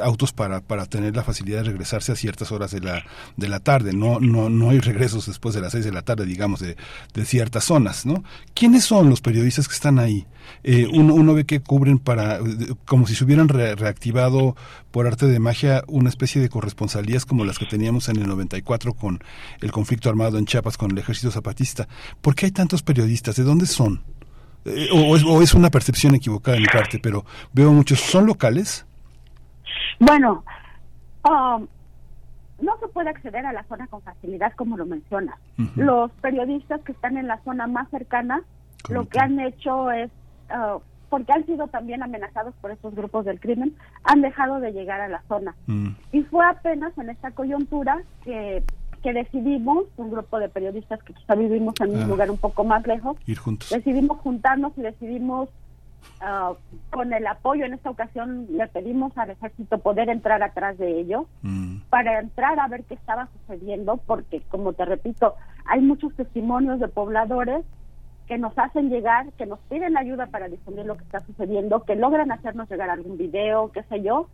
[0.02, 3.04] autos para, para tener la facilidad de regresarse a ciertas horas de la,
[3.36, 3.92] de la tarde.
[3.92, 6.76] No, no, no hay regresos después de las seis de la tarde, digamos, de,
[7.14, 8.24] de ciertas zonas, ¿no?
[8.54, 10.26] ¿Quiénes son los periodistas que están ahí?
[10.62, 12.38] Eh, uno, uno ve que cubren para,
[12.84, 14.56] como si se hubieran reactivado
[14.90, 18.94] por arte de magia una especie de corresponsalías como las que teníamos en el 94
[18.94, 19.22] con
[19.60, 21.88] el conflicto armado en Chiapas con el ejército zapatista.
[22.20, 23.36] ¿Por qué hay tantos periodistas?
[23.36, 24.02] ¿De dónde son?
[24.64, 28.00] Eh, o, es, una percepción equivocada de mi parte, pero veo muchos.
[28.00, 28.85] ¿Son locales?
[30.00, 30.44] Bueno,
[31.28, 31.66] um,
[32.60, 35.38] no se puede acceder a la zona con facilidad como lo menciona.
[35.74, 38.42] Los periodistas que están en la zona más cercana,
[38.88, 40.10] lo que han hecho es
[40.50, 43.74] uh, porque han sido también amenazados por estos grupos del crimen,
[44.04, 45.54] han dejado de llegar a la zona.
[45.66, 45.90] Mm.
[46.12, 48.62] Y fue apenas en esta coyuntura que,
[49.02, 52.06] que decidimos, un grupo de periodistas que quizá vivimos en un ah.
[52.06, 53.70] lugar un poco más lejos, ir juntos.
[53.70, 55.48] decidimos juntarnos y decidimos,
[56.20, 56.52] ah,
[56.90, 61.26] con el apoyo en esta ocasión, le pedimos al ejército poder entrar atrás de ellos,
[61.42, 61.78] mm.
[61.90, 65.34] para entrar a ver qué estaba sucediendo, porque como te repito,
[65.66, 67.64] hay muchos testimonios de pobladores
[68.26, 71.94] que nos hacen llegar, que nos piden ayuda para difundir lo que está sucediendo, que
[71.94, 74.28] logran hacernos llegar algún video, qué sé yo,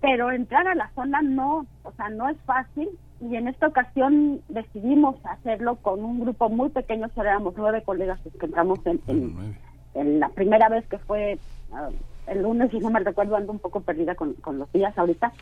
[0.00, 2.88] pero entrar a la zona no, o sea, no es fácil
[3.20, 8.46] y en esta ocasión decidimos hacerlo con un grupo muy pequeño, éramos nueve colegas que
[8.46, 9.56] entramos en, en,
[10.04, 11.38] la primera vez que fue
[11.72, 11.88] ah,
[12.26, 15.32] el lunes, si no me recuerdo, ando un poco perdida con, con los días ahorita.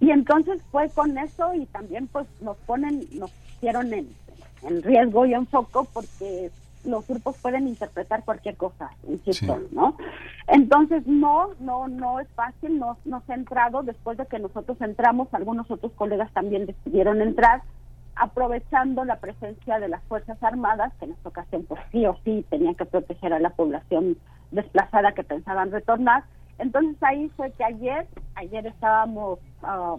[0.00, 4.08] Y entonces fue con eso y también pues nos ponen, nos hicieron en,
[4.62, 6.50] en riesgo y en foco porque
[6.84, 9.96] los grupos pueden interpretar cualquier cosa, insisto, ¿no?
[10.46, 14.80] Entonces, no, no, no es fácil, no, no se ha entrado, después de que nosotros
[14.80, 17.62] entramos, algunos otros colegas también decidieron entrar,
[18.18, 22.44] aprovechando la presencia de las Fuerzas Armadas, que en esta ocasión, pues sí o sí,
[22.50, 24.16] tenían que proteger a la población
[24.50, 26.24] desplazada que pensaban retornar.
[26.58, 29.98] Entonces ahí fue que ayer, ayer estábamos uh,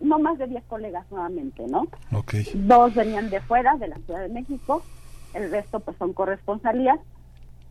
[0.00, 1.86] no más de 10 colegas nuevamente, ¿no?
[2.54, 4.82] Dos venían de fuera, de la Ciudad de México,
[5.34, 6.98] el resto pues son corresponsalías,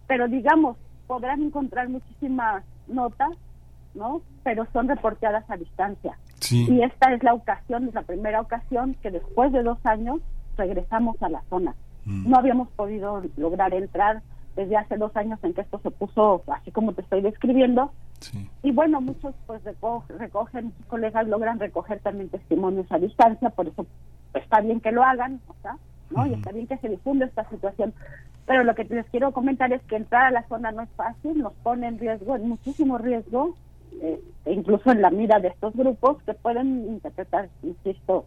[0.07, 3.32] pero digamos, podrán encontrar muchísimas notas,
[3.95, 4.22] ¿no?
[4.44, 6.18] Pero son reporteadas a distancia.
[6.52, 10.22] Y esta es la ocasión, es la primera ocasión que después de dos años
[10.57, 11.76] regresamos a la zona.
[12.06, 14.22] No habíamos podido lograr entrar
[14.56, 17.91] desde hace dos años en que esto se puso así como te estoy describiendo.
[18.64, 23.86] Y bueno, muchos pues recogen, muchos colegas logran recoger también testimonios a distancia, por eso
[24.34, 25.40] está bien que lo hagan,
[26.10, 26.26] ¿no?
[26.26, 27.94] Y está bien que se difunda esta situación.
[28.45, 31.38] Pero lo que les quiero comentar es que entrar a la zona no es fácil,
[31.38, 33.56] nos pone en riesgo, en muchísimo riesgo,
[34.02, 38.26] eh, incluso en la mira de estos grupos que pueden interpretar, insisto,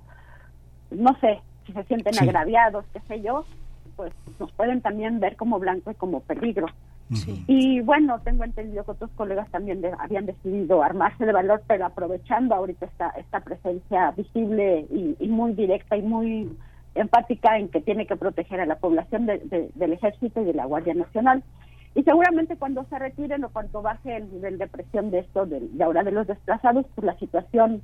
[0.90, 3.44] no sé, si se sienten agraviados, qué sé yo,
[3.96, 6.66] pues nos pueden también ver como blanco y como peligro.
[7.46, 12.54] Y bueno, tengo entendido que otros colegas también habían decidido armarse de valor, pero aprovechando
[12.54, 16.56] ahorita esta, esta presencia visible y, muy directa y muy
[16.94, 20.94] empática en que tiene que proteger a la población del ejército y de la Guardia
[20.94, 21.42] Nacional.
[21.94, 25.60] Y seguramente cuando se retiren o cuando baje el nivel de presión de esto, de,
[25.60, 27.82] de ahora de los desplazados, pues la situación,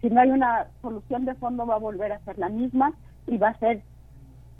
[0.00, 2.92] si no hay una solución de fondo, va a volver a ser la misma
[3.26, 3.82] y va a ser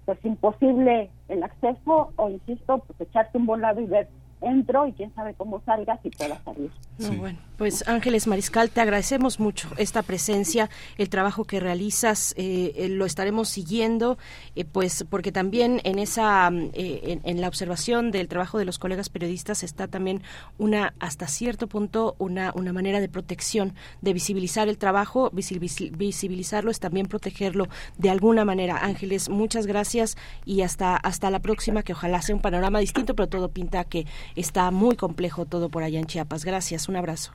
[0.05, 4.09] pues imposible el acceso o, insisto, pues echarte un volado y ver
[4.41, 6.71] entro y quién sabe cómo salgas y pueda salir.
[7.19, 12.89] bueno, pues Ángeles Mariscal, te agradecemos mucho esta presencia, el trabajo que realizas, eh, eh,
[12.89, 14.19] lo estaremos siguiendo,
[14.57, 19.63] eh, pues porque también en esa, en, la observación del trabajo de los colegas periodistas
[19.63, 20.23] está también
[20.59, 26.81] una, hasta cierto punto, una, una manera de protección, de visibilizar el trabajo, visibilizarlo es
[26.81, 27.69] también protegerlo
[27.99, 28.79] de alguna manera.
[28.79, 33.29] Ángeles, muchas gracias y hasta, hasta la próxima, que ojalá sea un panorama distinto, pero
[33.29, 36.45] todo pinta que está muy complejo todo por allá en Chiapas.
[36.45, 37.33] Gracias, un abrazo.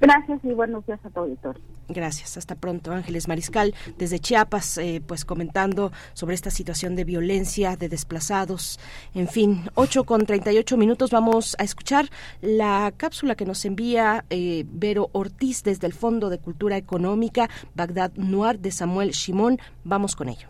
[0.00, 1.62] Gracias y buenos días a tu auditorio.
[1.88, 2.92] Gracias, hasta pronto.
[2.92, 8.80] Ángeles Mariscal, desde Chiapas, eh, pues comentando sobre esta situación de violencia, de desplazados.
[9.14, 12.10] En fin, 8 con 38 minutos vamos a escuchar
[12.40, 18.12] la cápsula que nos envía eh, Vero Ortiz desde el Fondo de Cultura Económica, Bagdad
[18.16, 19.58] Noir de Samuel Shimón.
[19.84, 20.48] Vamos con ello.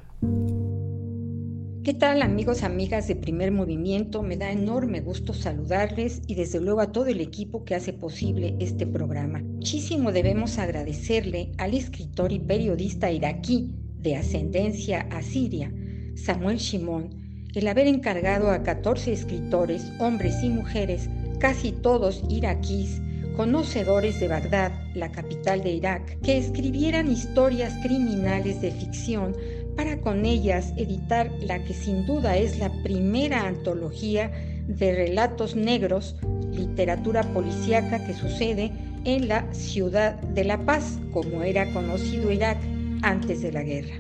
[1.85, 4.23] ¿Qué tal amigos, amigas de primer movimiento?
[4.23, 8.57] Me da enorme gusto saludarles y desde luego a todo el equipo que hace posible
[8.59, 9.41] este programa.
[9.41, 15.71] Muchísimo debemos agradecerle al escritor y periodista iraquí de ascendencia asiria,
[16.15, 17.11] Samuel Shimon,
[17.55, 23.03] el haber encargado a 14 escritores, hombres y mujeres, casi todos iraquíes,
[23.37, 29.35] conocedores de Bagdad, la capital de Irak, que escribieran historias criminales de ficción
[29.77, 34.31] para con ellas editar la que sin duda es la primera antología
[34.67, 36.17] de relatos negros,
[36.53, 38.73] literatura policíaca que sucede
[39.05, 42.59] en la ciudad de La Paz, como era conocido Irak
[43.03, 43.95] antes de la guerra.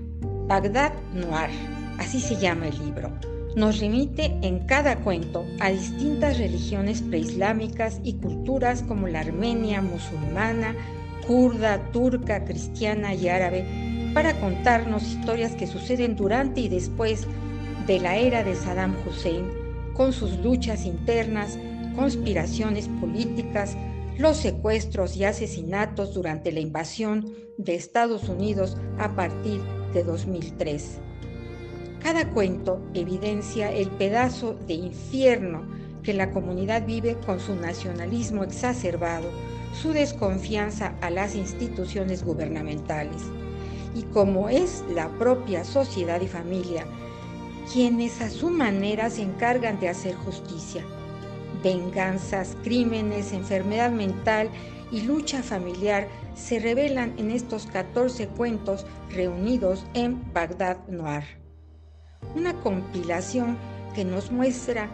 [0.46, 1.50] Bagdad Noir,
[1.98, 3.10] así se llama el libro,
[3.56, 10.74] nos remite en cada cuento a distintas religiones preislámicas y culturas como la armenia, musulmana,
[11.26, 17.26] kurda, turca, cristiana y árabe, para contarnos historias que suceden durante y después
[17.86, 19.50] de la era de Saddam Hussein,
[19.92, 21.58] con sus luchas internas,
[21.96, 23.76] conspiraciones políticas,
[24.16, 29.60] los secuestros y asesinatos durante la invasión de Estados Unidos a partir
[29.92, 31.00] de 2003.
[32.00, 35.66] Cada cuento evidencia el pedazo de infierno
[36.04, 39.28] que la comunidad vive con su nacionalismo exacerbado,
[39.72, 43.22] su desconfianza a las instituciones gubernamentales
[43.94, 46.86] y como es la propia sociedad y familia
[47.72, 50.84] quienes a su manera se encargan de hacer justicia.
[51.62, 54.50] Venganzas, crímenes, enfermedad mental
[54.90, 61.24] y lucha familiar se revelan en estos 14 cuentos reunidos en Bagdad Noir.
[62.34, 63.56] Una compilación
[63.94, 64.90] que nos muestra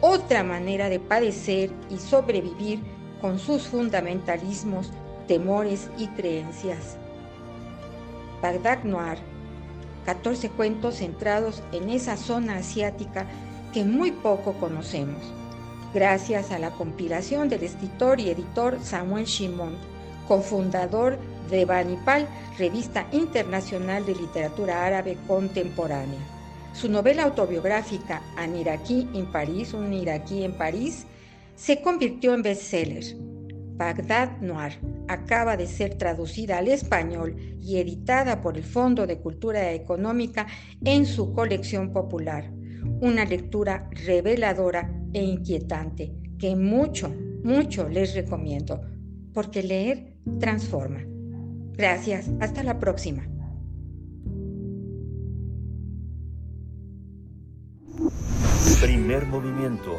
[0.00, 2.80] otra manera de padecer y sobrevivir
[3.20, 4.90] con sus fundamentalismos,
[5.26, 6.98] temores y creencias.
[8.44, 9.16] Bagdad Noir,
[10.04, 13.24] 14 cuentos centrados en esa zona asiática
[13.72, 15.32] que muy poco conocemos,
[15.94, 19.78] gracias a la compilación del escritor y editor Samuel Shimon,
[20.28, 21.18] cofundador
[21.48, 26.20] de Banipal, revista internacional de literatura árabe contemporánea.
[26.74, 31.06] Su novela autobiográfica An iraquí en París, un iraquí en París,
[31.56, 33.33] se convirtió en bestseller
[33.76, 34.78] Bagdad Noir
[35.08, 40.46] acaba de ser traducida al español y editada por el Fondo de Cultura Económica
[40.84, 42.52] en su colección popular.
[43.00, 48.80] Una lectura reveladora e inquietante que mucho, mucho les recomiendo,
[49.32, 51.00] porque leer transforma.
[51.72, 53.26] Gracias, hasta la próxima.
[58.80, 59.98] Primer movimiento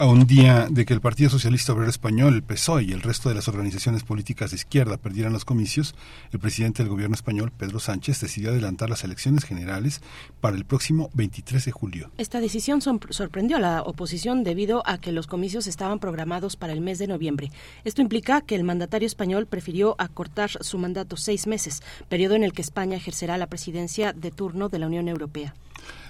[0.00, 3.28] A un día de que el Partido Socialista Obrero Español, el PSOE y el resto
[3.28, 5.94] de las organizaciones políticas de izquierda perdieran los comicios,
[6.32, 10.00] el presidente del gobierno español, Pedro Sánchez, decidió adelantar las elecciones generales
[10.40, 12.10] para el próximo 23 de julio.
[12.16, 16.80] Esta decisión sorprendió a la oposición debido a que los comicios estaban programados para el
[16.80, 17.52] mes de noviembre.
[17.84, 22.54] Esto implica que el mandatario español prefirió acortar su mandato seis meses, periodo en el
[22.54, 25.52] que España ejercerá la presidencia de turno de la Unión Europea.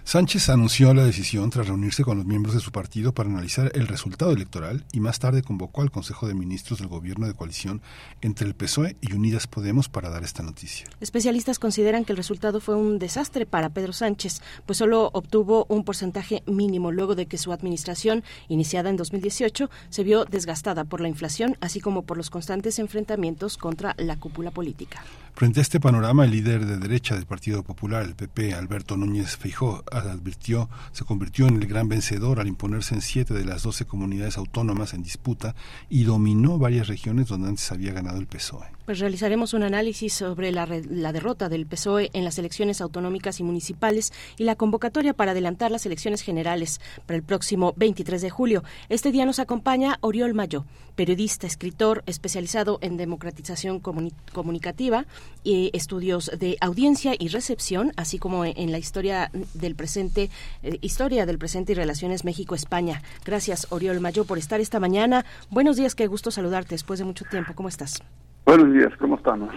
[0.05, 3.87] Sánchez anunció la decisión tras reunirse con los miembros de su partido para analizar el
[3.87, 7.81] resultado electoral y más tarde convocó al Consejo de Ministros del Gobierno de coalición
[8.21, 10.87] entre el PSOE y Unidas Podemos para dar esta noticia.
[11.01, 15.85] Especialistas consideran que el resultado fue un desastre para Pedro Sánchez, pues solo obtuvo un
[15.85, 21.09] porcentaje mínimo luego de que su administración, iniciada en 2018, se vio desgastada por la
[21.09, 25.05] inflación, así como por los constantes enfrentamientos contra la cúpula política.
[25.35, 29.37] Frente a este panorama, el líder de derecha del Partido Popular, el PP, Alberto Núñez
[29.37, 33.85] Feijó, advirtió, se convirtió en el gran vencedor al imponerse en siete de las doce
[33.85, 35.55] comunidades autónomas en disputa
[35.89, 38.67] y dominó varias regiones donde antes había ganado el PSOE.
[38.91, 43.45] Pues realizaremos un análisis sobre la, la derrota del PSOE en las elecciones autonómicas y
[43.45, 48.65] municipales y la convocatoria para adelantar las elecciones generales para el próximo 23 de julio.
[48.89, 50.65] Este día nos acompaña Oriol Mayo,
[50.97, 55.07] periodista, escritor especializado en democratización comunicativa
[55.45, 60.31] y estudios de audiencia y recepción, así como en la historia del presente,
[60.65, 63.05] eh, historia del presente y relaciones México-España.
[63.25, 65.25] Gracias, Oriol Mayo, por estar esta mañana.
[65.49, 67.55] Buenos días, qué gusto saludarte después de mucho tiempo.
[67.55, 68.03] ¿Cómo estás?
[68.51, 69.49] Buenos días, ¿cómo estamos?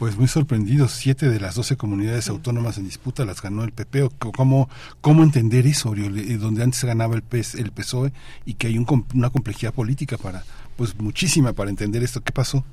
[0.00, 4.08] Pues muy sorprendidos, siete de las doce comunidades autónomas en disputa las ganó el PP.
[4.36, 4.68] ¿Cómo,
[5.00, 6.18] cómo entender eso, Oriol?
[6.18, 8.10] Eh, donde antes ganaba el, PS, el PSOE
[8.44, 10.42] y que hay un, una complejidad política para,
[10.76, 12.20] pues muchísima para entender esto.
[12.20, 12.64] ¿Qué pasó?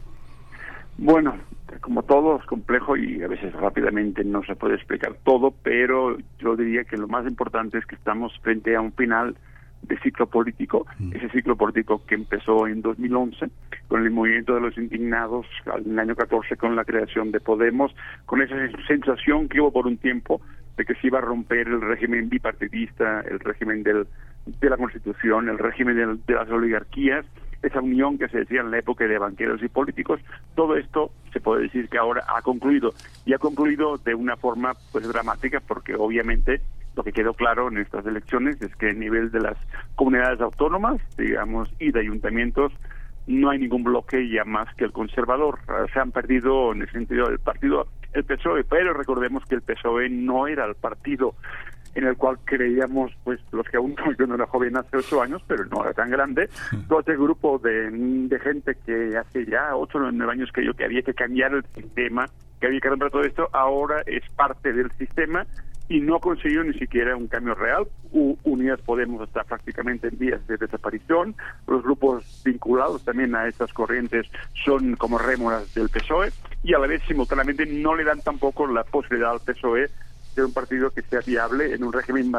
[0.97, 1.35] Bueno,
[1.81, 6.55] como todo es complejo y a veces rápidamente no se puede explicar todo, pero yo
[6.55, 9.35] diría que lo más importante es que estamos frente a un final
[9.83, 11.15] de ciclo político, mm.
[11.15, 13.49] ese ciclo político que empezó en 2011
[13.87, 17.95] con el movimiento de los indignados, en el año 14 con la creación de Podemos,
[18.25, 18.55] con esa
[18.87, 20.41] sensación que hubo por un tiempo
[20.77, 24.07] de que se iba a romper el régimen bipartidista, el régimen del,
[24.45, 27.25] de la Constitución, el régimen de las oligarquías,
[27.61, 30.19] esa unión que se decía en la época de banqueros y políticos,
[30.55, 32.93] todo esto se puede decir que ahora ha concluido
[33.25, 36.61] y ha concluido de una forma pues dramática porque obviamente
[36.95, 39.57] lo que quedó claro en estas elecciones es que a nivel de las
[39.95, 42.71] comunidades autónomas, digamos, y de ayuntamientos,
[43.27, 45.59] no hay ningún bloque ya más que el conservador.
[45.93, 50.09] Se han perdido en el sentido del partido el PSOE, pero recordemos que el PSOE
[50.09, 51.35] no era el partido
[51.95, 55.41] en el cual creíamos, pues los que aún yo no era joven hace ocho años,
[55.47, 56.49] pero no era tan grande,
[56.87, 60.85] todo este grupo de, de gente que hace ya ocho o nueve años yo que
[60.85, 62.25] había que cambiar el sistema,
[62.59, 65.45] que había que romper todo esto, ahora es parte del sistema
[65.89, 67.87] y no ha conseguido ni siquiera un cambio real.
[68.43, 71.35] Unidas Podemos está prácticamente en vías de desaparición.
[71.67, 74.27] Los grupos vinculados también a estas corrientes
[74.63, 76.31] son como rémoras del PSOE
[76.63, 79.89] y a la vez simultáneamente no le dan tampoco la posibilidad al PSOE
[80.35, 82.31] de un partido que sea viable en un régimen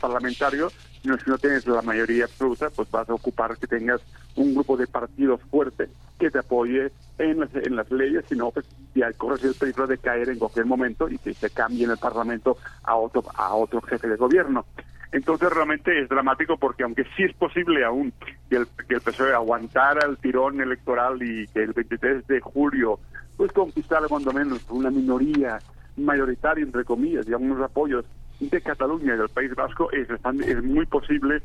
[0.00, 0.70] parlamentario,
[1.02, 4.00] sino si no tienes la mayoría absoluta, pues vas a ocupar que tengas
[4.36, 5.88] un grupo de partidos fuerte
[6.18, 9.98] que te apoye en las, en las leyes, sino pues ya corres el peligro de
[9.98, 13.80] caer en cualquier momento y que se cambie en el Parlamento a otro, a otro
[13.82, 14.66] jefe de gobierno.
[15.12, 18.12] Entonces realmente es dramático porque aunque sí es posible aún
[18.50, 22.98] que el, que el PSOE aguantara el tirón electoral y que el 23 de julio
[23.36, 25.58] pues conquistara cuando menos una minoría
[26.04, 28.04] mayoritario, entre comillas, algunos apoyos
[28.40, 31.42] de Cataluña y del País Vasco, es, es muy posible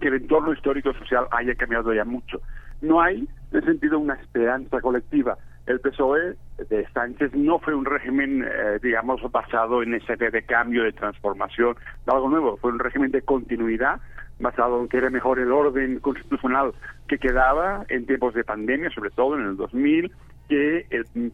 [0.00, 2.40] que el entorno histórico social haya cambiado ya mucho.
[2.80, 5.38] No hay, en ese sentido, una esperanza colectiva.
[5.66, 6.36] El PSOE
[6.68, 11.76] de Sánchez no fue un régimen, eh, digamos, basado en ese de cambio, de transformación,
[12.04, 12.56] de algo nuevo.
[12.58, 14.00] Fue un régimen de continuidad,
[14.38, 16.72] basado en que era mejor el orden constitucional
[17.08, 20.12] que quedaba en tiempos de pandemia, sobre todo en el 2000,
[20.48, 20.86] que,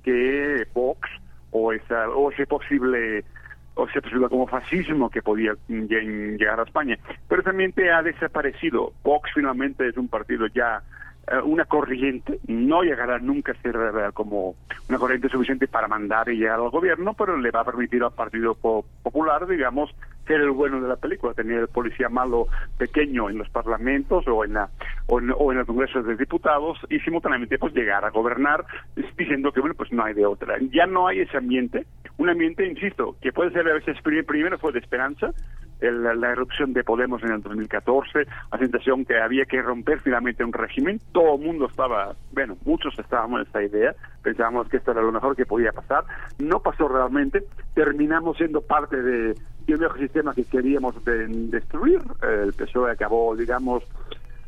[0.04, 1.00] que Vox
[1.50, 3.24] o esa o ese posible
[3.74, 6.98] o ese posible como fascismo que podía llegar a España.
[7.28, 8.92] Pero también te ha desaparecido.
[9.02, 10.82] Vox finalmente es un partido ya
[11.44, 14.56] una corriente, no llegará nunca a ser eh, como
[14.88, 18.12] una corriente suficiente para mandar y llegar al gobierno, pero le va a permitir al
[18.12, 19.94] Partido Popular, digamos,
[20.26, 22.46] ser el bueno de la película, tener el policía malo
[22.78, 24.70] pequeño en los parlamentos o en, la,
[25.06, 25.20] o
[25.52, 28.64] en, el Congreso de Diputados y simultáneamente pues llegar a gobernar
[29.16, 30.56] diciendo que bueno pues no hay de otra.
[30.72, 31.86] Ya no hay ese ambiente,
[32.18, 35.32] un ambiente, insisto, que puede ser a veces primero fue de esperanza,
[35.80, 40.52] la erupción de Podemos en el 2014, la sensación que había que romper finalmente un
[40.52, 41.00] régimen.
[41.12, 45.12] Todo el mundo estaba, bueno, muchos estábamos en esta idea, pensábamos que esto era lo
[45.12, 46.04] mejor que podía pasar.
[46.38, 47.44] No pasó realmente,
[47.74, 49.34] terminamos siendo parte de,
[49.66, 52.00] y un sistema que queríamos de- destruir.
[52.22, 53.84] El PSOE acabó, digamos,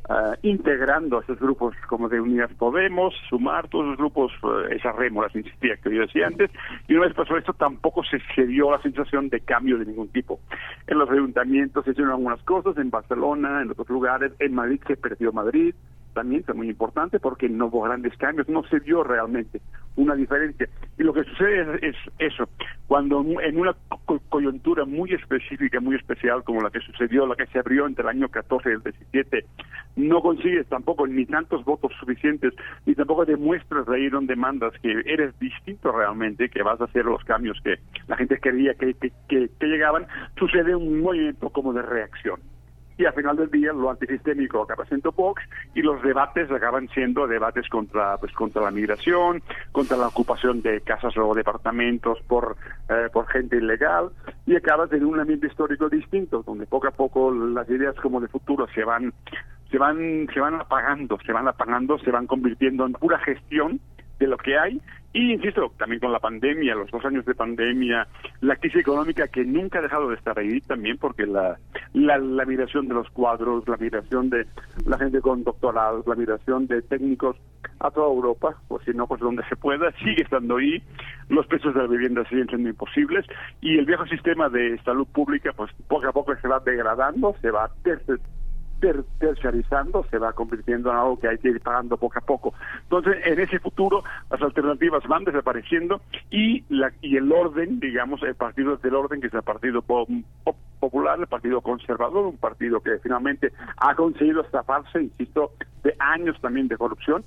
[0.09, 4.97] eh, integrando a esos grupos como de Unidas Podemos, Sumar, todos los grupos, eh, esas
[4.97, 6.51] rémoras, insistía, que yo decía antes,
[6.89, 10.09] y una vez pasó esto tampoco se, se dio la sensación de cambio de ningún
[10.09, 10.41] tipo.
[10.87, 14.97] En los ayuntamientos se hicieron algunas cosas, en Barcelona, en otros lugares, en Madrid se
[14.97, 15.75] perdió Madrid,
[16.13, 19.61] también fue muy importante porque no hubo grandes cambios, no se vio realmente
[19.97, 20.69] una diferencia.
[20.99, 22.49] Y lo que sucede es, es eso,
[22.87, 23.75] cuando en una
[24.07, 28.03] co- coyuntura muy específica, muy especial como la que sucedió, la que se abrió entre
[28.03, 29.45] el año 14 y el 17,
[29.97, 32.55] no consigues tampoco ni tantos votos suficientes,
[32.87, 37.05] ni tampoco demuestras de ahí donde mandas que eres distinto realmente, que vas a hacer
[37.05, 37.77] los cambios que
[38.09, 40.07] la gente quería que, que, que- que llegaban,
[40.39, 42.41] sucede un movimiento como de reacción
[42.99, 45.43] y al final del día lo antisistémico acaba siendo Vox
[45.75, 49.43] y los debates acaban siendo debates contra pues contra la migración,
[49.73, 52.57] contra la ocupación de casas o departamentos por
[52.89, 54.11] eh, por gente ilegal.
[54.47, 58.29] Y acabas en un ambiente histórico distinto donde poco a poco las ideas como de
[58.29, 59.13] futuro se van
[59.71, 63.81] se van se van apagando, se van apagando, se van convirtiendo en pura gestión
[64.23, 64.81] de lo que hay.
[65.15, 68.07] Y insisto también con la pandemia los dos años de pandemia
[68.41, 71.59] la crisis económica que nunca ha dejado de estar ahí también porque la
[71.93, 74.47] la, la migración de los cuadros la migración de
[74.87, 77.37] la gente con doctorados la migración de técnicos
[77.81, 80.83] a toda Europa pues si no pues donde se pueda sigue estando ahí.
[81.29, 83.27] Los precios de la vivienda siguen siendo imposibles
[83.61, 87.51] y el viejo sistema de salud pública pues poco a poco se va degradando se
[87.51, 87.71] va
[88.83, 92.53] ter- terciarizando, se va convirtiendo en algo que hay que ir pagando poco a poco.
[92.83, 98.35] Entonces, en ese futuro, las alternativas van desapareciendo y la y el orden, digamos, el
[98.35, 100.07] partido del orden, que es el Partido Po-
[100.45, 105.53] Po- Popular, el Partido Conservador, un partido que finalmente ha conseguido estafarse, insisto,
[105.85, 107.25] de años también de corrupción,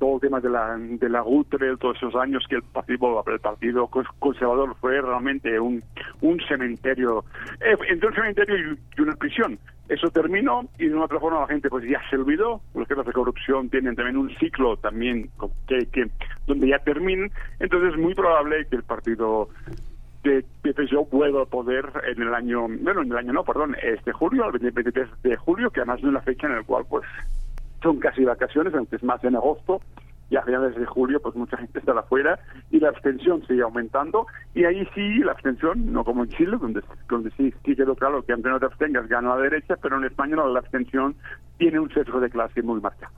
[0.00, 3.38] todo el tema de la de la UTRE, todos esos años que el partido el
[3.40, 5.82] partido cons- conservador fue realmente un
[6.20, 7.24] un cementerio
[7.60, 8.56] eh, entre un cementerio
[8.96, 9.58] y una prisión
[9.88, 12.60] eso terminó y de una otra forma la gente pues ya se olvidó.
[12.74, 15.30] Los temas de corrupción tienen también un ciclo también
[15.68, 16.10] que, que
[16.46, 17.30] donde ya terminan.
[17.60, 19.48] Entonces es muy probable que el partido
[20.24, 24.12] de, PSOE vuelva a poder en el año, bueno, en el año no, perdón, este
[24.12, 27.04] julio, el 23 de julio, que además es una fecha en la cual pues
[27.82, 29.80] son casi vacaciones, aunque es más en agosto,
[30.30, 32.38] y a finales de julio pues mucha gente estará afuera
[32.70, 36.82] y la abstención sigue aumentando y ahí sí la abstención, no como en Chile, donde,
[37.08, 40.04] donde sí, sí quedó claro que aunque no te abstengas gana la derecha, pero en
[40.04, 41.14] España la abstención
[41.58, 43.14] tiene un sesgo de clase muy marcado.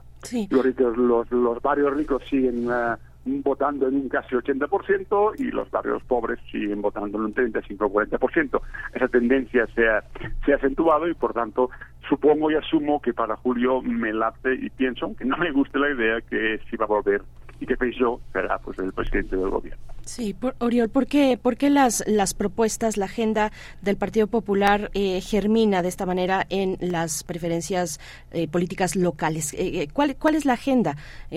[0.51, 5.71] Los ricos, los, los barrios ricos siguen ah, votando en un casi 80% y los
[5.71, 8.61] barrios pobres siguen votando en un 35-40%.
[8.95, 10.03] Esa tendencia se ha,
[10.45, 11.71] se ha acentuado y por tanto
[12.09, 15.91] supongo y asumo que para julio me late y pienso, aunque no me guste la
[15.91, 17.23] idea, que sí va a volver
[17.61, 19.83] y que Peixó será pues el presidente del gobierno.
[20.05, 23.53] Sí, por, Oriol, ¿por qué, por qué las, las propuestas, la agenda
[23.83, 29.53] del Partido Popular eh, germina de esta manera en las preferencias eh, políticas locales?
[29.55, 30.97] Eh, eh, ¿cuál, ¿Cuál es la agenda,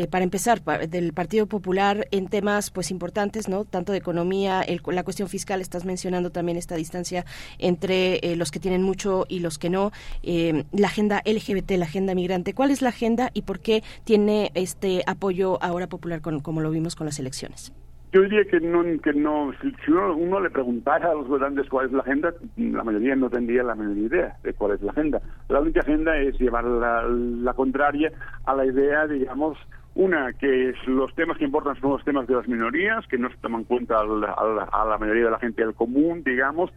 [0.09, 5.03] para empezar, del Partido Popular en temas pues importantes, no tanto de economía, el- la
[5.03, 7.25] cuestión fiscal, estás mencionando también esta distancia
[7.59, 9.91] entre los que tienen mucho y los que no,
[10.23, 15.03] la agenda LGBT, la agenda migrante, ¿cuál es la agenda y por qué tiene este
[15.07, 17.73] apoyo ahora popular como lo vimos con las elecciones?
[18.13, 21.85] Yo diría que no, que no si, uno, uno le preguntara a los gobernantes cuál
[21.85, 25.21] es la agenda, la mayoría no tendría la menor idea de cuál es la agenda.
[25.47, 28.11] La única agenda es llevar la, la contraria
[28.45, 29.57] a la idea, digamos,
[29.95, 33.37] una, que los temas que importan son los temas de las minorías, que no se
[33.37, 36.69] toman en cuenta al- al- a la mayoría de la gente del común, digamos,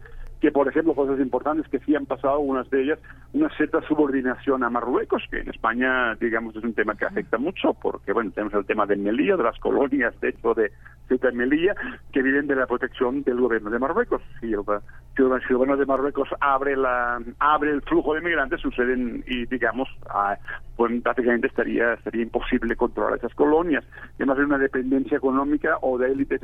[0.45, 2.99] que por ejemplo cosas importantes que sí han pasado, unas de ellas,
[3.33, 7.73] una cierta subordinación a Marruecos, que en España, digamos, es un tema que afecta mucho,
[7.73, 10.71] porque bueno, tenemos el tema de Melilla, de las colonias, de hecho, de
[11.07, 11.75] Ceuta y Melilla,
[12.11, 14.21] que viven de la protección del gobierno de Marruecos.
[14.39, 19.87] Si el, gobierno de Marruecos abre la abre el flujo de migrantes, suceden, y digamos,
[20.09, 20.37] ah,
[20.75, 23.85] pues prácticamente estaría, estaría imposible controlar esas colonias.
[24.15, 26.41] Además hay una dependencia económica o de élites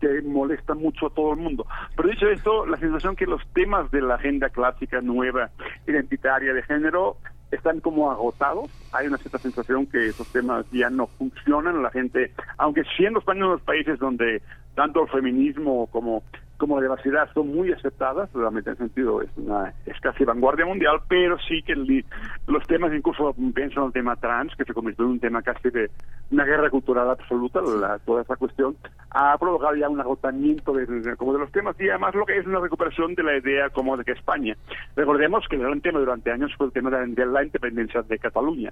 [0.00, 1.66] que molesta mucho a todo el mundo.
[1.96, 5.50] Pero dicho esto, la sensación que los temas de la agenda clásica, nueva,
[5.86, 7.16] identitaria, de género,
[7.50, 8.70] están como agotados.
[8.92, 11.82] Hay una cierta sensación que esos temas ya no funcionan.
[11.82, 14.42] La gente, aunque siendo España uno de los países donde
[14.74, 16.22] tanto el feminismo como
[16.60, 21.00] como la diversidad son muy aceptadas, realmente en sentido es una es casi vanguardia mundial,
[21.08, 22.04] pero sí que el-
[22.46, 25.70] los temas, incluso pienso en el tema trans, que se convirtió en un tema casi
[25.70, 25.90] de
[26.30, 28.76] una guerra cultural absoluta, la- toda esa cuestión,
[29.10, 32.46] ha provocado ya un agotamiento de, como de los temas y además lo que es
[32.46, 34.54] una recuperación de la idea como de que España.
[34.94, 38.70] Recordemos que el gran tema durante años fue el tema de la independencia de Cataluña.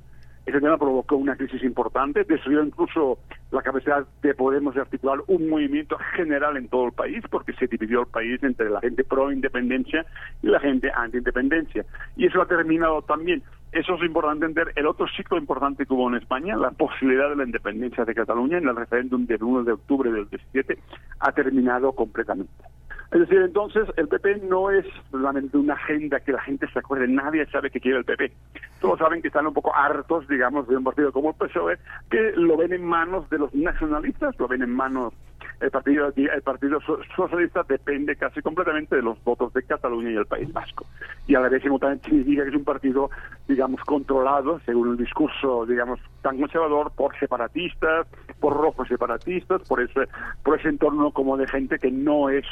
[0.49, 3.19] Ese tema provocó una crisis importante, destruyó incluso
[3.51, 7.67] la capacidad de Podemos de articular un movimiento general en todo el país, porque se
[7.67, 10.07] dividió el país entre la gente pro-independencia
[10.43, 11.85] y la gente anti-independencia.
[12.17, 13.43] Y eso ha terminado también
[13.73, 14.73] eso es importante entender.
[14.77, 18.57] El otro ciclo importante que hubo en España, la posibilidad de la independencia de Cataluña
[18.57, 20.79] en el referéndum del 1 de octubre del 17,
[21.21, 22.51] ha terminado completamente.
[23.11, 27.09] Es decir, entonces el PP no es solamente una agenda que la gente se acuerde,
[27.09, 28.33] nadie sabe qué quiere el PP.
[28.81, 31.79] Todos saben que están un poco hartos, digamos, de un partido como el PSOE,
[32.11, 35.15] que lo ven en manos de los nacionalistas, lo ven en manos
[35.61, 36.79] el partido el partido
[37.17, 40.87] socialista depende casi completamente de los votos de Cataluña y el País Vasco.
[41.27, 43.11] Y a la vez también significa que es un partido
[43.49, 48.07] digamos controlado según el discurso digamos tan conservador por separatistas
[48.39, 50.09] por rojos separatistas por ese
[50.45, 52.45] por ese entorno como de gente que no es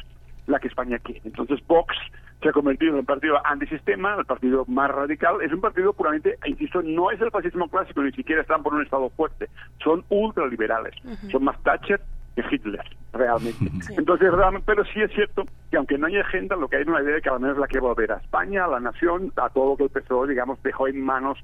[0.47, 1.23] la que España quiere.
[1.25, 1.97] Entonces Vox
[2.43, 5.41] se ha convertido en un partido antisistema, el partido más radical.
[5.43, 8.83] Es un partido puramente, insisto, no es el fascismo clásico, ni siquiera están por un
[8.83, 9.49] Estado fuerte.
[9.83, 10.95] Son ultraliberales.
[11.31, 12.01] Son más Thatcher
[12.35, 12.85] que Hitler,
[13.17, 13.65] realmente.
[13.97, 16.89] Entonces, realmente, pero sí es cierto que aunque no hay agenda, lo que hay es
[16.89, 19.49] una idea de que al menos la que volver a España, a la nación, a
[19.49, 21.39] todo lo que el PSOE, digamos, dejó en manos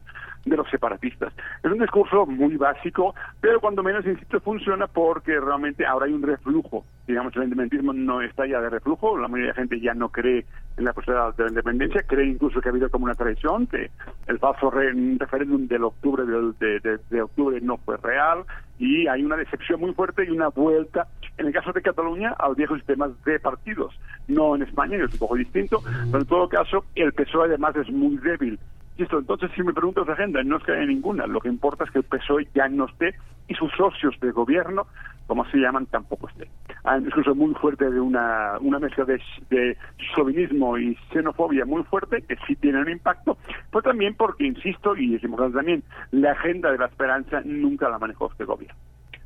[0.45, 1.33] de los separatistas.
[1.63, 6.23] Es un discurso muy básico, pero cuando menos, insisto, funciona porque realmente ahora hay un
[6.23, 6.85] reflujo.
[7.07, 10.09] Digamos, el independentismo no está ya de reflujo, la mayoría de la gente ya no
[10.09, 10.45] cree
[10.77, 13.91] en la posibilidad de la independencia, cree incluso que ha habido como una traición, que
[14.27, 18.45] el falso referéndum del octubre de, de octubre no fue real,
[18.79, 21.07] y hay una decepción muy fuerte y una vuelta,
[21.39, 23.95] en el caso de Cataluña, al viejo sistema de partidos.
[24.27, 27.77] No en España, que es un poco distinto, pero en todo caso, el PSOE además
[27.77, 28.59] es muy débil
[28.99, 31.27] esto, entonces, si me preguntas de agenda, no es que haya ninguna.
[31.27, 33.15] Lo que importa es que el PSOE ya no esté
[33.49, 34.87] y sus socios de gobierno,
[35.27, 36.49] como se llaman, tampoco estén.
[36.85, 39.21] Hay un discurso muy fuerte de una, una mezcla de,
[39.51, 39.77] de
[40.15, 43.39] chauvinismo y xenofobia muy fuerte, que sí tiene un impacto,
[43.71, 47.99] pero también porque, insisto, y es importante también, la agenda de la esperanza nunca la
[47.99, 48.79] manejó este gobierno.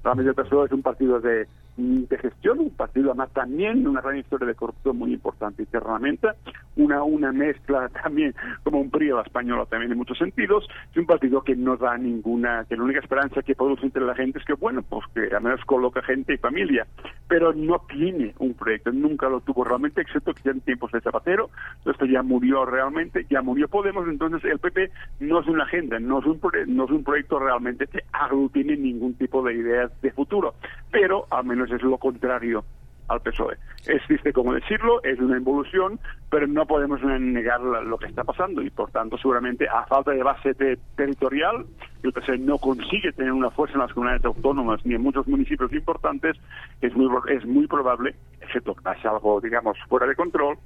[0.05, 1.47] Realmente el PSOE es un partido de,
[1.77, 6.29] de gestión, un partido además también una gran historia de corrupción muy importante internamente,
[6.77, 11.43] una, una mezcla también como un PRI español también en muchos sentidos, es un partido
[11.43, 14.55] que no da ninguna, que la única esperanza que produce entre la gente es que
[14.55, 16.87] bueno, pues que al menos coloca gente y familia,
[17.29, 21.01] pero no tiene un proyecto, nunca lo tuvo realmente, excepto que ya en tiempos de
[21.01, 21.51] Zapatero,
[21.85, 24.91] esto ya murió realmente, ya murió Podemos, entonces el PP
[25.21, 29.15] no es una agenda, no es un, no es un proyecto realmente que aglutine ningún
[29.15, 30.55] tipo de ideas de futuro,
[30.97, 32.65] pero al menos es lo contrario
[33.09, 33.57] al PSOE.
[33.87, 36.01] Es triste como decirlo, es una involución,
[36.31, 40.23] pero no podemos negar lo que está pasando y por tanto seguramente a falta de
[40.23, 40.55] base
[40.97, 41.67] territorial,
[42.03, 45.71] el PSOE no consigue tener una fuerza en las comunidades autónomas ni en muchos municipios
[45.75, 46.35] importantes,
[46.81, 50.57] es muy, es muy probable, excepto que pase algo, digamos, fuera de control,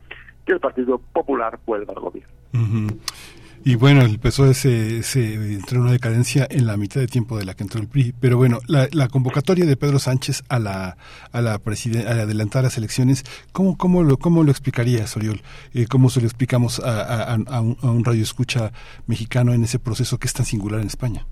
[0.46, 2.32] que el Partido Popular vuelva al gobierno.
[3.62, 7.36] Y bueno, el PSOE se, se entró en una decadencia en la mitad de tiempo
[7.36, 8.14] de la que entró el PRI.
[8.18, 10.96] Pero bueno, la, convocatoria de Pedro Sánchez a la,
[11.30, 15.42] a la a adelantar las elecciones, ¿cómo, cómo, lo, cómo lo explicaría, Soriol?
[15.74, 18.72] Eh, ¿Cómo se lo explicamos a, a, a, un, a un radio escucha
[19.06, 21.26] mexicano en ese proceso que es tan singular en España?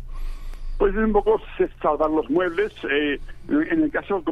[0.79, 1.41] Pues es un poco
[1.83, 2.73] salvar los muebles.
[2.89, 4.23] Eh, en el caso,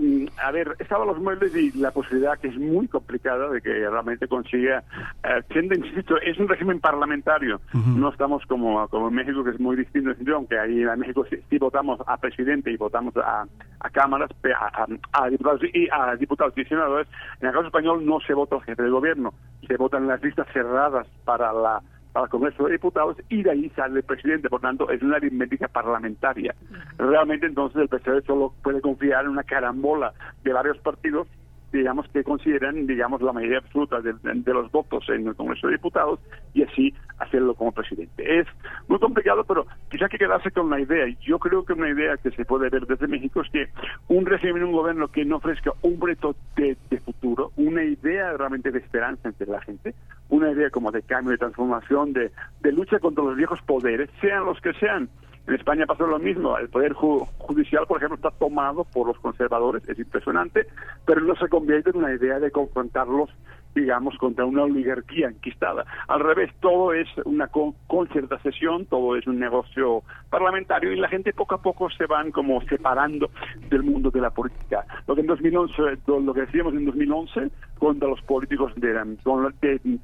[0.43, 4.28] a ver, salvar los muebles y la posibilidad que es muy complicada de que realmente
[4.28, 4.85] consiga,
[5.24, 7.60] eh, insisto, es un régimen parlamentario.
[7.73, 11.59] No estamos como, como en México, que es muy distinto, aunque ahí en México sí,
[11.59, 13.47] votamos a presidente y votamos a,
[13.81, 17.09] a cámaras, a, a, diputados y a diputados y senadores.
[17.40, 19.35] En el caso español no se vota al jefe de gobierno,
[19.66, 21.82] se votan las listas cerradas para la
[22.17, 24.49] al Congreso de Diputados y de ahí sale el presidente.
[24.49, 26.55] Por tanto, es una aritmética parlamentaria.
[26.99, 30.13] Realmente, entonces, el presidente solo puede confiar en una carambola
[30.43, 31.29] de varios partidos
[31.73, 34.15] digamos, que consideran, digamos, la mayoría absoluta de,
[34.53, 36.21] los votos en el Congreso de Diputados
[36.55, 38.41] y así hacerlo como presidente.
[38.41, 38.47] Es
[38.89, 41.07] muy complicado, pero quizá que quedarse con una idea.
[41.21, 43.69] Yo creo que una idea que se puede ver desde México es que
[44.09, 48.79] un régimen, un gobierno que no ofrezca un reto de, futuro, una idea realmente de
[48.79, 49.95] esperanza entre la gente,
[50.29, 52.31] una idea como de cambio, de transformación, de,
[52.61, 55.09] de lucha contra los viejos poderes, sean los que sean,
[55.47, 56.59] en España pasó lo mismo.
[56.59, 59.89] El Poder Judicial, por ejemplo, está tomado por los conservadores.
[59.89, 60.66] Es impresionante,
[61.05, 63.31] pero no se convierte en una idea de confrontarlos
[63.77, 65.85] digamos, contra una oligarquía enquistada.
[66.09, 67.48] Al revés, todo es una
[67.86, 72.61] concertación, todo es un negocio parlamentario y la gente poco a poco se van como
[72.62, 73.31] separando
[73.69, 74.85] del mundo de la política.
[75.07, 78.94] Lo que en 2011, lo que decíamos en 2011, contra los políticos de,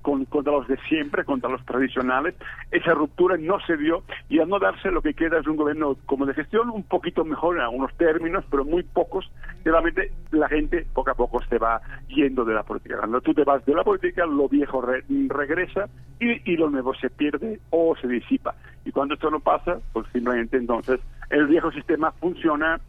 [0.02, 2.34] contra los de siempre, contra los tradicionales,
[2.70, 5.96] esa ruptura no se dio y al no darse lo que queda es un gobierno
[6.06, 9.30] como de gestión un poquito mejor en algunos términos, pero muy pocos,
[9.64, 12.98] realmente la gente poco a poco se va yendo de la política.
[12.98, 17.10] Cuando tú te vas de la política, lo viejo regresa y, y, lo nuevo se
[17.10, 18.54] pierde o se disipa.
[18.84, 22.80] Y cuando esto no pasa, pues simplemente entonces el viejo sistema funciona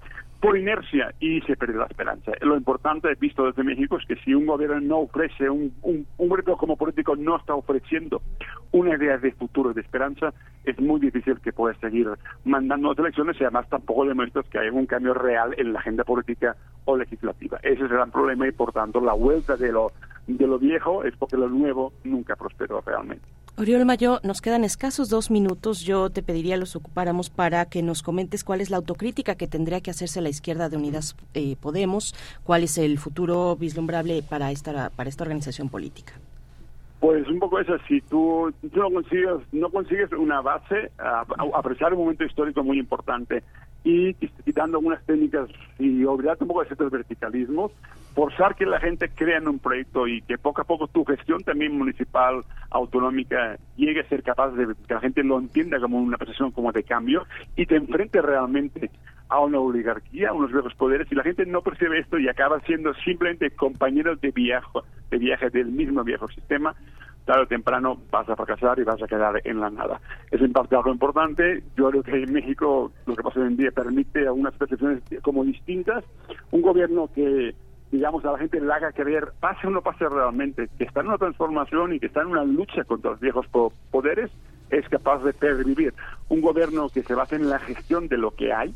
[0.43, 2.33] por inercia y se pierde la esperanza.
[2.41, 6.57] Lo importante, visto desde México, es que si un gobierno no ofrece, un, un, gobierno
[6.57, 8.21] como político no está ofreciendo
[8.73, 10.33] una idea de futuro y de esperanza,
[10.65, 12.09] es muy difícil que pueda seguir
[12.43, 16.03] mandando las elecciones y además tampoco demuestras que hay un cambio real en la agenda
[16.03, 17.59] política o legislativa.
[17.63, 19.93] Ese es el gran problema y por tanto la vuelta de lo,
[20.27, 23.25] de lo viejo es porque lo nuevo nunca prosperó realmente.
[23.55, 25.81] Oriol Mayo, nos quedan escasos dos minutos.
[25.81, 29.79] Yo te pediría los ocupáramos para que nos comentes cuál es la autocrítica que tendría
[29.81, 34.89] que hacerse la izquierda de Unidas eh, Podemos, cuál es el futuro vislumbrable para esta,
[34.89, 36.13] para esta organización política.
[36.99, 41.23] Pues un poco eso, si tú, no, consigues, no consigues una base, a,
[41.53, 43.43] apreciar un momento histórico muy importante
[43.83, 47.71] y quitando algunas técnicas y olvidarte un poco de ciertos verticalismos,
[48.13, 51.43] forzar que la gente crea en un proyecto y que poco a poco tu gestión
[51.43, 56.17] también municipal, autonómica, llegue a ser capaz de que la gente lo entienda como una
[56.17, 58.89] percepción como de cambio y te enfrente realmente
[59.29, 62.59] a una oligarquía, a unos viejos poderes, y la gente no percibe esto y acaba
[62.61, 64.79] siendo simplemente compañeros de viaje,
[65.09, 66.75] de viaje del mismo viejo sistema,
[67.25, 69.99] tarde o temprano vas a fracasar y vas a quedar en la nada.
[70.31, 71.63] Es en parte algo importante.
[71.75, 75.43] Yo creo que en México lo que pasa hoy en día permite algunas percepciones como
[75.43, 76.03] distintas.
[76.51, 77.55] Un gobierno que
[77.93, 81.07] digamos, a la gente le haga creer, pase o no pase realmente, que está en
[81.09, 83.45] una transformación y que está en una lucha contra los viejos
[83.91, 84.31] poderes,
[84.71, 85.93] es capaz de pervivir.
[86.27, 88.73] Un gobierno que se base en la gestión de lo que hay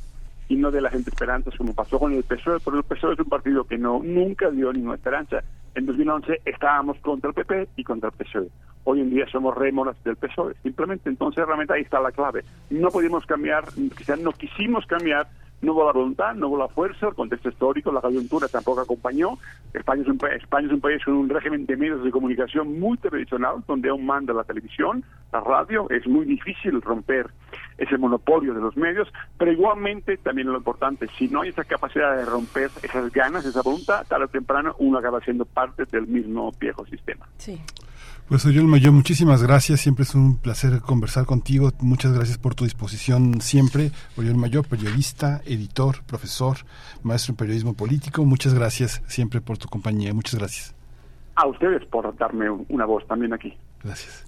[0.49, 3.19] y no de la gente esperanzas, como pasó con el PSOE, porque el PSOE es
[3.19, 5.43] un partido que no nunca dio ninguna esperanza.
[5.77, 8.49] En 2011 estábamos contra el PP y contra el PSOE.
[8.85, 10.55] Hoy en día somos rémoras del PSOE.
[10.63, 12.43] Simplemente, entonces, realmente ahí está la clave.
[12.71, 15.27] No pudimos cambiar, quizás no quisimos cambiar
[15.61, 19.37] no hubo la voluntad, no hubo la fuerza, el contexto histórico, la coyuntura tampoco acompañó.
[19.73, 22.97] España es, un, España es un país con un régimen de medios de comunicación muy
[22.97, 25.89] tradicional, donde aún manda la televisión, la radio.
[25.89, 27.27] Es muy difícil romper
[27.77, 32.15] ese monopolio de los medios, pero igualmente también lo importante, si no hay esa capacidad
[32.15, 36.51] de romper esas ganas, esa voluntad, tarde o temprano uno acaba siendo parte del mismo
[36.59, 37.27] viejo sistema.
[37.37, 37.59] Sí.
[38.27, 39.79] Pues Oriol Mayor, muchísimas gracias.
[39.79, 41.71] Siempre es un placer conversar contigo.
[41.79, 43.91] Muchas gracias por tu disposición siempre.
[44.17, 46.57] Oriol Mayor, periodista, editor, profesor,
[47.03, 48.25] maestro en periodismo político.
[48.25, 50.13] Muchas gracias siempre por tu compañía.
[50.13, 50.75] Muchas gracias.
[51.35, 53.57] A ustedes por darme una voz también aquí.
[53.81, 54.26] Gracias.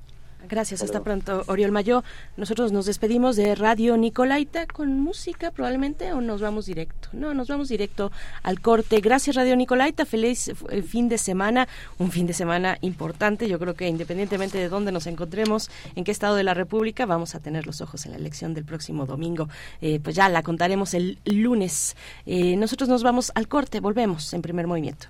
[0.49, 2.03] Gracias, hasta pronto, Oriol Mayo.
[2.35, 7.09] Nosotros nos despedimos de Radio Nicolaita con música probablemente o nos vamos directo.
[7.13, 8.11] No, nos vamos directo
[8.41, 8.99] al corte.
[8.99, 10.07] Gracias, Radio Nicolaita.
[10.07, 11.67] Feliz eh, fin de semana,
[11.99, 13.47] un fin de semana importante.
[13.47, 17.35] Yo creo que independientemente de dónde nos encontremos, en qué estado de la República, vamos
[17.35, 19.49] a tener los ojos en la elección del próximo domingo.
[19.81, 21.95] Eh, pues ya la contaremos el lunes.
[22.26, 25.09] Eh, nosotros nos vamos al corte, volvemos en primer movimiento.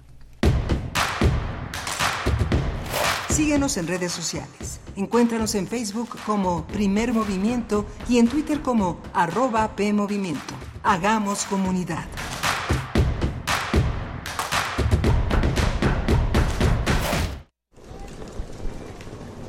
[3.40, 4.82] Síguenos en redes sociales.
[4.98, 10.54] Encuéntranos en Facebook como Primer Movimiento y en Twitter como arroba PMovimiento.
[10.84, 12.04] Hagamos comunidad.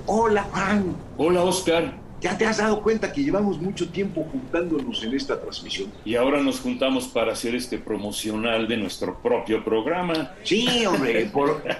[0.06, 0.96] Hola Juan.
[1.16, 2.00] Hola Oscar.
[2.20, 5.90] ¿Ya te has dado cuenta que llevamos mucho tiempo juntándonos en esta transmisión?
[6.04, 10.34] Y ahora nos juntamos para hacer este promocional de nuestro propio programa.
[10.44, 11.30] Sí, hombre,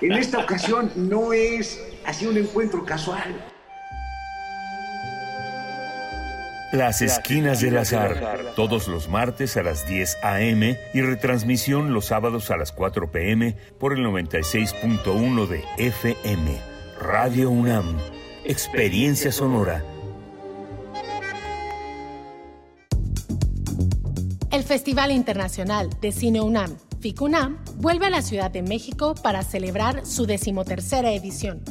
[0.01, 3.35] en esta ocasión no es así un encuentro casual.
[6.73, 10.79] Las Esquinas del Azar, todos los martes a las 10 a.m.
[10.95, 13.57] y retransmisión los sábados a las 4 p.m.
[13.81, 16.61] por el 96.1 de FM.
[17.01, 17.97] Radio UNAM,
[18.45, 19.83] Experiencia Sonora.
[24.53, 30.05] El Festival Internacional de Cine UNAM, FICUNAM, vuelve a la Ciudad de México para celebrar
[30.05, 31.63] su decimotercera edición.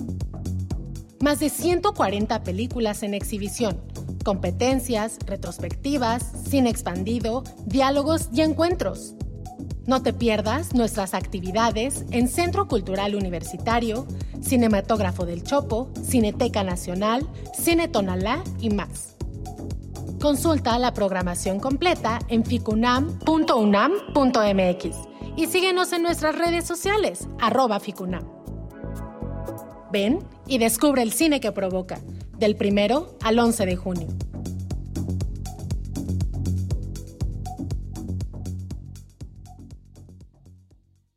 [1.22, 3.80] Más de 140 películas en exhibición,
[4.26, 9.14] competencias, retrospectivas, cine expandido, diálogos y encuentros.
[9.85, 14.07] No te pierdas nuestras actividades en Centro Cultural Universitario,
[14.41, 19.15] Cinematógrafo del Chopo, Cineteca Nacional, Cine Tonalá y más.
[20.19, 25.09] Consulta la programación completa en ficunam.unam.mx
[25.39, 28.27] y síguenos en nuestras redes sociales, arroba ficunam.
[29.89, 31.97] Ven y descubre el cine que provoca,
[32.37, 34.07] del primero al 11 de junio.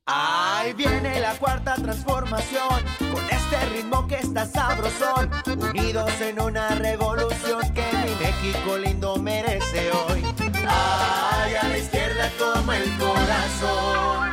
[0.07, 5.31] Ahí viene la cuarta transformación, con este ritmo que está sabrosón,
[5.69, 10.23] unidos en una revolución que mi México lindo merece hoy.
[10.69, 11.32] Ay,
[12.83, 14.31] el corazón.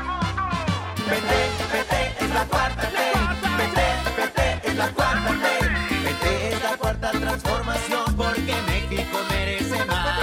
[1.07, 1.31] PT,
[1.71, 3.13] PT es la cuarta ley.
[3.57, 3.81] PT,
[4.15, 5.59] PT es la cuarta ley.
[6.03, 10.19] PT es la cuarta transformación porque México merece más.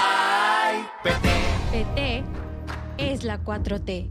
[0.00, 1.28] Ay, PT.
[1.72, 2.24] PT
[2.98, 4.10] es la 4T.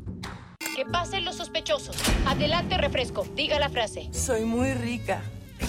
[0.76, 1.97] Que pasen los sospechosos.
[2.27, 3.26] Adelante refresco.
[3.35, 4.10] Diga la frase.
[4.11, 5.22] Soy muy rica.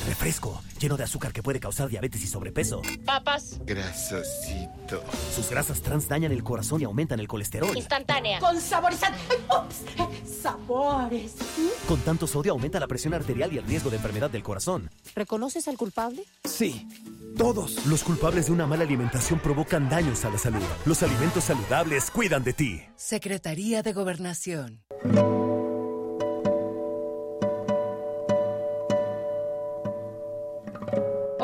[0.06, 2.80] Refresco, lleno de azúcar que puede causar diabetes y sobrepeso.
[3.04, 3.58] Papas.
[3.64, 5.02] Grasosito.
[5.34, 7.76] Sus grasas trans dañan el corazón y aumentan el colesterol.
[7.76, 8.38] Instantánea.
[8.38, 9.18] Con saborizante.
[9.48, 10.40] Ups.
[10.42, 11.34] Sabores.
[11.88, 14.90] Con tanto sodio aumenta la presión arterial y el riesgo de enfermedad del corazón.
[15.14, 16.24] ¿Reconoces al culpable?
[16.44, 16.86] Sí.
[17.36, 20.62] Todos los culpables de una mala alimentación provocan daños a la salud.
[20.86, 22.82] Los alimentos saludables cuidan de ti.
[22.96, 24.82] Secretaría de Gobernación.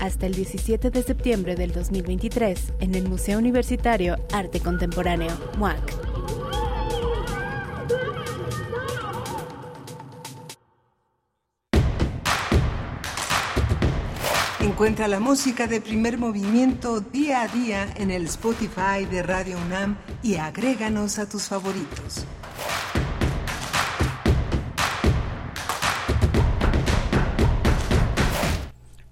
[0.00, 5.94] hasta el 17 de septiembre del 2023 en el Museo Universitario Arte Contemporáneo, MUAC.
[14.60, 19.96] Encuentra la música de primer movimiento día a día en el Spotify de Radio UNAM
[20.22, 22.26] y agréganos a tus favoritos.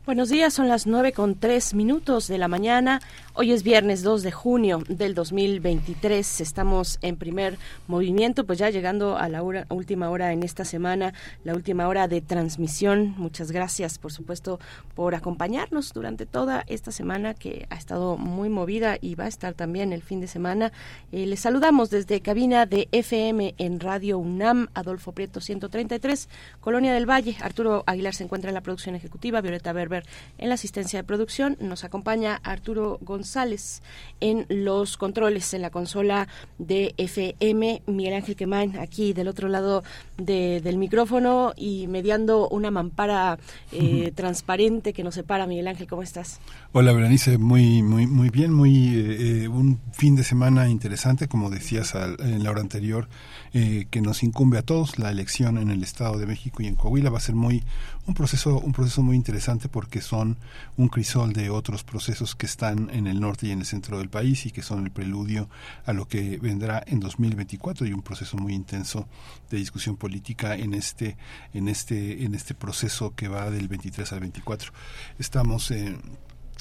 [0.07, 3.01] Buenos días, son las nueve con tres minutos de la mañana.
[3.37, 6.41] Hoy es viernes 2 de junio del 2023.
[6.41, 7.59] Estamos en primer
[7.89, 12.21] movimiento, pues ya llegando a la última hora en esta semana, la última hora de
[12.21, 13.13] transmisión.
[13.19, 14.61] Muchas gracias, por supuesto,
[14.95, 19.53] por acompañarnos durante toda esta semana que ha estado muy movida y va a estar
[19.55, 20.71] también el fin de semana.
[21.11, 26.29] Eh, les saludamos desde cabina de FM en Radio UNAM, Adolfo Prieto 133,
[26.61, 27.37] Colonia del Valle.
[27.41, 30.07] Arturo Aguilar se encuentra en la producción ejecutiva, Violeta Berber
[30.39, 31.57] en la asistencia de producción.
[31.59, 33.81] Nos acompaña Arturo González González
[34.25, 37.83] en los controles, en la consola de FM.
[37.87, 39.85] Miguel Ángel Quemain aquí del otro lado
[40.17, 43.39] del micrófono y mediando una mampara
[43.71, 45.47] eh, transparente que nos separa.
[45.47, 46.41] Miguel Ángel, ¿cómo estás?
[46.73, 51.95] Hola, Berenice, muy, muy, muy bien, muy eh, un fin de semana interesante, como decías
[51.95, 53.09] en la hora anterior,
[53.53, 54.99] eh, que nos incumbe a todos.
[54.99, 57.63] La elección en el Estado de México y en Coahuila va a ser muy
[58.07, 60.37] un proceso, un proceso muy interesante porque son
[60.77, 64.09] un crisol de otros procesos que están en el norte y en el centro del
[64.15, 65.49] país y que son el preludio
[65.85, 69.09] a lo que vendrá en 2024 y un proceso muy intenso
[69.51, 71.17] de discusión política en este
[71.53, 74.73] en este en este proceso que va del 23 al 24.
[75.19, 76.01] Estamos en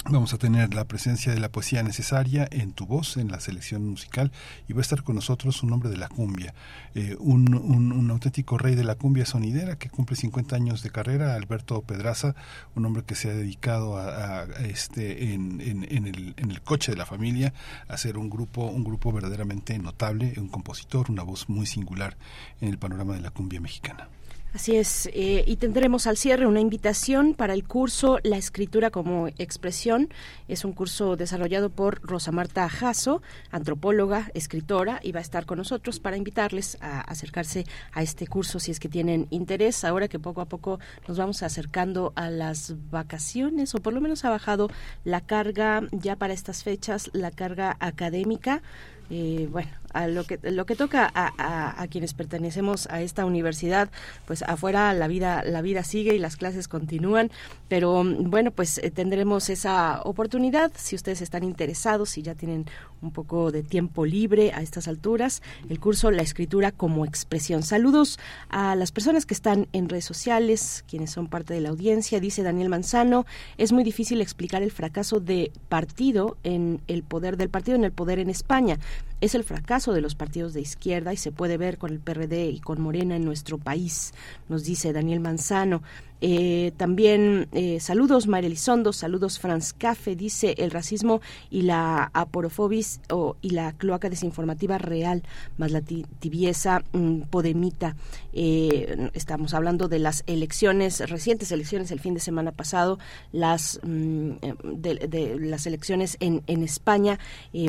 [0.09, 3.87] Vamos a tener la presencia de la poesía necesaria en tu voz, en la selección
[3.87, 4.33] musical,
[4.67, 6.53] y va a estar con nosotros un hombre de la cumbia,
[6.93, 11.35] eh, un, un, auténtico rey de la cumbia sonidera que cumple 50 años de carrera,
[11.35, 12.35] Alberto Pedraza,
[12.75, 16.91] un hombre que se ha dedicado a, este en, en, en, el, en el coche
[16.91, 17.53] de la familia
[17.87, 22.17] a ser un grupo, un grupo verdaderamente notable, un compositor, una voz muy singular
[22.59, 24.09] en el panorama de la cumbia mexicana.
[24.53, 29.27] Así es, eh, y tendremos al cierre una invitación para el curso La escritura como
[29.39, 30.09] expresión.
[30.47, 35.57] Es un curso desarrollado por Rosa Marta Jasso, antropóloga, escritora, y va a estar con
[35.57, 39.83] nosotros para invitarles a acercarse a este curso si es que tienen interés.
[39.83, 44.23] Ahora que poco a poco nos vamos acercando a las vacaciones, o por lo menos
[44.23, 44.69] ha bajado
[45.03, 48.61] la carga ya para estas fechas, la carga académica.
[49.09, 53.89] Eh, bueno, a lo que lo que toca a, a, quienes pertenecemos a esta universidad
[54.25, 57.31] pues afuera la vida la vida sigue y las clases continúan
[57.67, 62.65] pero bueno pues eh, tendremos esa oportunidad si ustedes están interesados si ya tienen
[63.01, 67.63] un poco de tiempo libre a estas alturas el curso la escritura como expresión.
[67.63, 72.19] Saludos a las personas que están en redes sociales quienes son parte de la audiencia.
[72.19, 73.25] Dice Daniel Manzano
[73.57, 77.91] es muy difícil explicar el fracaso de partido en el poder del partido en el
[77.91, 78.79] poder en España.
[79.21, 82.45] Es el fracaso de los partidos de izquierda y se puede ver con el PRD
[82.45, 84.13] y con Morena en nuestro país,
[84.47, 85.81] nos dice Daniel Manzano.
[86.25, 91.19] Eh, también eh, saludos María Elizondo, saludos Franz Cafe, dice el racismo
[91.49, 95.23] y la aporofobis o, y la cloaca desinformativa real,
[95.57, 97.97] más la tibieza mm, podemita.
[98.31, 102.99] Eh, estamos hablando de las elecciones, recientes elecciones el fin de semana pasado,
[103.33, 104.31] las mm,
[104.63, 107.19] de, las elecciones en, en España,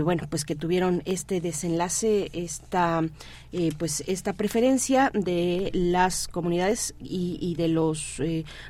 [0.04, 3.02] bueno, pues que tuvieron este desenlace, esta
[3.78, 8.20] pues esta preferencia de las comunidades y, de los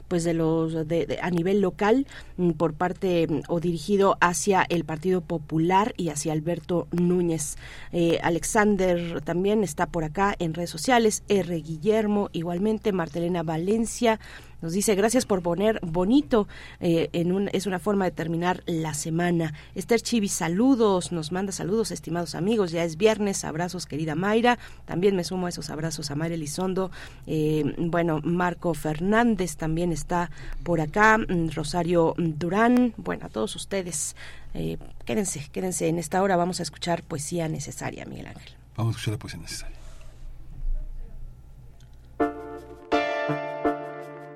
[0.08, 2.06] pues de los a nivel local
[2.36, 7.56] mm, por parte mm, o dirigido hacia el Partido Popular y hacia Alberto Núñez.
[7.92, 11.54] Eh, Alexander también está por acá en redes sociales, R.
[11.56, 14.20] Guillermo igualmente, Martelena Valencia,
[14.64, 16.48] nos dice, gracias por poner bonito,
[16.80, 19.52] eh, en un, es una forma de terminar la semana.
[19.74, 25.16] Esther Chivi, saludos, nos manda saludos, estimados amigos, ya es viernes, abrazos, querida Mayra, también
[25.16, 26.90] me sumo a esos abrazos a Mayra Elizondo,
[27.26, 30.30] eh, bueno, Marco Fernández también está
[30.62, 34.16] por acá, mm, Rosario Durán, bueno, a todos ustedes,
[34.54, 38.54] eh, quédense, quédense, en esta hora vamos a escuchar poesía necesaria, Miguel Ángel.
[38.78, 39.83] Vamos a escuchar la poesía necesaria.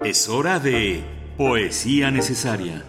[0.05, 1.03] Es hora de
[1.37, 2.85] Poesía Necesaria.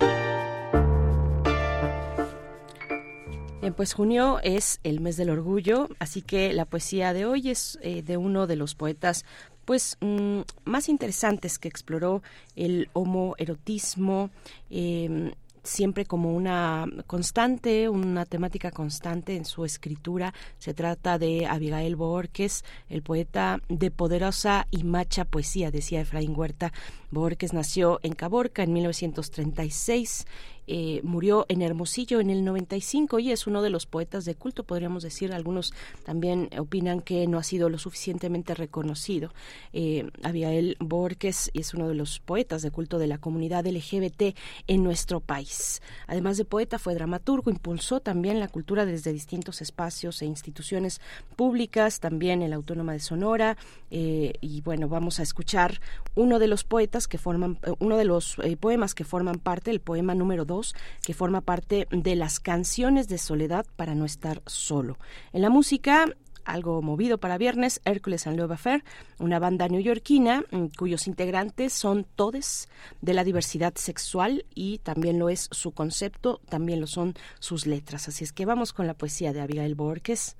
[3.61, 7.79] Bien, pues junio es el mes del orgullo, así que la poesía de hoy es
[7.81, 9.25] eh, de uno de los poetas
[9.65, 12.21] pues mm, más interesantes que exploró
[12.55, 14.29] el homoerotismo.
[14.69, 15.33] Eh,
[15.69, 20.33] siempre como una constante, una temática constante en su escritura.
[20.57, 26.73] Se trata de Abigail Borges, el poeta de poderosa y macha poesía, decía Efraín Huerta.
[27.11, 30.25] Borges nació en Caborca en 1936
[30.71, 34.65] eh, murió en Hermosillo en el 95 y es uno de los poetas de culto,
[34.65, 35.33] podríamos decir.
[35.33, 35.73] Algunos
[36.05, 39.33] también opinan que no ha sido lo suficientemente reconocido.
[39.73, 44.37] Eh, Abigail Borges es uno de los poetas de culto de la comunidad LGBT
[44.67, 45.81] en nuestro país.
[46.05, 51.01] Además de poeta, fue dramaturgo, impulsó también la cultura desde distintos espacios e instituciones
[51.35, 53.57] públicas, también en la Autónoma de Sonora.
[53.89, 55.81] Eh, y bueno, vamos a escuchar
[56.13, 60.13] uno de los poetas que forman, uno de los poemas que forman parte, el poema
[60.13, 60.58] número 2
[61.03, 64.97] que forma parte de las canciones de soledad para no estar solo.
[65.33, 66.07] En la música
[66.49, 68.83] algo movido para viernes, Hércules and Love Affair,
[69.19, 72.69] una banda neoyorquina mm, cuyos integrantes son todes
[73.01, 78.07] de la diversidad sexual y también lo es su concepto, también lo son sus letras.
[78.07, 80.35] Así es que vamos con la poesía de Abigail Borges,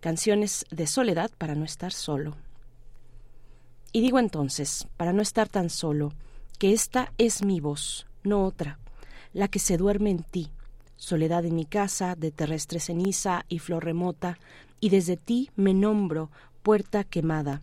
[0.00, 2.36] canciones de soledad para no estar solo.
[3.92, 6.12] Y digo entonces, para no estar tan solo,
[6.58, 8.78] que esta es mi voz, no otra,
[9.34, 10.48] la que se duerme en ti,
[10.96, 14.38] soledad en mi casa, de terrestre ceniza y flor remota,
[14.80, 16.30] y desde ti me nombro,
[16.62, 17.60] puerta quemada.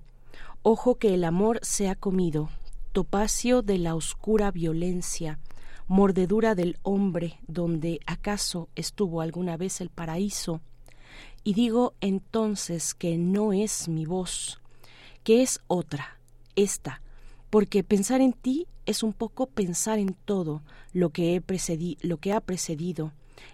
[0.61, 2.49] Ojo que el amor se ha comido,
[2.91, 5.39] topacio de la oscura violencia,
[5.87, 10.61] mordedura del hombre donde acaso estuvo alguna vez el paraíso.
[11.43, 14.59] Y digo entonces que no es mi voz,
[15.23, 16.17] que es otra,
[16.55, 17.01] esta,
[17.51, 20.63] porque pensar en ti es un poco pensar en todo
[20.93, 23.11] lo que, he lo que ha precedido,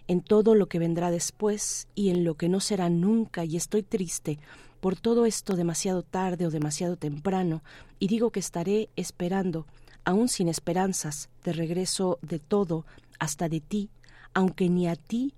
[0.08, 3.84] en todo lo que vendrá después y en lo que no será nunca, y estoy
[3.84, 4.40] triste
[4.80, 7.64] por todo esto demasiado tarde o demasiado temprano,
[7.98, 9.66] y digo que estaré esperando,
[10.06, 12.86] aún sin esperanzas, de regreso de todo,
[13.18, 13.90] hasta de ti,
[14.36, 15.34] aunque ni a ti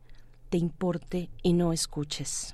[0.49, 2.53] te importe y no escuches.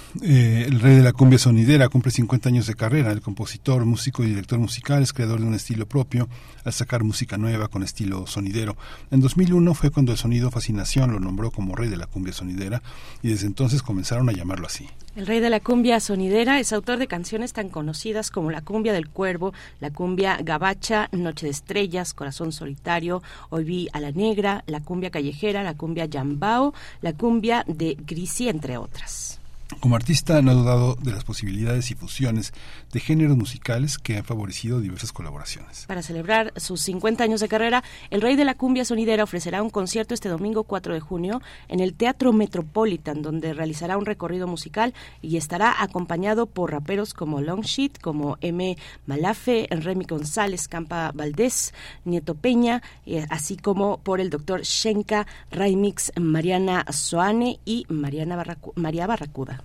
[0.23, 3.11] eh, el rey de la cumbia sonidera, cumple 50 años de carrera.
[3.11, 6.29] El compositor, músico y director musical es creador de un estilo propio
[6.63, 8.77] al sacar música nueva con estilo sonidero.
[9.09, 12.83] En 2001 fue cuando el sonido Fascinación lo nombró como rey de la cumbia sonidera
[13.23, 14.87] y desde entonces comenzaron a llamarlo así.
[15.15, 18.93] El rey de la cumbia sonidera es autor de canciones tan conocidas como La cumbia
[18.93, 24.63] del cuervo, La cumbia gabacha, Noche de estrellas, Corazón solitario, Hoy vi a la negra,
[24.67, 29.30] La cumbia callejera, La cumbia yambao, La cumbia de Grisi, entre otras.
[29.79, 32.53] Como artista no ha dudado de las posibilidades y fusiones
[32.91, 35.85] de géneros musicales que han favorecido diversas colaboraciones.
[35.87, 39.69] Para celebrar sus 50 años de carrera, el rey de la cumbia sonidera ofrecerá un
[39.69, 44.93] concierto este domingo 4 de junio en el Teatro Metropolitan, donde realizará un recorrido musical
[45.21, 48.77] y estará acompañado por raperos como Longsheet, como M.
[49.05, 51.73] Malafe, Remy González, Campa Valdés,
[52.05, 58.43] Nieto Peña, eh, así como por el doctor Shenka, Raimix, Mariana Soane y Mariana
[58.75, 59.60] María Barracuda.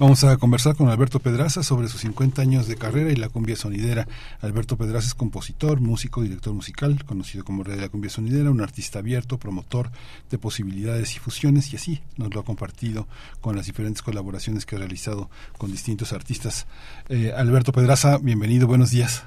[0.00, 3.56] Vamos a conversar con Alberto Pedraza sobre sus 50 años de carrera y la cumbia
[3.56, 4.06] sonidera.
[4.40, 8.60] Alberto Pedraza es compositor, músico, director musical, conocido como Rey de la Cumbia Sonidera, un
[8.60, 9.88] artista abierto, promotor
[10.30, 13.08] de posibilidades y fusiones, y así nos lo ha compartido
[13.40, 16.68] con las diferentes colaboraciones que ha realizado con distintos artistas.
[17.08, 19.26] Eh, Alberto Pedraza, bienvenido, buenos días.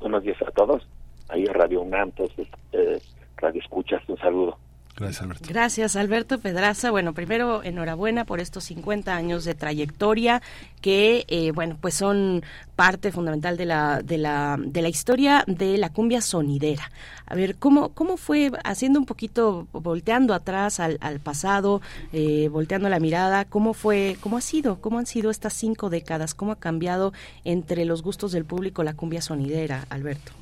[0.00, 0.88] Buenos días a todos.
[1.28, 3.00] Ahí Radio UNAM, entonces, eh,
[3.36, 4.58] Radio Escuchas, un saludo.
[5.00, 5.46] Gracias, Alberto.
[5.48, 6.90] Gracias, Alberto Pedraza.
[6.90, 10.42] Bueno, primero, enhorabuena por estos 50 años de trayectoria
[10.82, 12.42] que, eh, bueno, pues son
[12.76, 16.90] parte fundamental de la, de la, de la historia de la cumbia sonidera.
[17.24, 21.80] A ver, ¿cómo, cómo fue haciendo un poquito, volteando atrás al, al pasado,
[22.12, 26.34] eh, volteando la mirada, cómo fue, cómo ha sido, cómo han sido estas cinco décadas,
[26.34, 27.14] cómo ha cambiado
[27.44, 30.32] entre los gustos del público la cumbia sonidera, Alberto?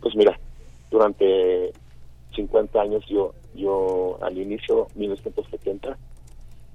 [0.00, 0.38] Pues mira,
[0.88, 1.72] durante
[2.36, 5.96] 50 años yo, yo al inicio, 1970,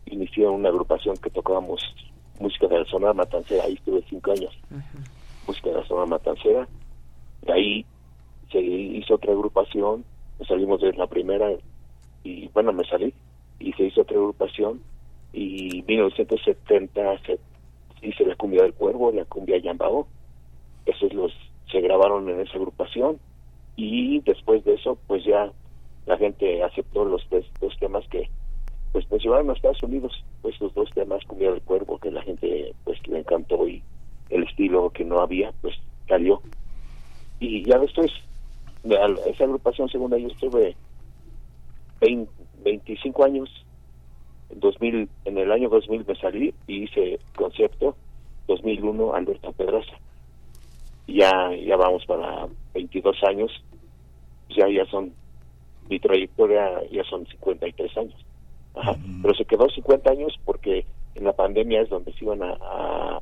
[0.05, 1.81] inicié una agrupación que tocábamos
[2.39, 4.57] música de la zona matancera, ahí estuve cinco años,
[5.47, 6.67] música de la zona matancera,
[7.41, 7.85] de ahí
[8.51, 10.05] se hizo otra agrupación,
[10.39, 11.49] nos salimos de la primera
[12.23, 13.13] y bueno, me salí,
[13.59, 14.81] y se hizo otra agrupación,
[15.33, 17.39] y 1970 se
[18.01, 20.07] hice la cumbia del cuervo, la cumbia yambao,
[20.85, 21.33] esos los
[21.71, 23.17] se grabaron en esa agrupación,
[23.75, 25.51] y después de eso, pues ya
[26.07, 28.29] la gente aceptó los dos temas que
[28.91, 32.73] pues llevaron a Estados Unidos, pues los dos temas, Cumbia del Cuervo, que la gente
[32.83, 33.83] pues le encantó y
[34.29, 35.75] el estilo que no había, pues
[36.07, 36.41] salió.
[37.39, 38.11] Y ya después,
[38.83, 40.75] esa agrupación segunda yo estuve
[42.01, 42.31] 20
[42.63, 43.49] 25 años,
[44.49, 47.95] en, 2000, en el año 2000 me salí y hice concepto,
[48.47, 49.93] 2001 Alberto Pedraza.
[51.07, 53.51] Ya, ya vamos para 22 años,
[54.49, 55.13] ya, ya son,
[55.89, 58.25] mi trayectoria ya son 53 años.
[58.75, 58.95] Ajá.
[59.21, 60.85] Pero se quedó 50 años porque
[61.15, 63.21] en la pandemia es donde se iban a, a,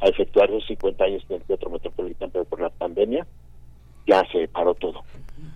[0.00, 3.26] a efectuar los 50 años en el Teatro Metropolitano, pero por la pandemia
[4.06, 5.02] ya se paró todo.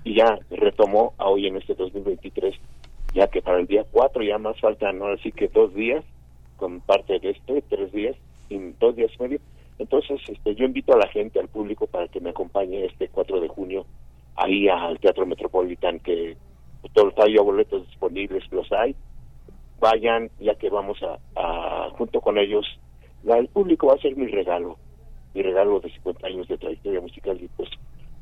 [0.05, 2.55] Y ya retomó a hoy en este 2023,
[3.15, 6.05] ya que para el día 4 ya más faltan, ahora sí que dos días,
[6.57, 8.17] con parte de este, tres días,
[8.49, 9.41] y dos días y medio.
[9.79, 13.41] Entonces, este, yo invito a la gente, al público, para que me acompañe este 4
[13.41, 13.85] de junio
[14.37, 16.37] ahí al Teatro Metropolitano, que
[16.93, 18.95] todos hay boletos disponibles, los hay.
[19.81, 22.67] Vayan, ya que vamos a, a junto con ellos,
[23.25, 24.79] la, el público va a ser mi regalo,
[25.35, 27.69] mi regalo de 50 años de trayectoria musical, y pues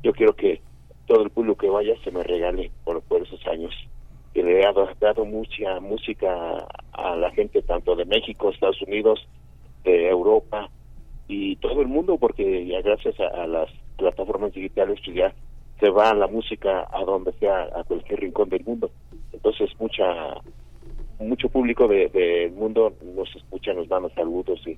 [0.03, 0.61] yo quiero que
[1.07, 3.73] todo el público que vaya se me regale por, por esos años
[4.35, 4.63] que le he
[4.99, 9.25] dado, mucha música a la gente tanto de México, Estados Unidos,
[9.85, 10.69] de Europa
[11.29, 15.33] y todo el mundo porque ya gracias a, las plataformas digitales pues ya
[15.79, 18.89] se va la música a donde sea, a cualquier rincón del mundo.
[19.33, 20.05] Entonces mucha
[21.19, 24.77] mucho público del de, mundo nos escucha, nos dan los saludos y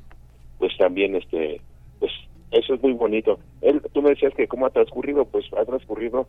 [0.59, 1.61] pues también este
[1.99, 2.11] pues
[2.51, 3.39] eso es muy bonito.
[3.61, 6.27] Él, tú me decías que cómo ha transcurrido, pues ha transcurrido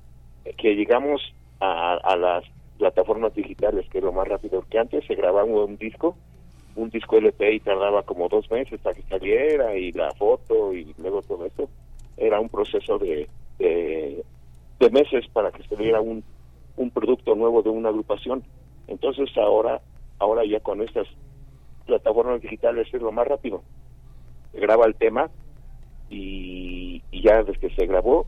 [0.56, 1.22] que llegamos
[1.60, 2.44] a, a las
[2.78, 6.16] plataformas digitales, que es lo más rápido, que antes se grababa un disco,
[6.76, 10.94] un disco LP y tardaba como dos meses para que saliera y la foto y
[10.98, 11.68] luego todo eso.
[12.16, 13.28] Era un proceso de,
[13.58, 14.24] de,
[14.78, 16.22] de meses para que se viera un,
[16.76, 18.44] un producto nuevo de una agrupación.
[18.86, 19.80] Entonces ahora,
[20.18, 21.06] ahora ya con estas
[21.86, 23.62] plataformas digitales es lo más rápido.
[24.52, 25.30] Se graba el tema
[26.10, 28.26] y, y ya desde que se grabó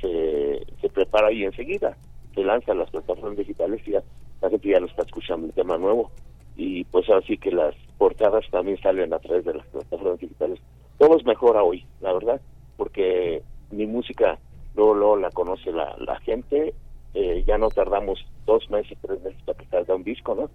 [0.00, 1.96] se, se prepara y enseguida
[2.34, 4.02] se lanzan las plataformas digitales y ya
[4.40, 6.10] la gente ya lo está escuchando el tema nuevo
[6.56, 10.58] y pues así que las portadas también salen a través de las plataformas digitales
[10.98, 12.40] todo es mejor hoy la verdad
[12.76, 14.38] porque mi música
[14.74, 16.74] luego, luego la conoce la, la gente.
[17.14, 20.48] Eh, ya no tardamos dos meses tres meses para que salga un disco no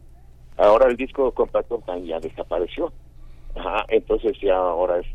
[0.58, 2.92] ahora el disco compacto ya desapareció.
[3.56, 5.08] Ajá, entonces ya ahora es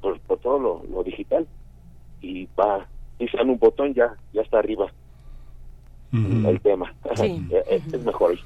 [0.00, 1.46] por, por todo lo, lo digital.
[2.20, 2.86] Y va
[3.18, 4.90] pisan un botón ya ya está arriba
[6.12, 6.94] el tema.
[7.14, 7.46] Sí.
[7.68, 8.40] es, es mejor hoy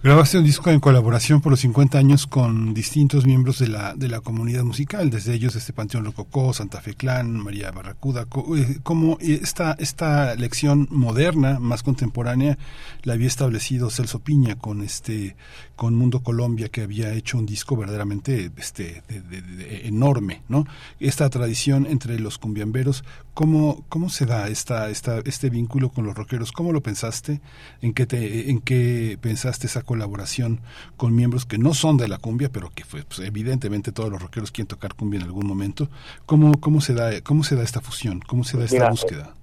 [0.00, 4.08] Grabaste un disco en colaboración por los 50 años con distintos miembros de la, de
[4.08, 8.26] la comunidad musical, desde ellos este Panteón Rococó, Santa Fe Clan, María Barracuda.
[8.56, 12.58] Eh, ¿Cómo esta, esta lección moderna, más contemporánea,
[13.04, 15.36] la había establecido Celso Piña con este
[15.76, 20.64] con Mundo Colombia, que había hecho un disco verdaderamente este, de- enorme, ¿no?
[21.00, 23.02] Esta tradición entre los cumbiamberos,
[23.34, 26.52] ¿cómo, cómo se da esta, esta, este vínculo con los rockeros?
[26.52, 27.40] ¿Cómo lo pensaste?
[27.80, 30.60] ¿En qué, te, ¿En qué pensaste esa colaboración
[30.96, 34.20] con miembros que no son de la cumbia, pero que fue, pues, evidentemente todos los
[34.20, 35.88] rockeros quieren tocar cumbia en algún momento?
[36.26, 38.20] ¿Cómo, cómo, se, da, ¿Cómo se da esta fusión?
[38.26, 39.34] ¿Cómo se da esta Mira, búsqueda?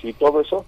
[0.00, 0.64] sí todo eso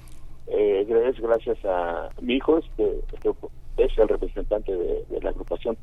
[0.46, 3.30] eh, es gracias a mi hijo este, este
[3.76, 5.76] es el representante de, de la agrupación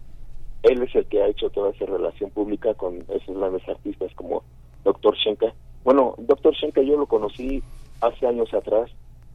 [0.64, 4.44] él es el que ha hecho toda esa relación pública con esos grandes artistas como
[4.84, 7.64] Doctor Shenka bueno Doctor Shenka yo lo conocí
[8.02, 8.92] hace años atrás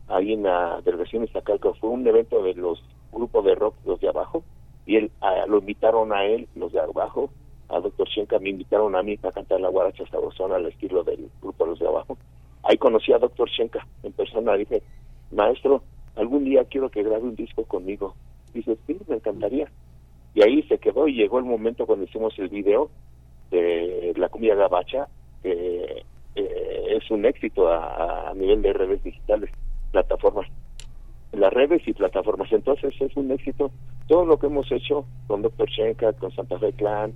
[0.08, 2.82] ahí en la delegación Iztacalco fue un evento de los
[3.12, 4.42] grupos de rock los de abajo
[4.86, 7.30] y él ah, lo invitaron a él los de abajo
[7.70, 11.30] a Doctor Shenka me invitaron a mí para cantar la guaracha sabrosona al estilo del
[11.40, 12.18] grupo Los de Abajo.
[12.64, 14.54] Ahí conocí a Doctor Shenka en persona.
[14.54, 14.82] Dije,
[15.30, 15.82] maestro,
[16.16, 18.14] algún día quiero que grabe un disco conmigo.
[18.52, 19.70] Dice, sí, me encantaría.
[20.34, 22.90] Y ahí se quedó y llegó el momento cuando hicimos el video
[23.50, 25.08] de la cumbia gabacha,
[25.42, 29.50] que eh, es un éxito a, a nivel de redes digitales,
[29.92, 30.48] plataformas
[31.32, 32.50] las redes y plataformas.
[32.52, 33.70] Entonces es un éxito
[34.06, 35.68] todo lo que hemos hecho con Dr.
[35.68, 37.12] Shenka, con Santa Fe Clan,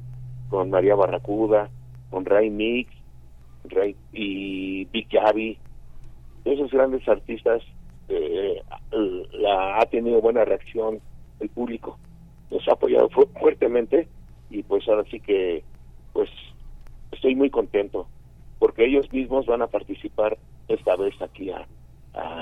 [0.48, 1.68] con María Barracuda,
[2.10, 2.92] con Ray Mix,
[3.64, 5.58] Ray y Big Gaby,
[6.44, 7.62] esos grandes artistas
[8.08, 8.62] eh,
[9.32, 11.00] la ha tenido buena reacción
[11.40, 11.98] el público,
[12.50, 14.08] nos ha apoyado fu- fuertemente
[14.50, 15.64] y pues ahora sí que
[16.12, 16.28] pues
[17.10, 18.06] estoy muy contento
[18.58, 21.66] porque ellos mismos van a participar esta vez aquí a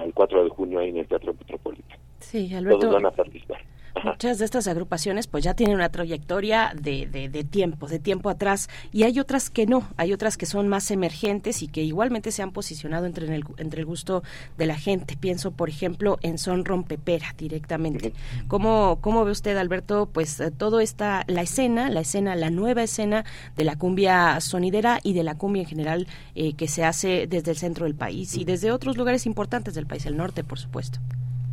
[0.05, 2.01] el 4 de junio ahí en el Teatro Metropolitano.
[2.20, 2.91] Sí, Todos Alberto.
[2.92, 3.60] van a participar.
[4.04, 8.30] Muchas de estas agrupaciones pues ya tienen una trayectoria de, de, de tiempo, de tiempo
[8.30, 12.32] atrás, y hay otras que no, hay otras que son más emergentes y que igualmente
[12.32, 14.22] se han posicionado entre el, entre el gusto
[14.58, 15.16] de la gente.
[15.16, 18.12] Pienso, por ejemplo, en Son Rompepera directamente.
[18.48, 23.24] ¿Cómo, ¿Cómo ve usted, Alberto, pues todo esta, la escena, la escena, la nueva escena
[23.56, 27.50] de la cumbia sonidera y de la cumbia en general eh, que se hace desde
[27.50, 30.98] el centro del país y desde otros lugares importantes del país, el norte, por supuesto?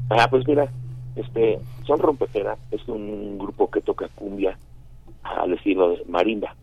[0.09, 0.71] Ah, pues mira,
[1.19, 4.57] este, Son Rompepera es un grupo que toca cumbia
[5.23, 6.55] al estilo de marimba.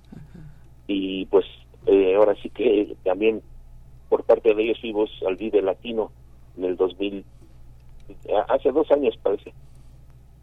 [0.86, 1.44] Y pues
[1.86, 3.42] eh, ahora sí que también
[4.08, 6.12] por parte de ellos fuimos al Vive Latino
[6.56, 7.24] en el 2000,
[8.34, 9.52] a- hace dos años parece.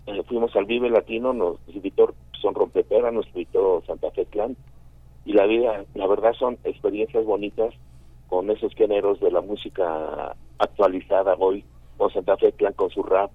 [0.06, 4.56] Eh, fuimos al Vive Latino, nos invitó Son Rompepera, nos invitó Santa Fe Clan.
[5.26, 7.74] Y la vida, la verdad son experiencias bonitas
[8.28, 11.64] con esos géneros de la música actualizada hoy,
[11.98, 13.32] con Santa Fe Clan con su rap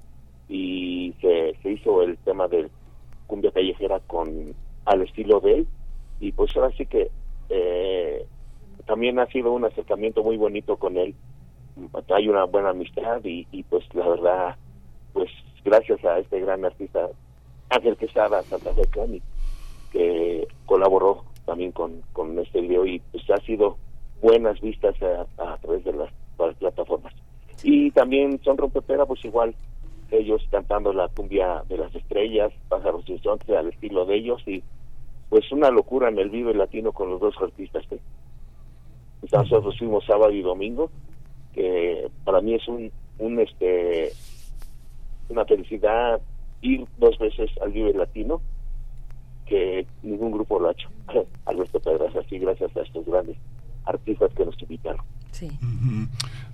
[0.49, 2.69] y se, se hizo el tema de
[3.27, 4.55] cumbia callejera con
[4.85, 5.67] al estilo de él.
[6.21, 7.11] Y pues ahora sí que
[7.51, 8.27] eh,
[8.87, 11.15] también ha sido un acercamiento muy bonito con él.
[12.09, 14.57] Hay una buena amistad y, y pues la verdad
[15.13, 15.31] pues
[15.65, 17.09] gracias a este gran artista
[17.71, 19.23] Ángel Quesada Santa Fe Clan y
[19.93, 23.77] que colaboró también con, con este video y pues ha sido
[24.21, 27.15] buenas vistas a, a través de las, las plataformas
[27.63, 29.55] y también son rompepera pues igual
[30.11, 34.63] ellos cantando la cumbia de las estrellas pájaros y sonte al estilo de ellos y
[35.29, 37.99] pues una locura en el Vive Latino con los dos artistas que
[39.31, 40.91] nosotros fuimos sábado y domingo
[41.53, 44.13] que para mí es un un este
[45.29, 46.21] una felicidad
[46.63, 48.41] ir dos veces al Vive Latino,
[49.47, 50.89] que ningún grupo lo ha hecho.
[51.47, 53.37] Alberto Pedraza, sí, gracias a estos grandes
[53.85, 55.05] artistas que nos invitaron.
[55.33, 55.51] Sí.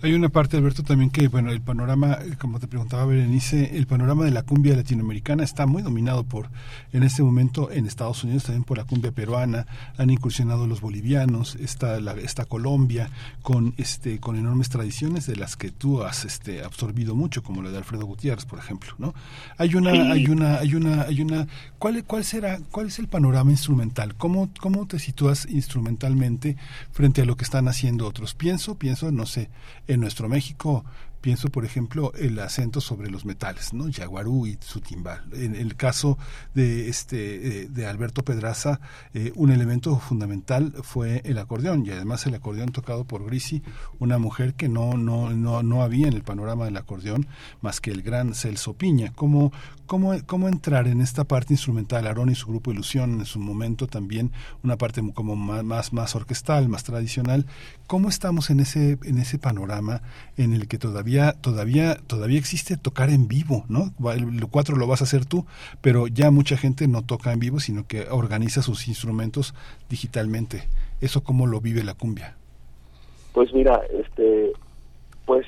[0.02, 3.86] Hay una parte, Alberto, también que, bueno, el panorama, eh, como te preguntaba Berenice, el
[3.86, 6.50] panorama de la cumbia latinoamericana está muy dominado por,
[6.92, 11.56] en este momento, en Estados Unidos también por la cumbia peruana, han incursionado los bolivianos,
[11.56, 13.08] está, la, está Colombia,
[13.42, 17.70] con, este, con enormes tradiciones de las que tú has este, absorbido mucho, como la
[17.70, 19.14] de Alfredo Gutiérrez, por ejemplo, ¿no?
[19.56, 19.98] Hay una, Sí.
[19.98, 21.46] hay una, hay una, hay una,
[21.78, 24.14] ¿cuál, cuál será, cuál es el panorama instrumental?
[24.16, 26.56] ¿Cómo, cómo te sitúas instrumentalmente
[26.92, 28.34] frente a lo que están haciendo otros?
[28.72, 29.50] Pienso, no sé,
[29.86, 30.84] en nuestro México,
[31.24, 33.88] pienso, por ejemplo, el acento sobre los metales, ¿no?
[33.88, 35.24] Yaguarú y su timbal.
[35.32, 36.18] En el caso
[36.52, 38.78] de este eh, de Alberto Pedraza,
[39.14, 43.62] eh, un elemento fundamental fue el acordeón y además el acordeón tocado por Grisi,
[43.98, 47.26] una mujer que no no no no había en el panorama del acordeón
[47.62, 49.14] más que el gran Celso Piña.
[49.14, 49.50] ¿Cómo
[49.86, 52.06] cómo cómo entrar en esta parte instrumental?
[52.06, 54.32] Aarón y su grupo Ilusión en su momento también
[54.62, 57.46] una parte como más más, más orquestal, más tradicional.
[57.86, 60.02] ¿Cómo estamos en ese en ese panorama
[60.36, 63.92] en el que todavía todavía todavía existe tocar en vivo, ¿no?
[64.12, 65.46] El cuatro lo vas a hacer tú,
[65.80, 69.54] pero ya mucha gente no toca en vivo, sino que organiza sus instrumentos
[69.88, 70.68] digitalmente.
[71.00, 72.36] ¿Eso cómo lo vive la cumbia?
[73.32, 74.52] Pues mira, este,
[75.26, 75.44] pues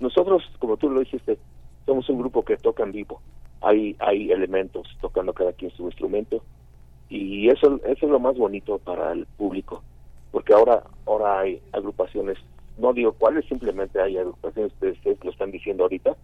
[0.00, 1.38] nosotros, como tú lo dijiste,
[1.86, 3.20] somos un grupo que toca en vivo.
[3.64, 6.42] Hay, hay elementos tocando cada quien su instrumento.
[7.08, 9.82] Y eso, eso es lo más bonito para el público,
[10.32, 12.38] porque ahora, ahora hay agrupaciones,
[12.78, 16.16] no digo cuáles, simplemente hay agrupaciones, ustedes, lo están diciendo ahorita,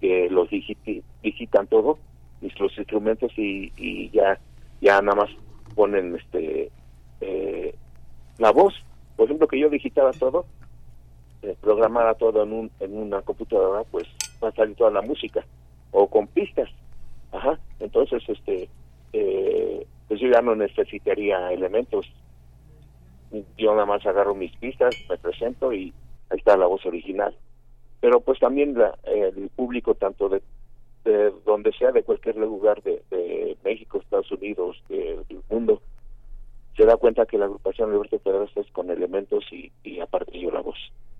[0.00, 1.98] que los digitan todo,
[2.40, 4.38] nuestros instrumentos y, y ya,
[4.80, 5.30] ya nada más
[5.74, 6.70] ponen este
[7.20, 7.74] eh,
[8.38, 8.74] la voz,
[9.16, 10.46] por ejemplo que yo digitara todo,
[11.42, 14.06] eh, programara todo en, un, en una computadora, pues
[14.42, 15.44] va a salir toda la música,
[15.96, 16.68] o con pistas,
[17.30, 18.68] ajá, entonces este,
[19.12, 22.06] eh, pues yo ya no necesitaría elementos,
[23.56, 25.94] yo nada más agarro mis pistas, me presento y
[26.30, 27.36] ahí está la voz original.
[28.00, 30.42] Pero pues también la- el público, tanto de,
[31.04, 33.02] de donde sea, de cualquier lugar de,
[33.64, 35.80] México, Estados Unidos, de- del mundo,
[36.76, 40.50] se da cuenta que la agrupación Alberto Pedraza es con elementos y, y aparte yo
[40.50, 40.78] la voz.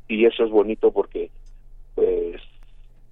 [0.09, 1.31] Y eso es bonito porque
[1.95, 2.41] pues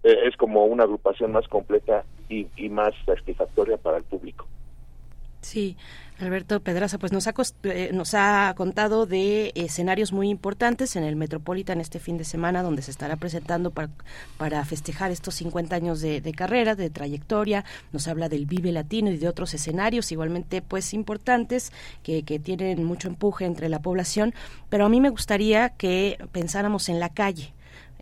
[0.05, 4.47] eh, es como una agrupación más completa y, y más satisfactoria para el público.
[5.43, 5.77] Sí,
[6.21, 11.17] Alberto Pedraza, pues nos ha, eh, nos ha contado de escenarios muy importantes en el
[11.17, 13.91] Metropolitan este fin de semana, donde se estará presentando para,
[14.39, 17.65] para festejar estos 50 años de, de carrera, de trayectoria.
[17.91, 21.73] Nos habla del Vive Latino y de otros escenarios igualmente pues importantes
[22.05, 24.33] que, que tienen mucho empuje entre la población.
[24.69, 27.53] Pero a mí me gustaría que pensáramos en la calle,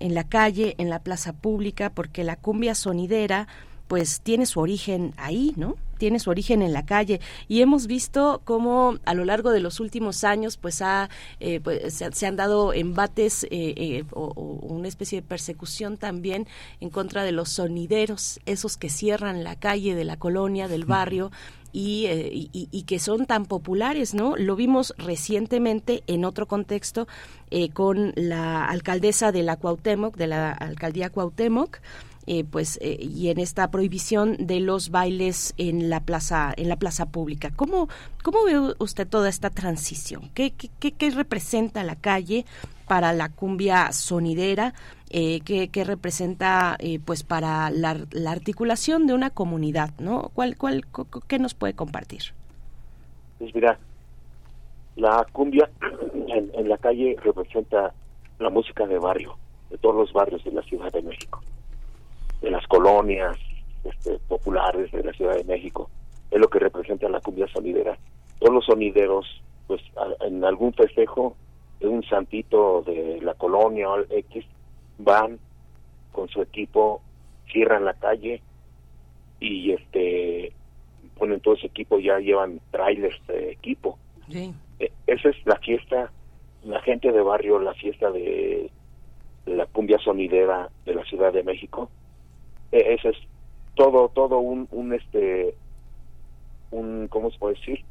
[0.00, 3.46] en la calle, en la plaza pública, porque la cumbia sonidera
[3.90, 5.76] pues tiene su origen ahí, ¿no?
[5.98, 9.80] Tiene su origen en la calle y hemos visto cómo a lo largo de los
[9.80, 14.42] últimos años pues, ha, eh, pues, se, se han dado embates eh, eh, o, o
[14.72, 16.46] una especie de persecución también
[16.78, 21.32] en contra de los sonideros, esos que cierran la calle de la colonia, del barrio
[21.73, 24.36] y, eh, y- y que son tan populares, ¿no?
[24.36, 27.07] Lo vimos recientemente en otro contexto
[27.50, 31.78] eh, con la alcaldesa de la Cuauhtémoc, de la alcaldía Cuauhtémoc,
[32.26, 36.76] eh, pues eh, y en esta prohibición de los bailes en la plaza en la
[36.76, 37.50] plaza pública.
[37.57, 37.89] ¿Cómo
[38.23, 40.31] cómo ve usted toda esta transición?
[40.34, 42.44] ¿Qué, qué, qué- qué representa la calle
[42.86, 44.74] para la cumbia sonidera?
[45.12, 49.90] Eh, ¿qué, qué representa eh, pues para la, la articulación de una comunidad?
[49.98, 50.30] ¿no?
[50.34, 50.84] ¿Cuál, cuál,
[51.26, 52.22] ¿Qué nos puede compartir?
[53.39, 53.76] Pues mira,
[54.94, 55.68] la cumbia
[56.28, 57.92] en, en la calle representa
[58.39, 59.36] la música de barrio,
[59.68, 61.42] de todos los barrios de la Ciudad de México,
[62.40, 63.36] de las colonias
[63.82, 65.90] este, populares de la Ciudad de México.
[66.30, 67.98] Es lo que representa la cumbia sonidera.
[68.39, 69.26] Todos los sonideros,
[69.66, 69.82] pues
[70.20, 71.34] en algún festejo
[71.80, 74.44] de un santito de la colonia o X,
[75.04, 75.38] van
[76.12, 77.00] con su equipo,
[77.50, 78.42] cierran la calle
[79.38, 80.52] y este
[81.16, 83.98] ponen todo ese equipo, ya llevan trailers de equipo.
[84.30, 84.54] Sí.
[84.78, 86.10] Eh, esa es la fiesta,
[86.64, 88.70] la gente de barrio, la fiesta de,
[89.46, 91.90] la cumbia sonidera de la Ciudad de México.
[92.72, 93.16] Eh, ese es
[93.74, 95.54] todo, todo un, un este,
[96.70, 97.84] un, ¿cómo se puede decir?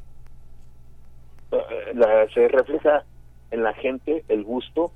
[1.51, 3.03] Eh, la- se refleja
[3.51, 4.91] en la gente el gusto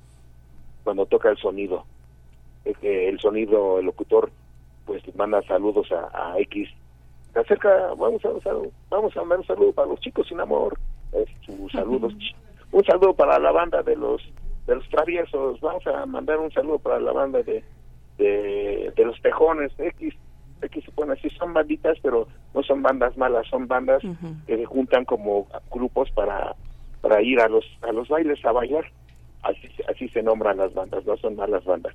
[0.84, 1.86] cuando toca el sonido.
[2.64, 4.30] Eh, el sonido, el locutor,
[4.86, 6.68] pues manda saludos a, a X.
[7.32, 8.28] Se acerca, vamos a,
[8.90, 10.78] vamos a mandar un saludo para los chicos sin amor.
[11.12, 12.08] Es su saludo.
[12.72, 14.22] Un saludo para la banda de los
[14.66, 15.60] de los traviesos.
[15.60, 17.62] Vamos a mandar un saludo para la banda de,
[18.18, 20.14] de, de los tejones X.
[20.62, 24.02] aquí se pone así, son banditas, pero no son bandas malas, son bandas
[24.46, 26.54] que se juntan como grupos para
[27.00, 28.84] para ir a los a los bailes a bailar.
[29.42, 31.94] Así así se nombran las bandas, no son malas bandas.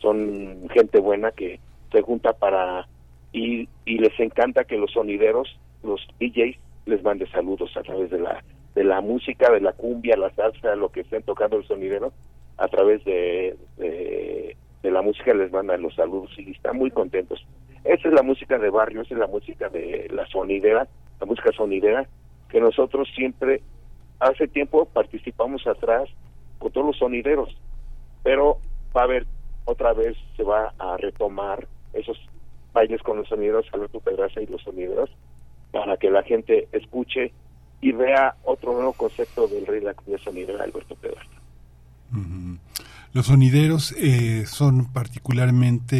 [0.00, 1.60] Son gente buena que
[1.92, 2.86] se junta para
[3.32, 6.56] y, y les encanta que los sonideros, los DJs
[6.86, 8.42] les mande saludos a través de la
[8.74, 12.12] de la música, de la cumbia, la salsa, lo que estén tocando el sonidero,
[12.56, 17.44] a través de, de, de la música les mandan los saludos y están muy contentos.
[17.84, 20.86] Esa es la música de barrio, esa es la música de la sonidera,
[21.18, 22.06] la música sonidera,
[22.48, 23.62] que nosotros siempre,
[24.18, 26.08] hace tiempo participamos atrás
[26.58, 27.56] con todos los sonideros,
[28.22, 28.58] pero
[28.96, 29.26] va a haber,
[29.64, 32.18] otra vez se va a retomar esos
[32.72, 35.10] bailes con los sonideros, Alberto Pedraza y los sonideros,
[35.72, 37.32] para que la gente escuche
[37.80, 41.40] y vea otro nuevo concepto del rey de la comunidad sonidera, Alberto Pedraza.
[43.12, 45.96] Los sonideros eh, son particularmente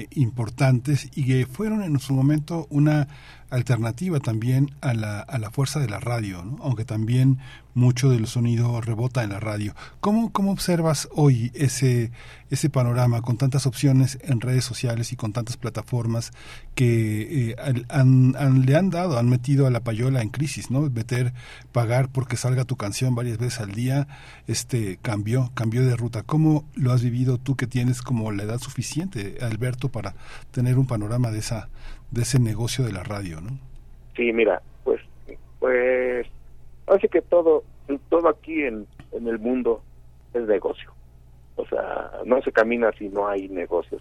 [0.00, 3.08] eh, importantes y que fueron en su momento una
[3.52, 7.38] alternativa también a la, a la fuerza de la radio, aunque también
[7.74, 9.74] mucho del sonido rebota en la radio.
[10.00, 12.10] ¿Cómo, cómo observas hoy ese,
[12.50, 16.32] ese panorama con tantas opciones en redes sociales y con tantas plataformas
[16.74, 17.56] que eh,
[17.88, 20.82] han- le han dado, han metido a la payola en crisis, ¿no?
[20.82, 21.32] Meter,
[21.72, 24.06] pagar porque salga tu canción varias veces al día,
[24.46, 26.22] este cambió, cambió de ruta.
[26.22, 30.14] ¿Cómo lo has vivido tú que tienes como la edad suficiente, Alberto, para
[30.50, 31.68] tener un panorama de esa,
[32.12, 33.58] de ese negocio de la radio, ¿no?
[34.14, 35.00] Sí, mira, pues,
[35.58, 36.26] pues,
[36.86, 37.64] así que todo,
[38.10, 39.82] todo aquí en, en el mundo
[40.34, 40.92] es negocio.
[41.56, 44.00] O sea, no se camina si no hay negocios.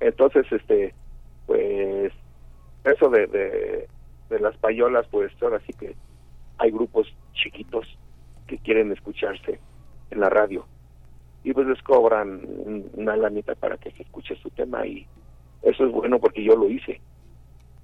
[0.00, 0.94] Entonces, este,
[1.46, 2.12] pues,
[2.84, 3.88] eso de, de,
[4.30, 5.94] de las payolas, pues ahora sí que
[6.58, 7.86] hay grupos chiquitos
[8.46, 9.58] que quieren escucharse
[10.10, 10.66] en la radio
[11.42, 15.06] y pues les cobran un- una lanita para que se escuche su tema y
[15.64, 17.00] eso es bueno porque yo lo hice.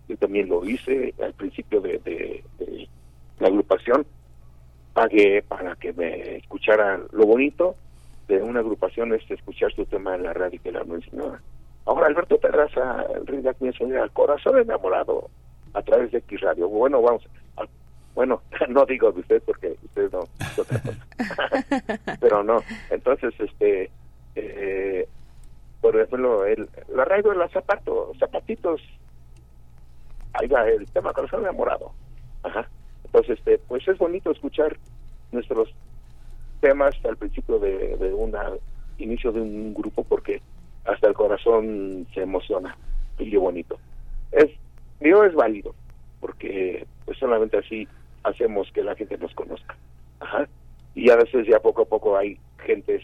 [0.09, 2.89] Yo también lo hice al principio de, de-
[3.39, 4.05] la agrupación.
[4.93, 7.77] Pagué para que me escucharan lo bonito
[8.29, 11.41] de una agrupación es escuchar su tema en la radio y que la mencionaba
[11.87, 13.55] ahora Alberto Terraza el rey de
[13.91, 15.29] la al corazón enamorado
[15.73, 16.69] a través de X Radio.
[16.69, 17.23] Bueno vamos
[18.15, 20.21] bueno no digo de usted porque usted no
[22.21, 23.91] pero no entonces este
[24.37, 25.09] eh,
[25.81, 28.81] por ejemplo el la radio de los zapatos zapatitos.
[30.33, 31.93] Ahí va el tema corazón enamorado
[32.43, 32.69] ajá.
[33.05, 34.77] Entonces este pues es bonito escuchar
[35.33, 35.71] nuestros
[36.61, 38.51] temas al principio de, de una
[38.99, 40.41] inicio de un grupo porque
[40.85, 42.77] hasta el corazón se emociona.
[43.19, 43.79] Y qué bonito.
[44.33, 44.51] Es
[45.01, 45.75] digo es válido
[46.21, 47.89] porque pues solamente así
[48.23, 49.77] hacemos que la gente nos conozca.
[50.21, 50.49] Ajá.
[50.95, 53.03] Y a veces ya poco a poco hay gentes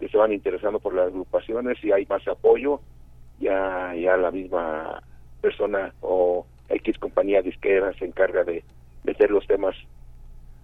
[0.00, 2.80] que se van interesando por las agrupaciones y hay más apoyo
[3.38, 5.02] ya ya la misma
[5.40, 8.64] persona o X compañía disquera se encarga de
[9.04, 9.74] meter los temas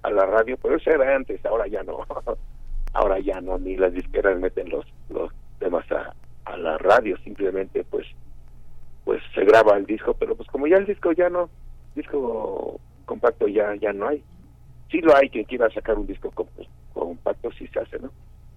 [0.02, 1.98] a la radio, pero eso era antes, ahora ya no.
[2.92, 7.84] ahora ya no, ni las disqueras meten los, los temas a, a la radio, simplemente
[7.84, 8.06] pues
[9.04, 11.48] pues se graba el disco, pero pues como ya el disco ya no,
[11.94, 14.22] disco compacto ya ya no hay.
[14.90, 16.46] Sí lo hay quien quiera sacar un disco com-
[16.92, 18.10] compacto, sí se hace, ¿no?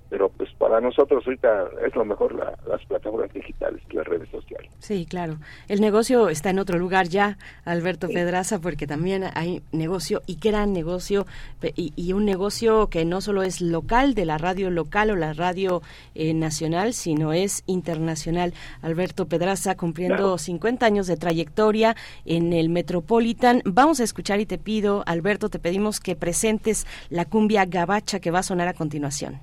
[0.10, 4.72] Pero pues para nosotros ahorita es lo mejor la- las plataformas digitales, las redes sociales.
[4.80, 5.38] Sí, claro.
[5.68, 10.74] El negocio está en otro lugar ya, Alberto Pedraza, porque también hay negocio y gran
[10.74, 11.28] negocio
[11.76, 15.34] y, y un negocio que no solo es local, de la radio local o la
[15.34, 15.82] radio
[16.16, 18.54] eh, nacional, sino es internacional.
[18.82, 20.38] Alberto Pedraza cumpliendo Claro.
[20.40, 23.62] 50 años de trayectoria en el Metropolitan.
[23.66, 28.32] Vamos a escuchar y te pido, Alberto, te pedimos que presentes la cumbia gabacha que
[28.32, 29.40] va a sonar a continuación.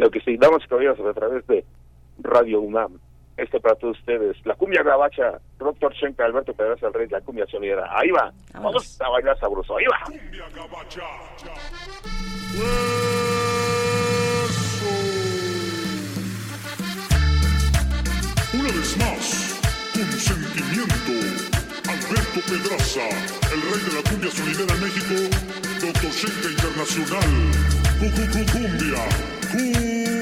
[0.00, 1.62] Lo que sí, damas y caballeros, a través de
[2.22, 2.98] Radio UNAM,
[3.36, 7.20] este para todos ustedes, la cumbia gabacha, Doctor Shenka, Alberto Pedraza, el rey de la
[7.20, 7.86] cumbia sonidera.
[7.90, 9.98] Ahí va, vamos a bailar sabroso, ahí va.
[18.54, 19.39] Una vez más,
[22.30, 23.00] Alberto Pedraza,
[23.52, 25.14] el rey de la cumbia sonidera México,
[25.80, 27.30] Doctor Shenka Internacional,
[27.98, 29.04] Cu- cu- cu- cumbia,
[29.50, 30.19] cumbia.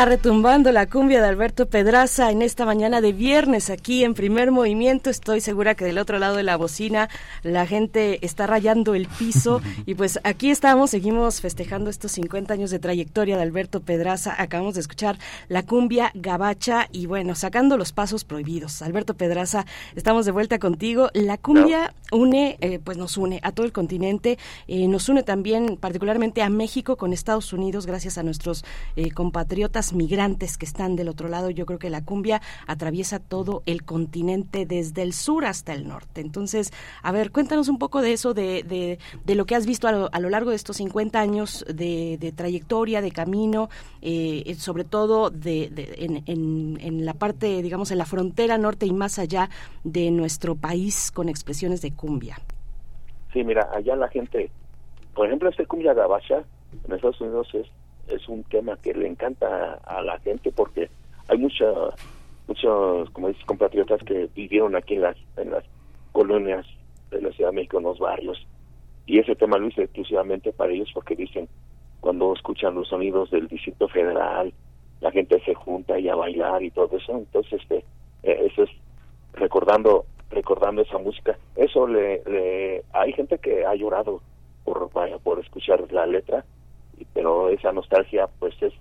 [0.00, 4.50] Está retumbando la cumbia de Alberto Pedraza en esta mañana de viernes aquí en primer
[4.50, 5.10] movimiento.
[5.10, 7.10] Estoy segura que del otro lado de la bocina
[7.42, 9.60] la gente está rayando el piso.
[9.84, 14.34] y pues aquí estamos, seguimos festejando estos 50 años de trayectoria de Alberto Pedraza.
[14.38, 18.80] Acabamos de escuchar la cumbia gabacha y bueno, sacando los pasos prohibidos.
[18.80, 21.10] Alberto Pedraza, estamos de vuelta contigo.
[21.12, 25.76] La cumbia une, eh, pues nos une a todo el continente, eh, nos une también
[25.76, 28.64] particularmente a México con Estados Unidos gracias a nuestros
[28.96, 31.50] eh, compatriotas migrantes que están del otro lado.
[31.50, 36.20] Yo creo que la cumbia atraviesa todo el continente desde el sur hasta el norte.
[36.20, 36.72] Entonces,
[37.02, 39.92] a ver, cuéntanos un poco de eso, de, de, de lo que has visto a
[39.92, 43.68] lo, a lo, largo de estos 50 años de, de trayectoria, de camino,
[44.02, 48.92] eh, sobre todo de, en, en, en la parte, digamos, en la frontera norte y
[48.92, 49.50] más allá
[49.84, 52.36] de nuestro país con expresiones de cumbia.
[53.32, 54.50] Sí, mira, allá la gente,
[55.14, 56.42] por ejemplo, este cumbia gabacha
[56.84, 57.66] en Estados Unidos es
[58.10, 60.90] es un tema que le encanta a la gente porque
[61.28, 61.64] hay mucha,
[62.46, 65.64] muchos, como dices, compatriotas que vivieron aquí en las, en las
[66.12, 66.66] colonias
[67.10, 68.46] de la Ciudad de México, en los barrios.
[69.06, 71.48] Y ese tema lo hice exclusivamente para ellos porque dicen,
[72.00, 74.52] cuando escuchan los sonidos del Distrito Federal,
[75.00, 77.12] la gente se junta y a bailar y todo eso.
[77.12, 77.84] Entonces, este,
[78.22, 78.70] eh, eso es
[79.34, 81.36] recordando recordando esa música.
[81.56, 84.20] Eso le, hay gente que ha llorado
[84.64, 84.88] por
[85.22, 86.44] por escuchar la letra
[87.14, 88.72] pero esa nostalgia pues es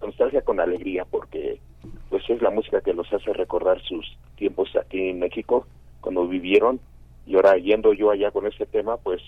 [0.00, 1.60] nostalgia con alegría porque
[2.08, 5.66] pues es la música que los hace recordar sus tiempos aquí en México
[6.00, 6.80] cuando vivieron
[7.26, 9.22] y ahora yendo yo allá con este tema pues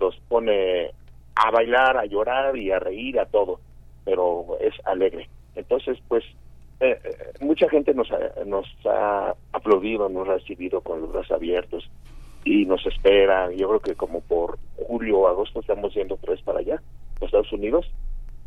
[0.00, 0.90] los pone
[1.34, 3.60] a bailar, a llorar y a reír, a todo,
[4.04, 5.28] pero es alegre.
[5.54, 6.24] Entonces pues
[6.80, 6.98] eh,
[7.40, 11.90] mucha gente nos ha, nos ha aplaudido, nos ha recibido con los brazos abiertos
[12.44, 13.50] y nos espera.
[13.52, 16.80] Yo creo que como por julio o agosto estamos yendo tres para allá
[17.20, 17.90] Estados Unidos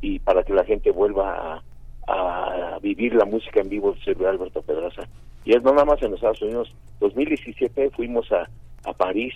[0.01, 1.63] y para que la gente vuelva
[2.07, 5.03] a, vivir la música en vivo de Alberto Pedraza.
[5.43, 6.73] Y es no nada más en los Estados Unidos.
[7.01, 8.49] 2017 fuimos a,
[8.85, 9.33] a París,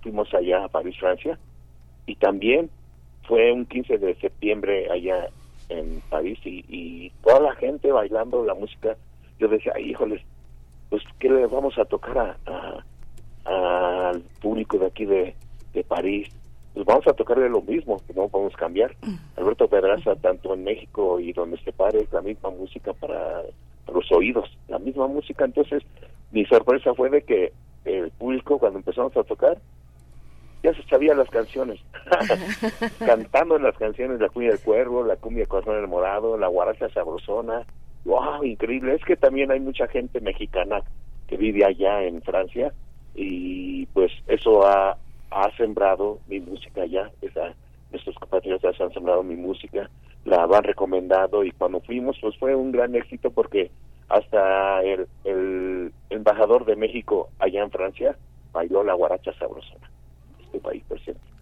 [0.00, 1.38] fuimos allá a París, Francia,
[2.06, 2.70] y también
[3.26, 5.28] fue un 15 de septiembre allá
[5.68, 8.96] en París y, y toda la gente bailando la música.
[9.38, 10.22] Yo decía, Ay, híjoles,
[10.90, 12.84] pues ¿qué le vamos a tocar a,
[13.44, 15.34] a, al público de aquí de,
[15.72, 16.28] de París?
[16.76, 18.94] pues vamos a tocarle lo mismo, que no podemos cambiar.
[19.38, 23.44] Alberto Pedraza, tanto en México y donde se pare, es la misma música para,
[23.90, 25.46] los oídos, la misma música.
[25.46, 25.82] Entonces,
[26.32, 27.54] mi sorpresa fue de que
[27.86, 29.56] el público, cuando empezamos a tocar,
[30.62, 31.80] ya se sabía las canciones,
[32.98, 36.88] cantando en las canciones la cumbia del cuervo, la cumbia corazón del morado, la guaracha
[36.90, 37.64] sabrosona,
[38.04, 40.82] wow, increíble, es que también hay mucha gente mexicana
[41.26, 42.72] que vive allá en Francia
[43.14, 44.96] y pues eso ha,
[45.30, 47.54] ha sembrado mi música ya, esa,
[47.90, 49.90] nuestros compatriotas han sembrado mi música,
[50.24, 53.70] la van recomendado y cuando fuimos pues fue un gran éxito porque
[54.08, 58.16] hasta el, el embajador de México allá en Francia
[58.52, 59.90] bailó la guaracha sabrosona,
[60.56, 60.82] este país.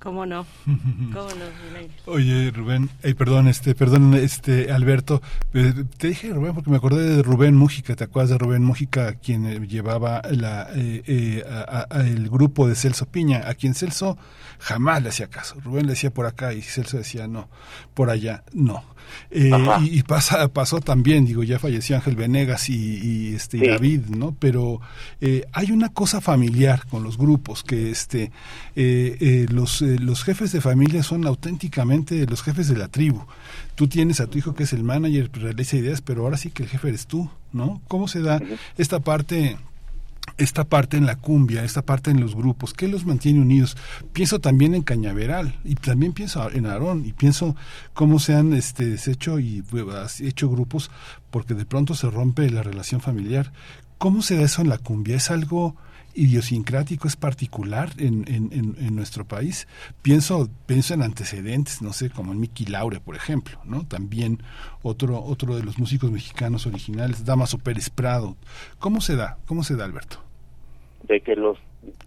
[0.05, 0.45] ¿Cómo no?
[0.67, 1.85] ¿Cómo no?
[2.13, 5.23] Oye, Rubén, eh, perdón, este, perdón, este, Alberto,
[5.55, 9.15] eh, te dije Rubén porque me acordé de Rubén Mújica, ¿te acuerdas de Rubén Mújica,
[9.15, 13.75] quien eh, llevaba la, eh, eh, a, a, el grupo de Celso Piña, a quien
[13.75, 14.19] Celso
[14.65, 15.57] jamás le hacía caso.
[15.63, 17.49] Rubén le decía por acá y Celso decía no,
[17.93, 18.83] por allá no.
[19.31, 19.51] Eh,
[19.83, 23.67] y, y, pasa, pasó también, digo, ya falleció Ángel Venegas y, y este sí.
[23.67, 24.35] David, ¿no?
[24.39, 24.81] Pero
[25.21, 28.33] eh, hay una cosa familiar con los grupos que este
[28.75, 33.23] eh, los, los jefes de familia son auténticamente los jefes de la tribu.
[33.75, 36.63] Tú tienes a tu hijo que es el manager, realiza ideas, pero ahora sí que
[36.63, 37.83] el jefe eres tú, ¿no?
[37.87, 38.41] ¿Cómo se da
[38.79, 39.59] esta parte?
[40.37, 43.77] Esta parte en la cumbia, esta parte en los grupos, ¿qué los mantiene unidos?
[44.13, 47.55] Pienso también en Cañaveral y también pienso en Aarón y pienso
[47.93, 49.63] cómo se han este, deshecho y
[50.21, 50.91] hecho grupos
[51.31, 53.53] porque de pronto se rompe la relación familiar.
[53.99, 55.17] ¿Cómo se da eso en la cumbia?
[55.17, 55.77] ¿Es algo
[56.15, 59.67] idiosincrático, es particular en, en, en, en, nuestro país.
[60.03, 63.87] Pienso, pienso en antecedentes, no sé, como en Miki Laure, por ejemplo, ¿no?
[63.87, 64.43] También
[64.83, 68.37] otro, otro de los músicos mexicanos originales, Damaso Pérez Prado.
[68.79, 69.39] ¿Cómo se da?
[69.47, 70.19] ¿Cómo se da, Alberto?
[71.03, 71.59] De que los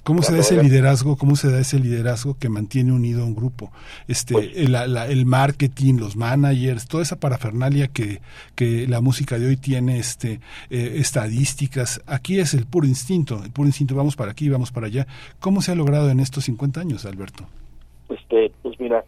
[0.07, 1.17] ¿Cómo se da ese liderazgo?
[1.17, 3.73] ¿Cómo se da ese liderazgo que mantiene unido a un grupo?
[4.07, 8.21] Este, pues, el, la, el, marketing, los managers, toda esa parafernalia que,
[8.55, 12.01] que la música de hoy tiene, este, eh, estadísticas.
[12.07, 13.95] Aquí es el puro instinto, el puro instinto.
[13.95, 15.07] Vamos para aquí, vamos para allá.
[15.41, 17.43] ¿Cómo se ha logrado en estos 50 años, Alberto?
[18.07, 19.03] Este, pues mira,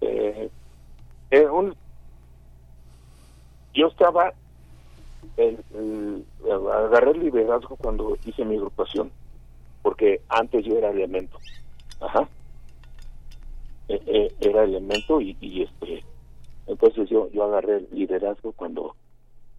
[0.00, 0.48] eh,
[1.32, 1.74] eh, un,
[3.74, 4.32] yo estaba,
[5.36, 9.10] el, el, agarré el liderazgo cuando hice mi agrupación
[9.82, 11.38] porque antes yo era elemento.
[12.00, 12.28] Ajá.
[13.88, 16.04] E, e, era elemento y, y este
[16.66, 18.94] Entonces yo, yo agarré el liderazgo cuando,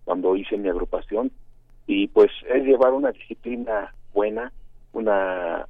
[0.06, 1.32] cuando hice mi agrupación
[1.88, 4.52] y pues es llevar una disciplina buena,
[4.94, 5.68] una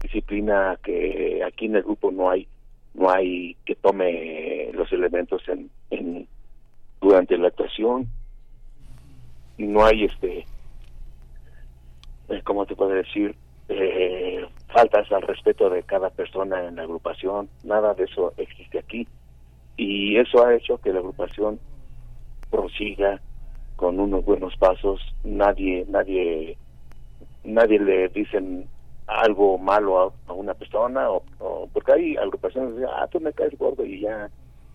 [0.00, 2.46] disciplina que aquí en el grupo no hay
[2.94, 6.28] no hay que tome los elementos en, en
[7.00, 8.06] durante la actuación
[9.58, 10.46] no hay este
[12.28, 13.34] eh, cómo te puedo decir
[13.68, 19.06] eh, faltas al respeto de cada persona en la agrupación nada de eso existe aquí.
[19.76, 21.58] Y eso ha hecho que la agrupación
[22.50, 23.20] prosiga
[23.76, 25.00] con unos buenos pasos.
[25.24, 26.56] Nadie nadie
[27.42, 28.66] nadie le dicen
[29.06, 33.20] algo malo a, a una persona o, o- porque hay agrupaciones que dicen, ah tú
[33.20, 34.30] me caes gordo y ya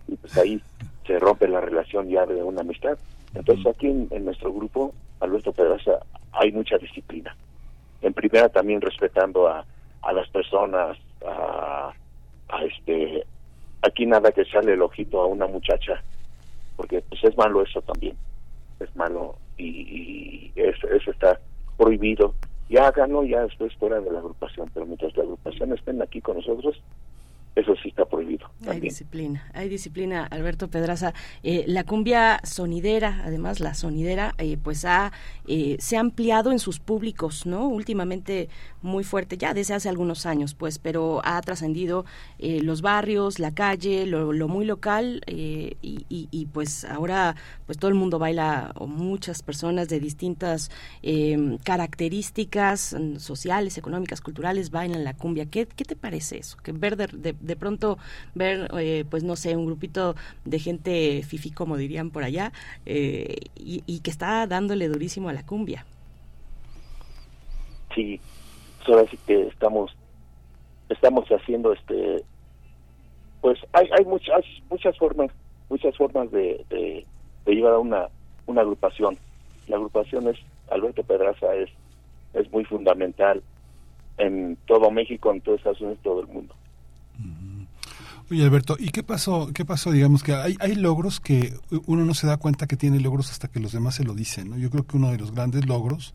[0.08, 0.61] y pues ahí
[1.08, 2.98] se rompe la relación ya de una amistad.
[3.34, 6.00] Entonces aquí en, en nuestro grupo Alberto Pedraza
[6.32, 7.35] hay mucha disciplina
[8.02, 9.66] en primera también respetando a,
[10.02, 11.92] a las personas a,
[12.50, 13.26] a este
[13.82, 16.02] aquí nada que sale el ojito a una muchacha
[16.76, 18.16] porque pues es malo eso también
[18.80, 21.40] es malo y, eso, eso está
[21.78, 22.34] prohibido.
[22.69, 26.38] Ya háganlo ya después fuera de la agrupación pero mientras la agrupación estén aquí con
[26.38, 26.82] nosotros
[27.60, 31.14] eso sí está prohibido Hay disciplina, hay disciplina, Alberto Pedraza.
[31.44, 35.12] Eh, la cumbia sonidera, además la sonidera, eh, pues ha
[35.48, 37.68] eh, se ha ampliado en sus públicos, ¿no?
[37.68, 38.50] Últimamente
[38.82, 42.06] muy fuerte, ya desde hace algunos años, pues, pero ha trascendido
[42.40, 47.35] eh, los barrios, la calle, lo, lo muy local eh, y, y- pues ahora
[47.66, 50.72] pues todo el mundo baila o muchas personas de distintas
[51.03, 55.45] eh, características mm, sociales, económicas, culturales bailan la cumbia.
[55.45, 56.58] ¿Qué, qué te parece eso?
[56.64, 57.98] Que ver de, de- de pronto
[58.35, 62.51] ver, eh, pues no sé, un grupito de gente fifi, como dirían por allá,
[62.85, 65.85] eh, y, y que está dándole durísimo a la cumbia.
[67.95, 68.19] sí
[68.93, 69.95] ahora sí que estamos
[70.90, 72.24] estamos haciendo este
[73.42, 75.32] pues hay hay muchas muchas formas
[75.69, 77.06] muchas formas de, de,
[77.45, 78.08] llevar a una
[78.45, 79.18] una agrupación
[79.68, 80.38] la agrupación es
[80.69, 81.69] Alberto Pedraza es
[82.34, 83.42] es muy fundamental
[84.18, 86.56] en todo México en todo Estados Unidos todo el mundo
[88.32, 89.50] Oye Alberto, ¿y qué pasó?
[89.56, 89.92] ¿Qué pasó?
[89.92, 91.56] Digamos que hay, hay logros que
[91.88, 94.51] uno no se da cuenta que tiene logros hasta que los demás se lo dicen,
[94.51, 94.58] ¿no?
[94.58, 96.14] Yo creo que uno de los grandes logros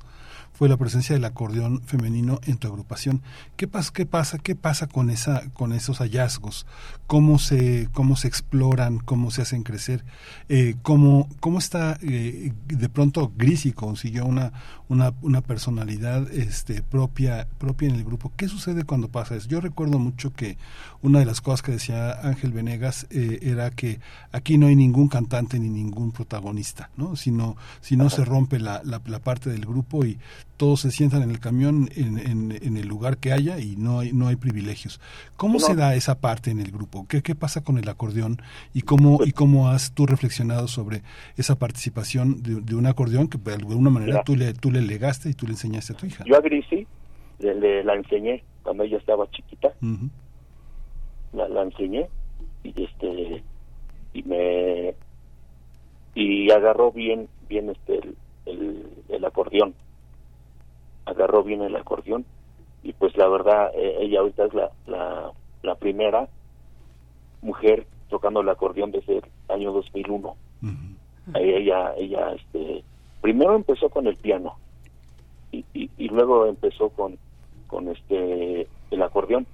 [0.55, 3.23] fue la presencia del acordeón femenino en tu agrupación.
[3.57, 3.93] ¿Qué pasa?
[3.93, 4.39] ¿Qué pasa?
[4.39, 6.65] ¿Qué pasa con esa, con esos hallazgos?
[7.09, 8.99] ¿Cómo se, cómo se exploran?
[8.99, 10.05] ¿Cómo se hacen crecer?
[10.49, 14.53] Eh, ¿cómo, cómo está eh, de pronto Grisi consiguió una,
[14.89, 18.33] una, una personalidad este, propia, propia en el grupo?
[18.37, 19.49] ¿Qué sucede cuando pasa eso?
[19.49, 20.57] Yo recuerdo mucho que
[21.03, 23.99] una de las cosas que decía Ángel Venegas eh, era que
[24.31, 27.17] aquí no hay ningún cantante ni ningún protagonista, ¿no?
[27.17, 30.19] Si no, si no se rompe la, la, la parte del grupo y
[30.57, 33.99] todos se sientan en el camión en, en, en el lugar que haya y no
[33.99, 35.01] hay, no hay privilegios.
[35.37, 35.59] ¿Cómo No.
[35.61, 37.07] se da esa parte en el grupo?
[37.09, 38.41] ¿Qué, qué pasa con el acordeón?
[38.73, 41.03] ¿Y cómo, y cómo has tú reflexionado sobre
[41.37, 44.25] esa participación de, de un acordeón que de alguna manera Mira.
[44.25, 46.23] tú le, tú le legaste y tú le enseñaste a tu hija?
[46.25, 46.87] yo a Grisi
[47.41, 49.73] le, le- la enseñé cuando ella estaba chiquita
[51.33, 52.07] la, la enseñé
[52.63, 53.43] y este
[54.15, 54.95] y me
[56.15, 58.17] y agarró bien bien este el,
[58.47, 59.75] el, el acordeón
[61.07, 62.25] agarró bien el acordeón
[62.83, 66.29] y pues la verdad eh, ella ahorita es la, la la primera
[67.43, 70.37] mujer tocando el acordeón desde el año 2001
[71.35, 72.85] Eh, ella ella este
[73.23, 74.57] primero empezó con el piano
[75.53, 77.17] y, y, y luego empezó con
[77.67, 79.47] con este el acordeón.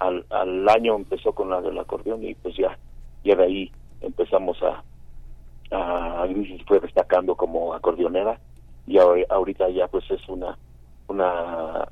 [0.00, 2.76] Al, al año empezó con la del acordeón y pues ya
[3.24, 4.82] ya de ahí empezamos a
[5.70, 8.38] a Gris fue destacando como acordeonera
[8.86, 10.58] y ahor- ahorita ya pues es una
[11.08, 11.88] una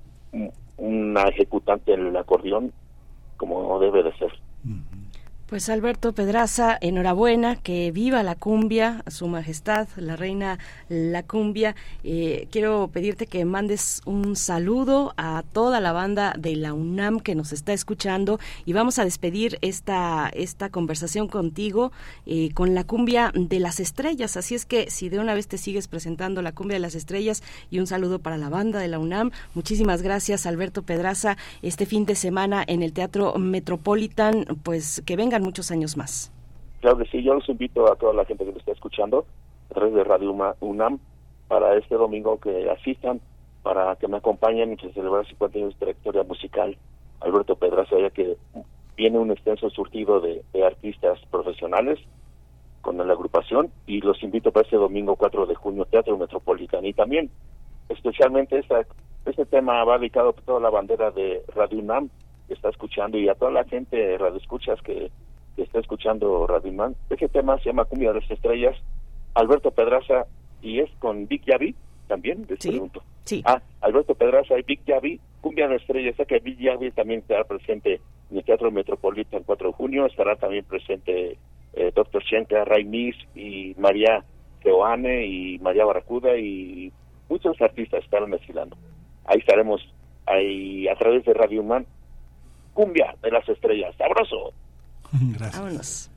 [0.77, 2.73] una ejecutante en el acordeón
[3.37, 4.33] como debe de ser
[5.51, 11.75] Pues Alberto Pedraza, enhorabuena, que viva la cumbia, su majestad, la reina la cumbia.
[12.05, 17.35] Eh, quiero pedirte que mandes un saludo a toda la banda de la UNAM que
[17.35, 21.91] nos está escuchando y vamos a despedir esta, esta conversación contigo
[22.27, 24.37] eh, con la cumbia de las estrellas.
[24.37, 27.43] Así es que si de una vez te sigues presentando la cumbia de las estrellas
[27.73, 29.33] y un saludo para la banda de la UNAM.
[29.55, 31.37] Muchísimas gracias Alberto Pedraza.
[31.61, 36.33] Este fin de semana en el Teatro Metropolitan, pues que vengan muchos años más.
[36.81, 39.27] Claro que sí, yo los invito a toda la gente que me está escuchando
[39.71, 40.99] a través de Radio UNAM
[41.49, 43.21] para este domingo que asistan,
[43.63, 46.77] para que me acompañen y que celebrar 50 años de trayectoria musical.
[47.21, 48.37] Alberto Pedraza, ya que
[48.97, 51.99] viene un extenso surtido de, de artistas profesionales
[52.81, 56.87] con la agrupación y los invito para este domingo 4 de junio, Teatro Metropolitano.
[56.87, 57.31] Y también,
[57.89, 58.87] especialmente, esta,
[59.27, 62.09] este tema va dedicado a toda la bandera de Radio UNAM
[62.49, 65.11] que está escuchando y a toda la gente, radio escuchas que,
[65.61, 66.97] que está escuchando Radio Man.
[67.11, 68.75] Ese tema se llama Cumbia de las Estrellas.
[69.35, 70.25] Alberto Pedraza
[70.63, 71.75] y es con Vic Yavi
[72.09, 73.03] también, les pregunto.
[73.25, 73.43] Sí.
[73.45, 76.17] Ah, Alberto Pedraza y Vic Yavi, Cumbia de las Estrellas.
[76.27, 80.07] Que Vic Yavi también estará presente en el Teatro Metropolitano el 4 de junio.
[80.07, 81.37] Estará también presente
[81.75, 82.23] eh, Dr.
[82.23, 84.25] Shenka, Ray Mis y María
[84.63, 86.91] Keoane y María Barracuda y
[87.29, 88.79] muchos artistas estarán desfilando.
[89.27, 89.87] Ahí estaremos
[90.25, 91.85] ahí a través de Radio Man.
[92.73, 93.95] Cumbia de las Estrellas.
[93.99, 94.55] ¡Sabroso!
[95.39, 95.61] Gracias.
[95.61, 96.11] Vámonos.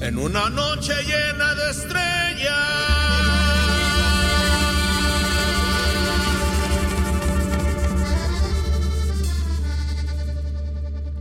[0.00, 2.54] En una noche llena de estrellas.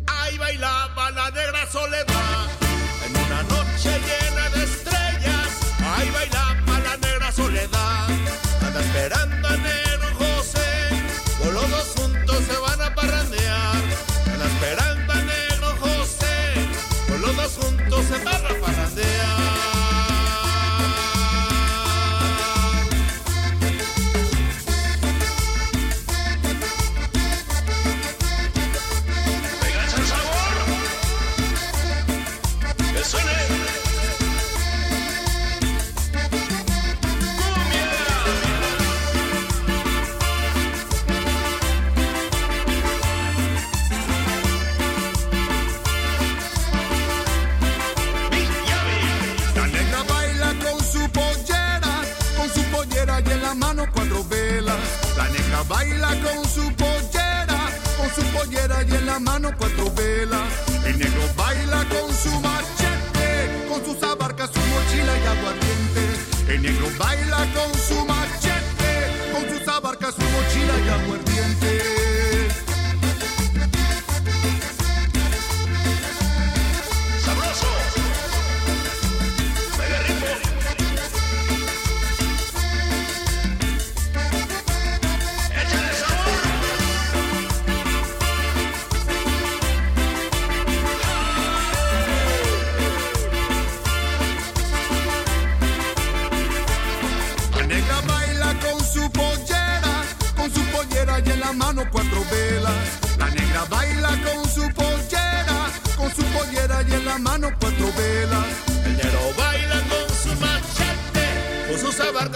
[0.05, 2.12] Ahí bailaba la negra soledad.
[8.83, 9.42] Esperando
[59.13, 60.49] la mano cuatro velas.
[60.85, 63.29] El negro baila con su machete,
[63.69, 66.03] con sus abarcas, su mochila y aguardiente.
[66.53, 68.91] El negro baila con su machete,
[69.31, 71.72] con sus abarcas, su mochila y aguardiente.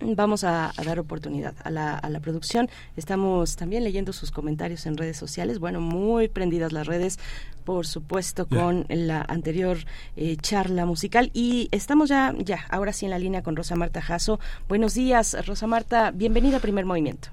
[0.00, 2.68] Vamos a, a dar oportunidad a la, a la producción.
[2.96, 5.58] Estamos también leyendo sus comentarios en redes sociales.
[5.58, 7.18] Bueno, muy prendidas las redes,
[7.64, 9.78] por supuesto, con la anterior
[10.16, 11.30] eh, charla musical.
[11.34, 14.38] Y estamos ya, ya, ahora sí en la línea con Rosa Marta Jasso.
[14.68, 16.12] Buenos días, Rosa Marta.
[16.12, 17.30] Bienvenida a Primer Movimiento.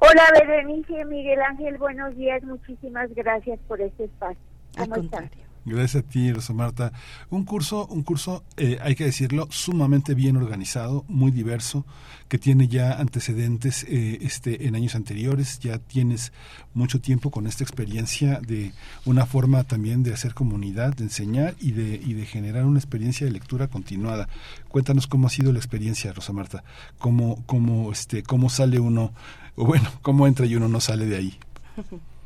[0.00, 2.42] Hola, Berenice, Miguel Ángel, buenos días.
[2.42, 4.42] Muchísimas gracias por este espacio.
[4.76, 5.30] ¿Cómo están?
[5.68, 6.92] Gracias a ti, Rosa Marta.
[7.30, 11.84] Un curso, un curso, eh, hay que decirlo, sumamente bien organizado, muy diverso,
[12.28, 15.58] que tiene ya antecedentes eh, este, en años anteriores.
[15.58, 16.32] Ya tienes
[16.72, 18.72] mucho tiempo con esta experiencia de
[19.04, 23.26] una forma también de hacer comunidad, de enseñar y de, y de generar una experiencia
[23.26, 24.28] de lectura continuada.
[24.68, 26.64] Cuéntanos cómo ha sido la experiencia, Rosa Marta.
[26.98, 29.12] Cómo, cómo, este, cómo sale uno,
[29.54, 31.38] o bueno, cómo entra y uno no sale de ahí.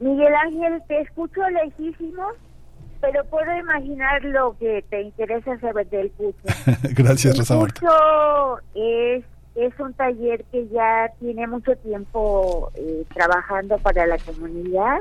[0.00, 2.24] Miguel Ángel, te escucho lejísimo,
[3.00, 6.38] pero puedo imaginar lo que te interesa saber del curso.
[6.96, 9.24] Gracias, El Rosa curso es,
[9.56, 14.98] es un taller que ya tiene mucho tiempo eh, trabajando para la comunidad.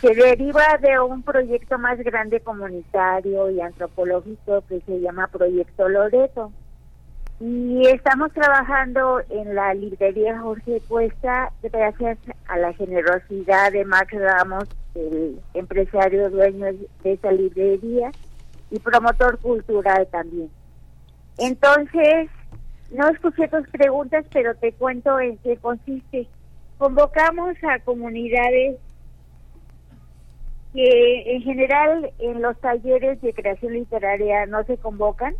[0.00, 6.52] se deriva de un proyecto más grande comunitario y antropológico que se llama Proyecto Loreto.
[7.44, 14.68] Y estamos trabajando en la librería Jorge Cuesta gracias a la generosidad de Max Ramos,
[14.94, 16.66] el empresario dueño
[17.02, 18.12] de esa librería
[18.70, 20.50] y promotor cultural también.
[21.36, 22.30] Entonces,
[22.92, 26.28] no escuché tus preguntas, pero te cuento en qué consiste.
[26.78, 28.76] Convocamos a comunidades
[30.72, 35.34] que en general en los talleres de creación literaria no se convocan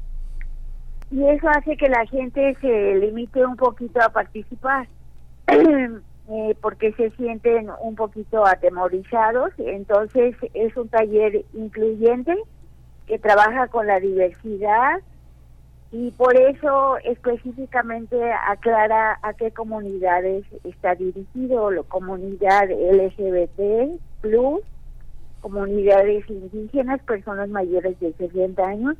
[1.12, 4.89] y eso hace que la gente se limite un poquito a participar
[5.47, 9.52] eh, porque se sienten un poquito atemorizados.
[9.58, 12.34] Entonces es un taller incluyente
[13.07, 15.00] que trabaja con la diversidad
[15.91, 18.16] y por eso específicamente
[18.49, 24.62] aclara a qué comunidades está dirigido, la comunidad LGBT, plus,
[25.42, 28.97] comunidades indígenas, personas mayores de 60 años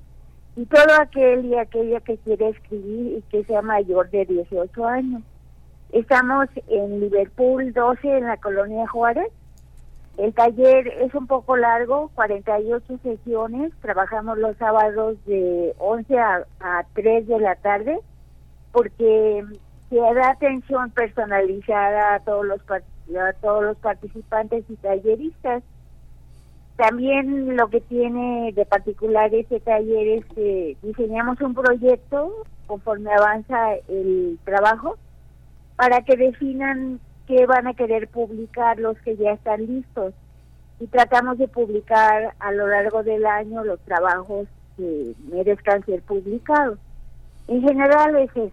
[0.57, 5.23] y todo aquel y aquella que quiere escribir y que sea mayor de 18 años.
[5.93, 9.29] Estamos en Liverpool 12 en la colonia Juárez.
[10.19, 13.73] El taller es un poco largo, 48 sesiones.
[13.81, 16.45] Trabajamos los sábados de 11 a,
[16.95, 17.99] 3 de la tarde
[18.73, 19.45] porque
[19.89, 25.63] se da atención personalizada a todos los a todos los participantes y talleristas.
[26.83, 33.75] También lo que tiene de particular este taller es que diseñamos un proyecto conforme avanza
[33.87, 34.97] el trabajo
[35.77, 40.13] para que definan qué van a querer publicar los que ya están listos
[40.81, 46.81] y tratamos de publicar a lo largo del año los trabajos que merezcan ser publicados.
[47.47, 48.51] En general es eso.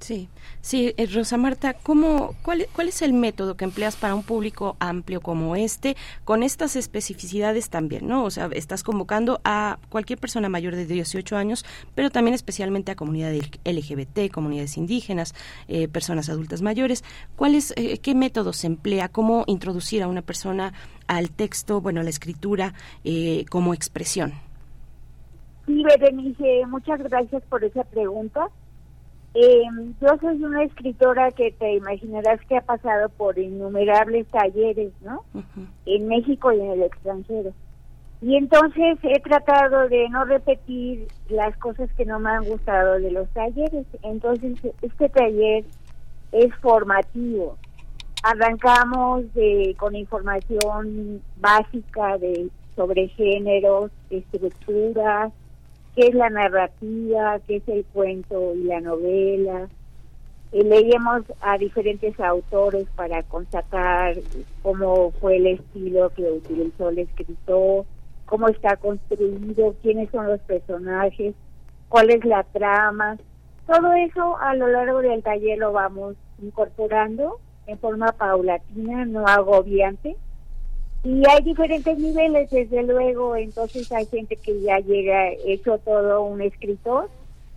[0.00, 0.30] Sí,
[0.62, 4.76] sí, eh, Rosa Marta, ¿cómo, cuál, ¿cuál es el método que empleas para un público
[4.80, 8.24] amplio como este, con estas especificidades también, ¿no?
[8.24, 12.96] O sea, estás convocando a cualquier persona mayor de 18 años, pero también especialmente a
[12.96, 15.34] comunidades LGBT, comunidades indígenas,
[15.68, 17.04] eh, personas adultas mayores.
[17.36, 19.10] ¿Cuál es, eh, ¿Qué método se emplea?
[19.10, 20.72] ¿Cómo introducir a una persona
[21.08, 22.72] al texto, bueno, a la escritura
[23.50, 24.32] como expresión?
[25.66, 28.48] Sí, Berenice, muchas gracias por esa pregunta.
[29.34, 29.62] Eh,
[30.00, 35.24] yo soy una escritora que te imaginarás que ha pasado por innumerables talleres, ¿no?
[35.86, 37.52] En México y en el extranjero.
[38.22, 43.10] Y entonces he tratado de no repetir las cosas que no me han gustado de
[43.12, 43.86] los talleres.
[44.02, 45.64] Entonces este taller
[46.32, 47.56] es formativo.
[48.22, 55.32] Arrancamos de, con información básica de sobre géneros, estructuras,
[56.00, 59.68] qué es la narrativa, qué es el cuento y la novela.
[60.50, 64.16] Eh, leíamos a diferentes autores para constatar
[64.62, 67.84] cómo fue el estilo que utilizó el escritor,
[68.24, 71.34] cómo está construido, quiénes son los personajes,
[71.90, 73.18] cuál es la trama.
[73.66, 80.16] Todo eso a lo largo del taller lo vamos incorporando en forma paulatina, no agobiante,
[81.02, 86.42] y hay diferentes niveles, desde luego, entonces hay gente que ya llega hecho todo un
[86.42, 87.08] escritor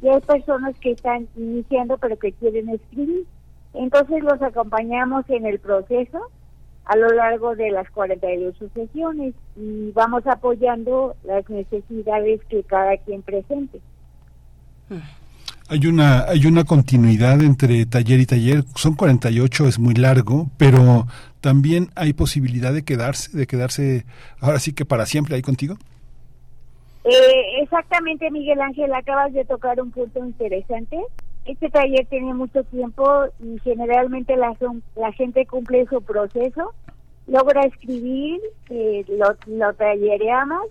[0.02, 3.26] y hay personas que están iniciando pero que quieren escribir.
[3.74, 6.30] Entonces los acompañamos en el proceso
[6.86, 13.22] a lo largo de las 48 sesiones y vamos apoyando las necesidades que cada quien
[13.24, 13.82] presente.
[15.70, 18.64] Hay una, hay una continuidad entre taller y taller.
[18.76, 21.08] Son 48, es muy largo, pero
[21.42, 24.06] también hay posibilidad de quedarse, de quedarse
[24.40, 25.76] ahora sí que para siempre ahí contigo.
[27.04, 30.98] Eh, exactamente, Miguel Ángel, acabas de tocar un punto interesante.
[31.46, 34.56] Este taller tiene mucho tiempo y generalmente la,
[34.96, 36.74] la gente cumple su proceso,
[37.28, 39.06] logra escribir, eh,
[39.48, 40.68] lo, tallereamos,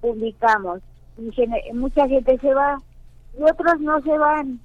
[0.00, 0.80] publicamos
[1.18, 2.78] y mucha gente se va
[3.38, 4.60] y otros no se van,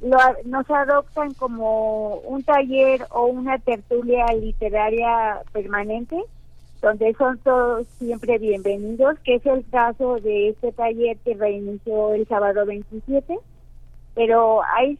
[0.00, 6.22] lo, nos adoptan como un taller o una tertulia literaria permanente,
[6.82, 12.26] donde son todos siempre bienvenidos, que es el caso de este taller que reinició el
[12.28, 13.38] sábado 27,
[14.14, 14.98] pero hay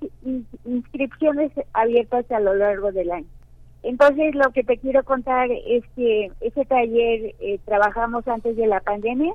[0.64, 3.26] inscripciones abiertas a lo largo del año.
[3.82, 8.80] Entonces, lo que te quiero contar es que ese taller eh, trabajamos antes de la
[8.80, 9.34] pandemia,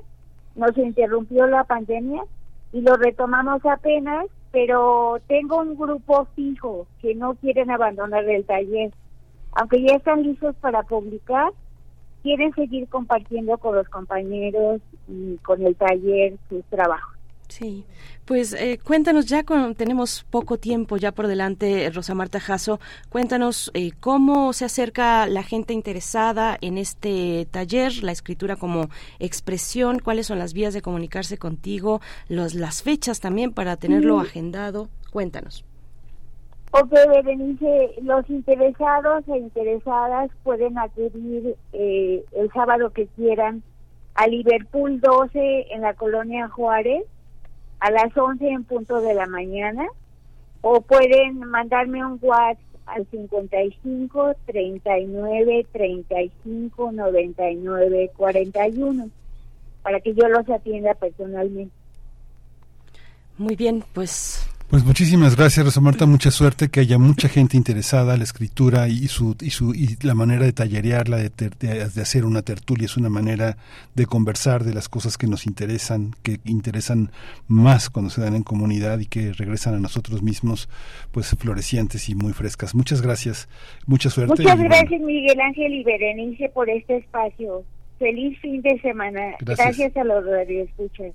[0.56, 2.24] nos interrumpió la pandemia
[2.72, 8.92] y lo retomamos apenas, pero tengo un grupo fijo que no quieren abandonar el taller.
[9.52, 11.52] Aunque ya están listos para publicar,
[12.22, 17.19] quieren seguir compartiendo con los compañeros y con el taller sus trabajos.
[17.50, 17.84] Sí,
[18.26, 23.72] pues eh, cuéntanos ya, con, tenemos poco tiempo ya por delante, Rosa Marta Jasso, cuéntanos
[23.74, 28.88] eh, cómo se acerca la gente interesada en este taller, la escritura como
[29.18, 34.88] expresión, cuáles son las vías de comunicarse contigo, los, las fechas también para tenerlo agendado.
[35.10, 35.64] Cuéntanos.
[36.70, 43.64] Ok, Berenice, los interesados e interesadas pueden acudir eh, el sábado que quieran
[44.14, 47.02] a Liverpool 12 en la colonia Juárez
[47.80, 49.86] a las 11 en punto de la mañana
[50.60, 59.10] o pueden mandarme un WhatsApp al 55 39 35 99 41
[59.82, 61.74] para que yo los atienda personalmente.
[63.38, 66.06] Muy bien, pues pues muchísimas gracias, Rosa Marta.
[66.06, 68.16] Mucha suerte, que haya mucha gente interesada.
[68.16, 72.42] La escritura y su y su y la manera de tallerearla, de, de, hacer una
[72.42, 73.56] tertulia, es una manera
[73.94, 77.10] de conversar de las cosas que nos interesan, que interesan
[77.48, 80.68] más cuando se dan en comunidad y que regresan a nosotros mismos,
[81.10, 82.74] pues florecientes y muy frescas.
[82.74, 83.48] Muchas gracias,
[83.86, 84.42] mucha suerte.
[84.42, 87.64] Muchas gracias, Miguel Ángel y Berenice, por este espacio.
[87.98, 89.34] Feliz fin de semana.
[89.40, 91.12] Gracias, a los radioescuchas.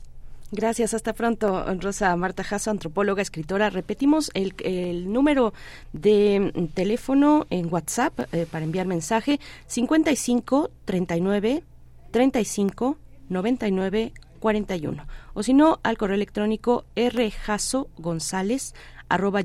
[0.51, 3.71] Gracias, hasta pronto, Rosa Marta Jasso, antropóloga, escritora.
[3.71, 5.53] Repetimos el, el número
[5.91, 11.63] de teléfono en WhatsApp eh, para enviar mensaje 55 39
[12.11, 12.97] 35
[13.29, 18.75] 99 41 o si no al correo electrónico rjasogonzález
[19.09, 19.41] arroba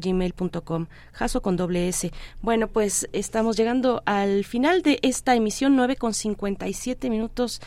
[1.12, 2.12] jaso con doble S.
[2.42, 7.60] Bueno, pues estamos llegando al final de esta emisión 9 con 57 minutos.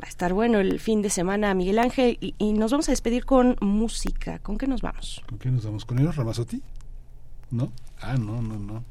[0.00, 3.24] Va a estar bueno el fin de semana, Miguel Ángel, y, nos vamos a despedir
[3.24, 4.38] con música.
[4.38, 5.22] ¿Con qué nos vamos?
[5.28, 5.84] ¿Con qué nos vamos?
[5.84, 6.62] ¿Con Eros Ramazotti?
[7.50, 7.72] ¿No?
[8.00, 8.84] Ah, no, no, no.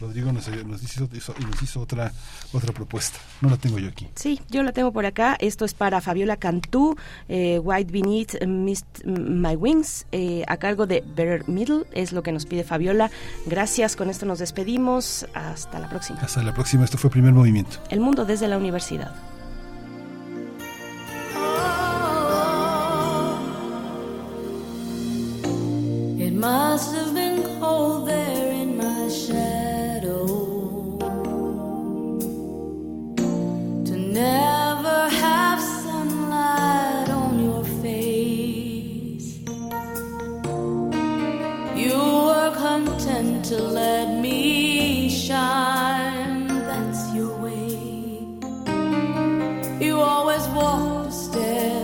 [0.00, 1.08] Rodrigo nos, hizo,
[1.40, 2.10] nos hizo otra
[2.52, 3.18] otra propuesta.
[3.42, 4.08] No la tengo yo aquí.
[4.14, 5.36] Sí, yo la tengo por acá.
[5.38, 6.96] Esto es para Fabiola Cantú,
[7.28, 11.84] eh, White Beneath Mist My Wings, eh, a cargo de Better Middle.
[11.92, 13.10] Es lo que nos pide Fabiola.
[13.46, 13.94] Gracias.
[13.94, 15.26] Con esto nos despedimos.
[15.34, 16.18] Hasta la próxima.
[16.20, 16.84] Hasta la próxima.
[16.84, 17.76] Esto fue Primer Movimiento.
[17.90, 19.29] El mundo desde la universidad.
[26.40, 30.26] Must have been cold there in my shadow
[33.84, 39.40] to never have sunlight on your face.
[41.76, 48.24] You were content to let me shine, that's your way.
[49.78, 51.79] You always walked a step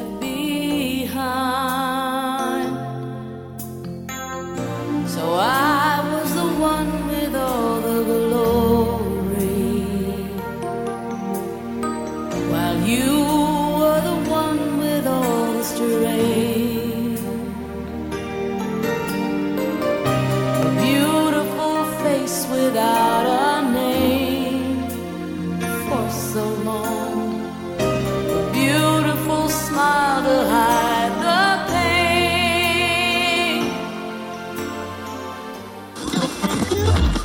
[5.19, 9.47] I was the one with all the glory,
[12.51, 13.25] while you
[13.79, 16.36] were the one with all the strength.